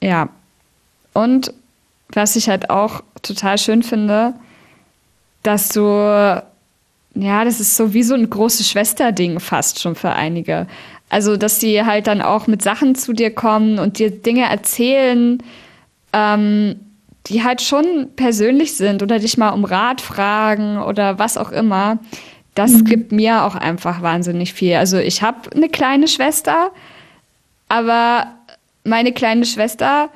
Ja. 0.00 0.28
Und 1.12 1.52
was 2.10 2.36
ich 2.36 2.48
halt 2.48 2.70
auch 2.70 3.02
total 3.22 3.58
schön 3.58 3.82
finde, 3.82 4.34
dass 5.42 5.68
du, 5.68 5.80
ja, 7.14 7.44
das 7.44 7.60
ist 7.60 7.76
so 7.76 7.92
wie 7.92 8.02
so 8.02 8.14
ein 8.14 8.30
großes 8.30 8.68
Schwesterding 8.68 9.40
fast 9.40 9.80
schon 9.80 9.94
für 9.94 10.12
einige. 10.12 10.66
Also, 11.08 11.36
dass 11.36 11.58
sie 11.58 11.84
halt 11.84 12.06
dann 12.06 12.22
auch 12.22 12.46
mit 12.46 12.62
Sachen 12.62 12.94
zu 12.94 13.12
dir 13.12 13.34
kommen 13.34 13.78
und 13.78 13.98
dir 13.98 14.10
Dinge 14.10 14.48
erzählen, 14.48 15.42
ähm, 16.12 16.76
die 17.30 17.44
halt 17.44 17.62
schon 17.62 18.10
persönlich 18.16 18.76
sind 18.76 19.02
oder 19.02 19.20
dich 19.20 19.38
mal 19.38 19.50
um 19.50 19.64
Rat 19.64 20.00
fragen 20.00 20.82
oder 20.82 21.18
was 21.18 21.36
auch 21.36 21.52
immer, 21.52 21.98
das 22.54 22.72
mhm. 22.72 22.84
gibt 22.84 23.12
mir 23.12 23.44
auch 23.44 23.54
einfach 23.54 24.02
wahnsinnig 24.02 24.52
viel. 24.52 24.74
Also 24.74 24.98
ich 24.98 25.22
habe 25.22 25.50
eine 25.54 25.68
kleine 25.68 26.08
Schwester, 26.08 26.72
aber 27.68 28.26
meine 28.84 29.12
kleine 29.12 29.46
Schwester 29.46 30.10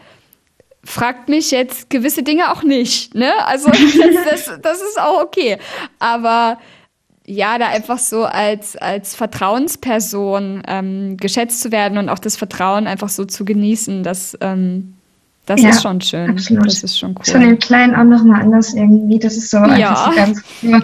fragt 0.83 1.29
mich 1.29 1.53
jetzt 1.53 1.89
gewisse 1.89 2.25
Dinge 2.25 2.53
auch 2.53 2.65
nicht. 2.65 3.15
Ne? 3.15 3.33
Also 3.47 3.71
das, 3.71 4.47
das, 4.47 4.61
das 4.61 4.83
ist 4.83 5.01
auch 5.01 5.23
okay. 5.23 5.59
Aber 6.01 6.59
ja, 7.27 7.57
da 7.59 7.69
einfach 7.69 7.99
so 7.99 8.25
als, 8.25 8.77
als 8.77 9.15
Vertrauensperson 9.15 10.63
ähm, 10.67 11.17
geschätzt 11.17 11.63
zu 11.63 11.71
werden 11.71 11.97
und 11.97 12.09
auch 12.09 12.19
das 12.19 12.37
Vertrauen 12.37 12.87
einfach 12.87 13.09
so 13.09 13.25
zu 13.25 13.45
genießen, 13.45 14.03
das, 14.03 14.37
ähm, 14.41 14.94
das 15.47 15.63
ja, 15.63 15.71
ist 15.71 15.83
schon 15.83 16.01
schön. 16.01 16.31
Absolut. 16.31 16.67
Das 16.67 16.83
ist 16.83 16.99
schon 16.99 17.15
cool. 17.17 17.25
Von 17.25 17.41
den 17.41 17.59
Kleinen 17.59 17.95
auch 17.95 18.05
nochmal 18.05 18.43
anders 18.43 18.75
irgendwie. 18.75 19.19
Das 19.19 19.37
ist 19.37 19.51
so 19.51 19.59
ja. 19.59 19.95
so 19.97 20.17
ganz 20.17 20.43
so, 20.63 20.81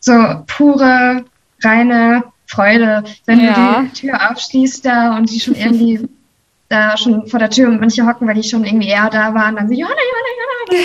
so 0.00 0.42
pure, 0.46 1.24
reine 1.62 2.24
Freude. 2.46 3.02
Wenn 3.26 3.40
ja. 3.40 3.80
du 3.80 3.86
die 3.86 3.92
Tür 3.92 4.30
aufschließt 4.30 4.84
da 4.84 5.16
und 5.16 5.30
die 5.30 5.40
schon 5.40 5.54
irgendwie 5.54 6.08
da 6.68 6.96
schon 6.96 7.26
vor 7.26 7.40
der 7.40 7.50
Tür 7.50 7.68
und 7.68 7.80
manche 7.80 8.06
hocken, 8.06 8.26
weil 8.28 8.34
die 8.34 8.42
schon 8.42 8.64
irgendwie 8.64 8.88
eher 8.88 9.10
da 9.10 9.34
waren, 9.34 9.56
dann 9.56 9.68
so, 9.68 9.74
Jona, 9.74 9.90
Jona, 9.90 10.82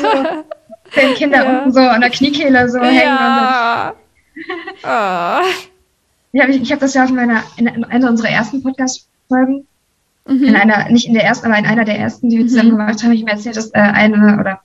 Jona. 0.00 0.34
so, 0.34 0.44
wenn 0.94 1.14
Kinder 1.14 1.46
unten 1.46 1.72
so 1.72 1.80
an 1.80 2.00
der 2.00 2.10
Kniekehle 2.10 2.68
so 2.68 2.80
hängen. 2.80 3.00
Ja. 3.02 3.94
oh. 4.84 5.46
Ja, 6.34 6.48
ich, 6.48 6.70
habe 6.70 6.80
das 6.80 6.94
ja 6.94 7.04
auch 7.04 7.10
in, 7.10 7.16
meiner, 7.16 7.42
in 7.56 7.84
einer 7.84 8.08
unserer 8.08 8.30
ersten 8.30 8.62
Podcast-Folgen, 8.62 9.66
mhm. 10.26 10.44
in 10.44 10.56
einer, 10.56 10.88
nicht 10.90 11.06
in 11.06 11.14
der 11.14 11.24
ersten, 11.24 11.46
aber 11.46 11.58
in 11.58 11.66
einer 11.66 11.84
der 11.84 11.98
ersten, 11.98 12.28
die 12.28 12.38
wir 12.38 12.46
zusammen 12.46 12.72
mhm. 12.72 12.78
gemacht 12.78 13.02
haben, 13.02 13.12
ich 13.12 13.24
mir 13.24 13.32
erzählt, 13.32 13.56
dass 13.56 13.70
äh, 13.70 13.78
eine, 13.78 14.38
oder 14.38 14.60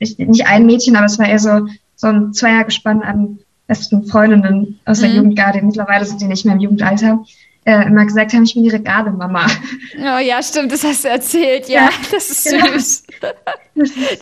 nicht, 0.00 0.18
nicht 0.18 0.46
ein 0.46 0.66
Mädchen, 0.66 0.96
aber 0.96 1.06
es 1.06 1.18
war 1.18 1.28
eher 1.28 1.38
so, 1.38 1.66
so 1.96 2.06
ein 2.06 2.32
Zweiergespann 2.32 3.02
an 3.02 3.38
besten 3.66 4.06
Freundinnen 4.06 4.80
aus 4.84 5.00
der 5.00 5.10
mhm. 5.10 5.16
Jugendgarde. 5.16 5.62
Mittlerweile 5.62 6.04
sind 6.04 6.20
die 6.20 6.26
nicht 6.26 6.44
mehr 6.44 6.54
im 6.54 6.60
Jugendalter 6.60 7.24
äh, 7.68 7.86
immer 7.86 8.06
gesagt 8.06 8.32
haben, 8.32 8.44
ich 8.44 8.54
bin 8.54 8.64
ihre 8.64 8.80
Gardemama. 8.80 9.46
Oh 9.98 10.18
ja, 10.18 10.42
stimmt, 10.42 10.72
das 10.72 10.84
hast 10.84 11.04
du 11.04 11.08
erzählt. 11.08 11.68
Ja, 11.68 11.82
ja 11.82 11.90
das 12.10 12.30
ist 12.30 12.50
genau. 12.50 12.72
süß. 12.72 13.02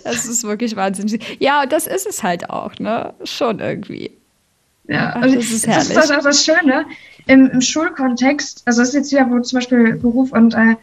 Das 0.02 0.26
ist 0.26 0.44
wirklich 0.48 0.74
wahnsinnig. 0.74 1.36
Ja, 1.38 1.62
und 1.62 1.70
das 1.70 1.86
ist 1.86 2.06
es 2.06 2.22
halt 2.24 2.50
auch, 2.50 2.76
ne? 2.80 3.14
Schon 3.22 3.60
irgendwie. 3.60 4.10
Ja, 4.88 5.14
Ach, 5.16 5.22
das 5.22 5.50
ist 5.50 5.66
herrlich. 5.66 5.94
Das 5.94 6.10
ist 6.10 6.16
auch 6.16 6.24
das 6.24 6.44
Schöne 6.44 6.86
im, 7.26 7.50
im 7.50 7.60
Schulkontext. 7.60 8.62
Also 8.64 8.80
das 8.80 8.90
ist 8.90 8.94
jetzt 8.94 9.12
wieder, 9.12 9.30
wo 9.30 9.40
zum 9.40 9.58
Beispiel 9.58 9.94
Beruf 9.94 10.32
und 10.32 10.54
äh, 10.54 10.76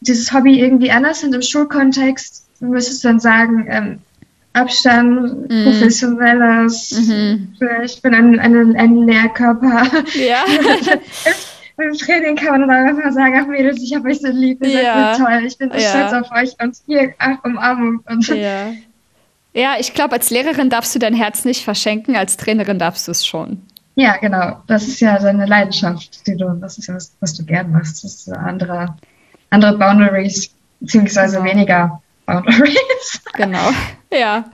dieses 0.00 0.32
Hobby 0.32 0.60
irgendwie 0.60 0.90
anders 0.90 1.20
sind. 1.20 1.34
Im 1.34 1.42
Schulkontext 1.42 2.46
müsstest 2.60 3.04
du 3.04 3.08
dann 3.08 3.20
sagen, 3.20 3.66
ähm, 3.68 3.98
Abstand, 4.52 5.50
mm. 5.50 5.64
professionelles, 5.64 6.92
mm 6.92 7.10
-hmm. 7.10 7.82
ich 7.84 8.00
bin 8.00 8.14
ein, 8.14 8.38
ein, 8.38 8.74
ein 8.76 9.06
Lehrkörper. 9.06 9.86
Ja. 10.14 10.44
im 11.82 11.92
Training 11.92 12.36
kann 12.36 12.60
man 12.60 12.68
dann 12.68 12.88
einfach 12.88 13.12
sagen, 13.12 13.38
ach 13.38 13.46
Mädels, 13.46 13.82
ich 13.82 13.94
habe 13.94 14.08
euch 14.08 14.20
so 14.20 14.28
lieb, 14.28 14.64
ihr 14.64 14.82
ja. 14.82 14.94
seid 14.94 15.16
so 15.16 15.24
toll, 15.24 15.44
ich 15.46 15.58
bin 15.58 15.70
so 15.70 15.76
ja. 15.76 15.90
stolz 16.08 16.24
auf 16.24 16.32
euch 16.32 16.56
und 16.62 16.76
hier, 16.86 17.14
ach, 17.18 17.44
Umarmung. 17.44 18.00
Und 18.08 18.26
ja. 18.28 18.72
ja, 19.52 19.74
ich 19.78 19.92
glaube, 19.92 20.14
als 20.14 20.30
Lehrerin 20.30 20.70
darfst 20.70 20.94
du 20.94 20.98
dein 20.98 21.14
Herz 21.14 21.44
nicht 21.44 21.62
verschenken, 21.62 22.16
als 22.16 22.38
Trainerin 22.38 22.78
darfst 22.78 23.08
du 23.08 23.12
es 23.12 23.26
schon. 23.26 23.60
Ja, 23.96 24.18
genau. 24.18 24.62
Das 24.66 24.86
ist 24.86 25.00
ja 25.00 25.18
deine 25.18 25.46
Leidenschaft, 25.46 26.26
die 26.26 26.36
du, 26.36 26.50
das 26.60 26.76
ist 26.76 26.86
ja 26.86 26.94
was, 26.94 27.16
was 27.20 27.34
du 27.34 27.44
gern 27.44 27.72
machst. 27.72 28.04
Das 28.04 28.14
ist 28.14 28.28
andere, 28.30 28.94
andere 29.50 29.76
Boundaries, 29.78 30.54
beziehungsweise 30.80 31.38
genau. 31.38 31.50
weniger 31.50 32.02
Boundaries. 32.26 32.78
Genau, 33.34 33.70
ja. 34.12 34.44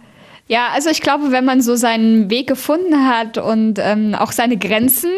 Ja, 0.49 0.69
also 0.73 0.91
ich 0.91 1.01
glaube, 1.01 1.31
wenn 1.31 1.45
man 1.45 1.63
so 1.63 1.77
seinen 1.77 2.29
Weg 2.29 2.49
gefunden 2.49 3.09
hat 3.09 3.39
und 3.39 3.79
ähm, 3.79 4.15
auch 4.15 4.33
seine 4.33 4.57
Grenzen 4.57 5.13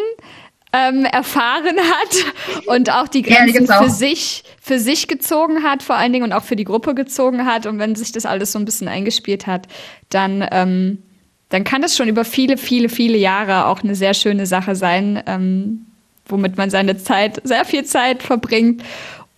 ähm, 0.72 1.06
erfahren 1.06 1.76
hat 1.78 2.66
und 2.66 2.90
auch 2.90 3.08
die 3.08 3.22
Grenzen 3.22 3.66
ja, 3.66 3.78
die 3.78 3.84
für 3.84 3.90
sich 3.90 4.44
für 4.60 4.78
sich 4.78 5.08
gezogen 5.08 5.62
hat, 5.62 5.82
vor 5.82 5.96
allen 5.96 6.12
Dingen 6.12 6.24
und 6.24 6.32
auch 6.32 6.44
für 6.44 6.56
die 6.56 6.64
Gruppe 6.64 6.94
gezogen 6.94 7.46
hat 7.46 7.66
und 7.66 7.78
wenn 7.78 7.94
sich 7.94 8.12
das 8.12 8.26
alles 8.26 8.52
so 8.52 8.58
ein 8.58 8.64
bisschen 8.64 8.88
eingespielt 8.88 9.46
hat, 9.46 9.66
dann 10.08 10.46
ähm, 10.50 11.02
dann 11.55 11.62
kann 11.62 11.82
das 11.82 11.96
schon 11.96 12.09
über 12.09 12.24
viele, 12.24 12.59
viele, 12.59 12.88
viele 12.88 13.16
Jahre 13.16 13.66
auch 13.66 13.84
eine 13.84 13.94
sehr 13.94 14.12
schöne 14.12 14.44
Sache 14.44 14.74
sein, 14.74 15.22
ähm, 15.26 15.86
womit 16.26 16.57
man 16.57 16.68
seine 16.68 16.96
Zeit, 16.96 17.40
sehr 17.44 17.64
viel 17.64 17.84
Zeit 17.84 18.24
verbringt. 18.24 18.82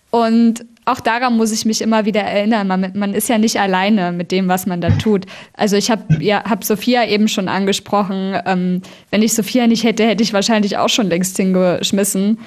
Und 0.09 0.65
auch 0.85 0.99
daran 0.99 1.37
muss 1.37 1.51
ich 1.51 1.63
mich 1.65 1.79
immer 1.79 2.05
wieder 2.05 2.21
erinnern. 2.21 2.67
Man, 2.67 2.91
man 2.95 3.13
ist 3.13 3.29
ja 3.29 3.37
nicht 3.37 3.59
alleine 3.59 4.11
mit 4.11 4.31
dem, 4.31 4.47
was 4.47 4.65
man 4.65 4.81
da 4.81 4.89
tut. 4.89 5.27
Also 5.53 5.75
ich 5.75 5.91
habe 5.91 6.23
ja, 6.23 6.43
hab 6.43 6.63
Sophia 6.63 7.05
eben 7.05 7.27
schon 7.27 7.47
angesprochen. 7.49 8.35
Ähm, 8.47 8.81
wenn 9.11 9.21
ich 9.21 9.35
Sophia 9.35 9.67
nicht 9.67 9.83
hätte, 9.83 10.07
hätte 10.07 10.23
ich 10.23 10.33
wahrscheinlich 10.33 10.75
auch 10.79 10.89
schon 10.89 11.09
längst 11.09 11.37
hingeschmissen. 11.37 12.39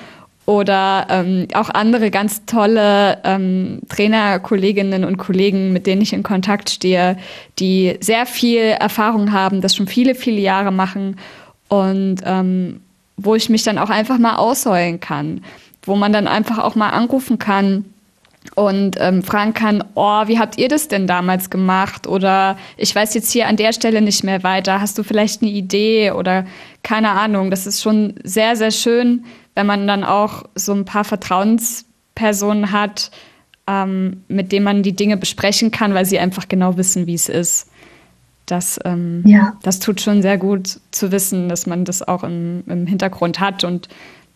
Oder 0.47 1.07
ähm, 1.11 1.47
auch 1.55 1.71
andere 1.71 2.11
ganz 2.11 2.45
tolle 2.45 3.19
ähm, 3.25 3.81
Trainerkolleginnen 3.89 5.05
und 5.05 5.17
Kollegen, 5.17 5.73
mit 5.73 5.87
denen 5.87 6.03
ich 6.03 6.13
in 6.13 6.23
Kontakt 6.23 6.71
stehe, 6.71 7.17
die 7.59 7.97
sehr 8.01 8.27
viel 8.27 8.63
Erfahrung 8.63 9.33
haben, 9.33 9.61
das 9.61 9.77
schon 9.77 9.87
viele, 9.87 10.15
viele 10.15 10.41
Jahre 10.41 10.73
machen 10.73 11.17
und 11.69 12.17
ähm, 12.25 12.81
wo 13.17 13.35
ich 13.35 13.49
mich 13.49 13.63
dann 13.63 13.79
auch 13.79 13.91
einfach 13.91 14.19
mal 14.19 14.37
ausheulen 14.37 14.99
kann, 14.99 15.45
wo 15.83 15.95
man 15.95 16.13
dann 16.13 16.27
einfach 16.27 16.59
auch 16.59 16.75
mal 16.75 16.91
anrufen 16.91 17.39
kann 17.39 17.85
und 18.55 18.97
ähm, 18.99 19.23
fragen 19.23 19.55
kann, 19.55 19.85
oh, 19.95 20.27
wie 20.27 20.39
habt 20.39 20.59
ihr 20.59 20.69
das 20.69 20.89
denn 20.89 21.07
damals 21.07 21.51
gemacht? 21.51 22.07
Oder 22.07 22.57
ich 22.77 22.95
weiß 22.95 23.15
jetzt 23.15 23.31
hier 23.31 23.47
an 23.47 23.57
der 23.57 23.73
Stelle 23.73 24.01
nicht 24.01 24.25
mehr 24.25 24.43
weiter. 24.43 24.81
Hast 24.81 24.99
du 24.99 25.03
vielleicht 25.03 25.43
eine 25.43 25.51
Idee 25.51 26.13
oder 26.13 26.47
keine 26.83 27.11
Ahnung? 27.11 27.51
Das 27.51 27.67
ist 27.67 27.83
schon 27.83 28.15
sehr, 28.25 28.57
sehr 28.57 28.71
schön, 28.71 29.25
wenn 29.61 29.67
man 29.67 29.87
dann 29.87 30.05
auch 30.05 30.45
so 30.55 30.73
ein 30.73 30.85
paar 30.85 31.05
Vertrauenspersonen 31.05 32.73
hat, 32.73 33.11
ähm, 33.67 34.25
mit 34.29 34.53
denen 34.53 34.65
man 34.65 34.83
die 34.83 34.97
Dinge 34.97 35.17
besprechen 35.17 35.71
kann, 35.71 35.95
weil 35.95 36.07
sie 36.07 36.19
einfach 36.19 36.49
genau 36.49 36.77
wissen, 36.77 37.07
wie 37.07 37.15
es 37.15 37.29
ist. 37.29 37.69
Das, 38.47 38.81
ähm, 38.85 39.23
ja. 39.27 39.57
das 39.63 39.79
tut 39.79 40.01
schon 40.01 40.23
sehr 40.23 40.39
gut 40.39 40.81
zu 40.91 41.13
wissen, 41.13 41.49
dass 41.49 41.67
man 41.67 41.85
das 41.85 42.07
auch 42.07 42.25
im, 42.25 42.65
im 42.67 42.87
Hintergrund 42.87 43.39
hat 43.39 43.63
und 43.63 43.89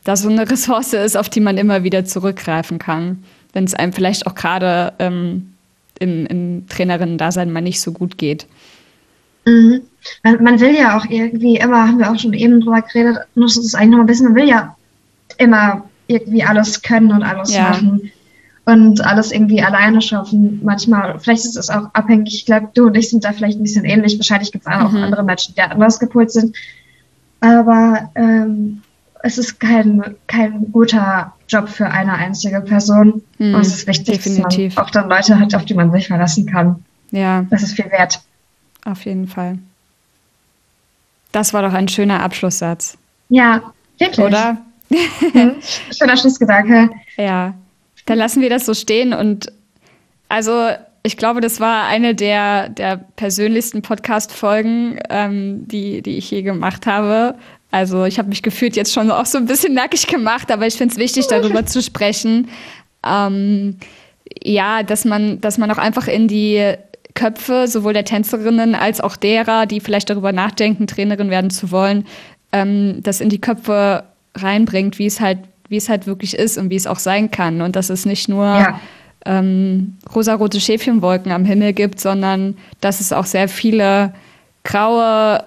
da 0.05 0.15
so 0.15 0.29
eine 0.29 0.49
Ressource 0.49 0.93
ist, 0.93 1.17
auf 1.17 1.29
die 1.29 1.41
man 1.41 1.57
immer 1.57 1.83
wieder 1.83 2.05
zurückgreifen 2.05 2.79
kann 2.79 3.25
wenn 3.55 3.65
es 3.65 3.75
einem 3.75 3.93
vielleicht 3.93 4.27
auch 4.27 4.35
gerade 4.35 4.93
ähm, 4.99 5.55
im, 5.99 6.27
im 6.27 6.69
Trainerinnen-Dasein 6.69 7.51
mal 7.51 7.63
nicht 7.63 7.81
so 7.81 7.93
gut 7.93 8.19
geht. 8.19 8.47
Mhm. 9.47 9.83
Man 10.23 10.61
will 10.61 10.75
ja 10.75 10.99
auch 10.99 11.07
irgendwie 11.09 11.57
immer, 11.57 11.89
haben 11.89 11.99
wir 11.99 12.11
auch 12.11 12.19
schon 12.19 12.35
eben 12.35 12.61
drüber 12.61 12.83
geredet, 12.83 13.19
muss 13.35 13.57
es 13.57 13.75
eigentlich 13.75 13.91
noch 13.91 14.01
ein 14.01 14.07
bisschen, 14.07 14.27
man 14.27 14.35
will 14.35 14.49
ja 14.49 14.77
immer 15.39 15.85
irgendwie 16.07 16.45
alles 16.45 16.83
können 16.83 17.11
und 17.11 17.23
alles 17.23 17.55
ja. 17.55 17.71
machen 17.71 18.13
und 18.67 19.05
alles 19.05 19.33
irgendwie 19.33 19.63
alleine 19.63 20.01
schaffen. 20.01 20.61
Manchmal, 20.63 21.19
vielleicht 21.19 21.45
ist 21.45 21.57
es 21.57 21.71
auch 21.71 21.89
abhängig, 21.93 22.35
ich 22.35 22.47
glaube, 22.47 22.69
du 22.75 22.87
und 22.87 22.97
ich 22.97 23.11
sind 23.11 23.25
da 23.25 23.33
vielleicht 23.33 23.59
ein 23.59 23.63
bisschen 23.63 23.85
ähnlich, 23.85 24.19
wahrscheinlich 24.19 24.53
gibt 24.53 24.67
es 24.67 24.73
auch 24.73 24.91
mhm. 24.91 25.05
andere 25.05 25.23
Menschen, 25.23 25.55
die 25.55 25.61
anders 25.61 25.99
gepolt 25.99 26.31
sind. 26.31 26.57
Aber 27.41 28.11
ähm, 28.15 28.83
es 29.23 29.39
ist 29.39 29.61
kein, 29.61 30.17
kein 30.27 30.71
guter 30.73 31.33
Job 31.49 31.69
für 31.69 31.87
eine 31.87 32.15
einzige 32.15 32.61
Person. 32.61 33.23
Hm, 33.39 33.55
und 33.55 33.61
es 33.61 33.69
ist 33.69 33.87
wichtig, 33.87 34.17
definitiv. 34.17 34.75
dass 34.75 34.77
man 34.77 34.85
auch 34.85 34.91
dann 34.91 35.09
Leute 35.09 35.39
hat, 35.39 35.55
auf 35.55 35.65
die 35.65 35.75
man 35.75 35.93
sich 35.93 36.07
verlassen 36.07 36.47
kann. 36.47 36.85
Ja. 37.11 37.47
Das 37.51 37.63
ist 37.63 37.75
viel 37.75 37.91
wert. 37.91 38.21
Auf 38.85 39.05
jeden 39.05 39.27
Fall. 39.27 39.59
Das 41.33 41.53
war 41.53 41.63
doch 41.63 41.73
ein 41.73 41.89
schöner 41.89 42.23
Abschlusssatz. 42.23 42.97
Ja, 43.29 43.63
wirklich. 43.99 44.25
Oder? 44.25 44.59
Hm, 44.91 45.57
schöner 45.97 46.17
Schlussgedanke. 46.17 46.91
Ja. 47.17 47.55
Dann 48.07 48.19
lassen 48.19 48.43
wir 48.43 48.51
das 48.51 48.67
so 48.67 48.75
stehen 48.75 49.13
und 49.13 49.51
also 50.29 50.71
ich 51.03 51.17
glaube, 51.19 51.41
das 51.41 51.61
war 51.61 51.87
eine 51.87 52.15
der, 52.15 52.71
der 52.71 52.97
persönlichsten 52.97 53.83
Podcast-Folgen, 53.83 54.99
ähm, 55.11 55.69
die, 55.69 56.01
die 56.01 56.17
ich 56.17 56.31
je 56.31 56.43
gemacht 56.43 56.87
habe. 56.87 57.35
Also 57.71 58.05
ich 58.05 58.19
habe 58.19 58.29
mich 58.29 58.43
gefühlt 58.43 58.75
jetzt 58.75 58.93
schon 58.93 59.11
auch 59.11 59.27
so 59.27 59.37
ein 59.37 59.47
bisschen 59.47 59.75
nackig 59.75 60.07
gemacht, 60.07 60.51
aber 60.51 60.67
ich 60.67 60.75
finde 60.75 60.93
es 60.93 60.99
wichtig, 60.99 61.27
darüber 61.27 61.67
zu 61.67 61.83
sprechen. 61.83 62.49
Ähm, 63.07 63.77
ja, 64.43 64.83
dass 64.83 65.05
man, 65.05 65.41
dass 65.41 65.59
man 65.59 65.71
auch 65.71 65.79
einfach 65.79 66.09
in 66.09 66.27
die 66.27 66.75
Köpfe 67.13 67.69
sowohl 67.69 67.93
der 67.93 68.05
Tänzerinnen 68.05 68.75
als 68.75 69.01
auch 69.01 69.17
derer, 69.17 69.67
die 69.67 69.81
vielleicht 69.81 70.09
darüber 70.09 70.33
nachdenken, 70.33 70.87
Trainerin 70.87 71.31
werden 71.31 71.51
zu 71.51 71.71
wollen, 71.71 72.07
ähm, 72.53 73.01
das 73.03 73.21
in 73.21 73.29
die 73.29 73.41
Köpfe 73.41 74.05
reinbringt, 74.35 74.99
wie 74.99 75.07
es 75.07 75.21
halt, 75.21 75.39
wie 75.69 75.77
es 75.77 75.89
halt 75.89 76.07
wirklich 76.07 76.35
ist 76.35 76.59
und 76.59 76.71
wie 76.71 76.77
es 76.77 76.87
auch 76.87 76.99
sein 76.99 77.31
kann. 77.31 77.61
Und 77.61 77.77
dass 77.77 77.91
es 77.91 78.07
nicht 78.07 78.29
nur 78.29 78.45
ja. 78.45 78.81
ähm, 79.25 79.97
rosarote 80.15 80.61
Schäfchenwolken 80.61 81.33
am 81.33 81.45
Himmel 81.45 81.73
gibt, 81.73 82.01
sondern 82.01 82.57
dass 82.81 83.01
es 83.01 83.13
auch 83.13 83.27
sehr 83.27 83.49
viele 83.49 84.15
graue 84.63 85.45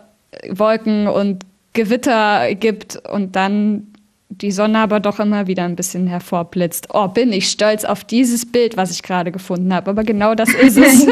Wolken 0.49 1.07
und 1.07 1.43
Gewitter 1.73 2.53
gibt 2.55 2.95
und 2.95 3.35
dann 3.35 3.87
die 4.29 4.51
Sonne 4.51 4.79
aber 4.79 4.99
doch 4.99 5.19
immer 5.19 5.47
wieder 5.47 5.63
ein 5.63 5.75
bisschen 5.75 6.07
hervorblitzt. 6.07 6.89
Oh, 6.93 7.07
bin 7.07 7.31
ich 7.31 7.49
stolz 7.49 7.85
auf 7.85 8.03
dieses 8.03 8.45
Bild, 8.45 8.77
was 8.77 8.91
ich 8.91 9.03
gerade 9.03 9.31
gefunden 9.31 9.73
habe. 9.73 9.89
Aber 9.89 10.03
genau 10.03 10.35
das 10.35 10.49
ist 10.49 10.77
es. 10.77 11.07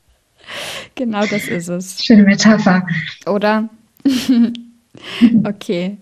genau 0.94 1.24
das 1.26 1.48
ist 1.48 1.68
es. 1.68 2.04
Schöne 2.04 2.24
Metapher. 2.24 2.86
Oder? 3.26 3.68
Okay. 5.44 5.98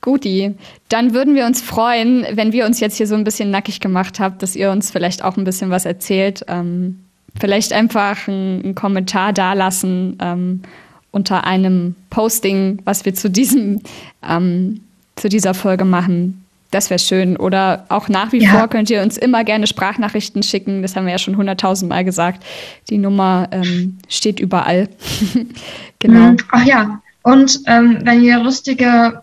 Guti. 0.00 0.54
Dann 0.88 1.12
würden 1.12 1.34
wir 1.34 1.46
uns 1.46 1.60
freuen, 1.60 2.26
wenn 2.32 2.52
wir 2.52 2.66
uns 2.66 2.80
jetzt 2.80 2.96
hier 2.96 3.06
so 3.06 3.14
ein 3.14 3.24
bisschen 3.24 3.50
nackig 3.50 3.80
gemacht 3.80 4.20
habt, 4.20 4.42
dass 4.42 4.56
ihr 4.56 4.70
uns 4.70 4.90
vielleicht 4.90 5.22
auch 5.22 5.36
ein 5.36 5.44
bisschen 5.44 5.70
was 5.70 5.84
erzählt. 5.84 6.44
Ähm, 6.48 7.00
vielleicht 7.38 7.72
einfach 7.72 8.26
einen 8.28 8.74
Kommentar 8.74 9.32
dalassen 9.32 10.16
ähm, 10.20 10.62
unter 11.10 11.44
einem 11.44 11.96
Posting, 12.08 12.80
was 12.84 13.04
wir 13.04 13.14
zu 13.14 13.30
diesem 13.30 13.80
ähm, 14.26 14.80
zu 15.16 15.28
dieser 15.28 15.54
Folge 15.54 15.84
machen. 15.84 16.44
Das 16.70 16.88
wäre 16.88 17.00
schön. 17.00 17.36
Oder 17.36 17.84
auch 17.88 18.08
nach 18.08 18.32
wie 18.32 18.42
ja. 18.42 18.50
vor 18.50 18.68
könnt 18.68 18.90
ihr 18.90 19.02
uns 19.02 19.18
immer 19.18 19.44
gerne 19.44 19.66
Sprachnachrichten 19.66 20.42
schicken. 20.42 20.82
Das 20.82 20.94
haben 20.94 21.04
wir 21.04 21.12
ja 21.12 21.18
schon 21.18 21.36
hunderttausendmal 21.36 22.04
gesagt. 22.04 22.44
Die 22.88 22.98
Nummer 22.98 23.48
ähm, 23.50 23.98
steht 24.08 24.38
überall. 24.38 24.88
genau. 25.98 26.32
Mhm. 26.32 26.36
Ach 26.52 26.64
ja. 26.64 27.00
Und 27.22 27.60
ähm, 27.66 27.98
wenn 28.02 28.22
ihr 28.22 28.38
lustige 28.38 29.20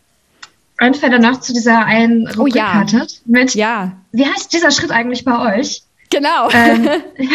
Einfälle 0.78 1.19
noch 1.19 1.41
zu 1.41 1.53
dieser 1.53 1.86
einen 1.86 2.28
Rubrik 2.28 2.55
oh, 2.55 2.57
ja. 2.57 2.73
hattet, 2.73 3.21
mit, 3.25 3.55
ja. 3.55 3.93
wie 4.11 4.25
heißt 4.25 4.53
dieser 4.53 4.71
Schritt 4.71 4.91
eigentlich 4.91 5.25
bei 5.25 5.57
euch? 5.57 5.84
Genau. 6.09 6.49
Ähm, 6.51 6.88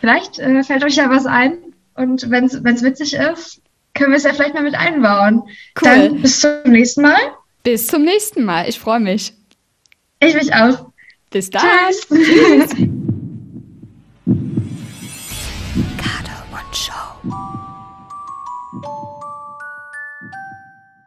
vielleicht 0.00 0.38
äh, 0.38 0.62
fällt 0.62 0.84
euch 0.84 0.96
ja 0.96 1.08
was 1.10 1.26
ein. 1.26 1.58
Und 1.94 2.30
wenn 2.30 2.44
es 2.44 2.82
witzig 2.82 3.14
ist, 3.14 3.60
können 3.94 4.10
wir 4.10 4.16
es 4.16 4.24
ja 4.24 4.32
vielleicht 4.32 4.54
mal 4.54 4.62
mit 4.62 4.74
einbauen. 4.74 5.42
Cool. 5.80 5.88
Dann 5.88 6.22
bis 6.22 6.40
zum 6.40 6.62
nächsten 6.64 7.02
Mal. 7.02 7.18
Bis 7.62 7.86
zum 7.86 8.02
nächsten 8.02 8.44
Mal. 8.44 8.68
Ich 8.68 8.78
freue 8.78 9.00
mich. 9.00 9.34
Ich 10.20 10.34
mich 10.34 10.54
auch. 10.54 10.86
Bis 11.30 11.50
dann. 11.50 11.62
Tschüss. 11.62 12.06
Tschüss. 12.08 12.88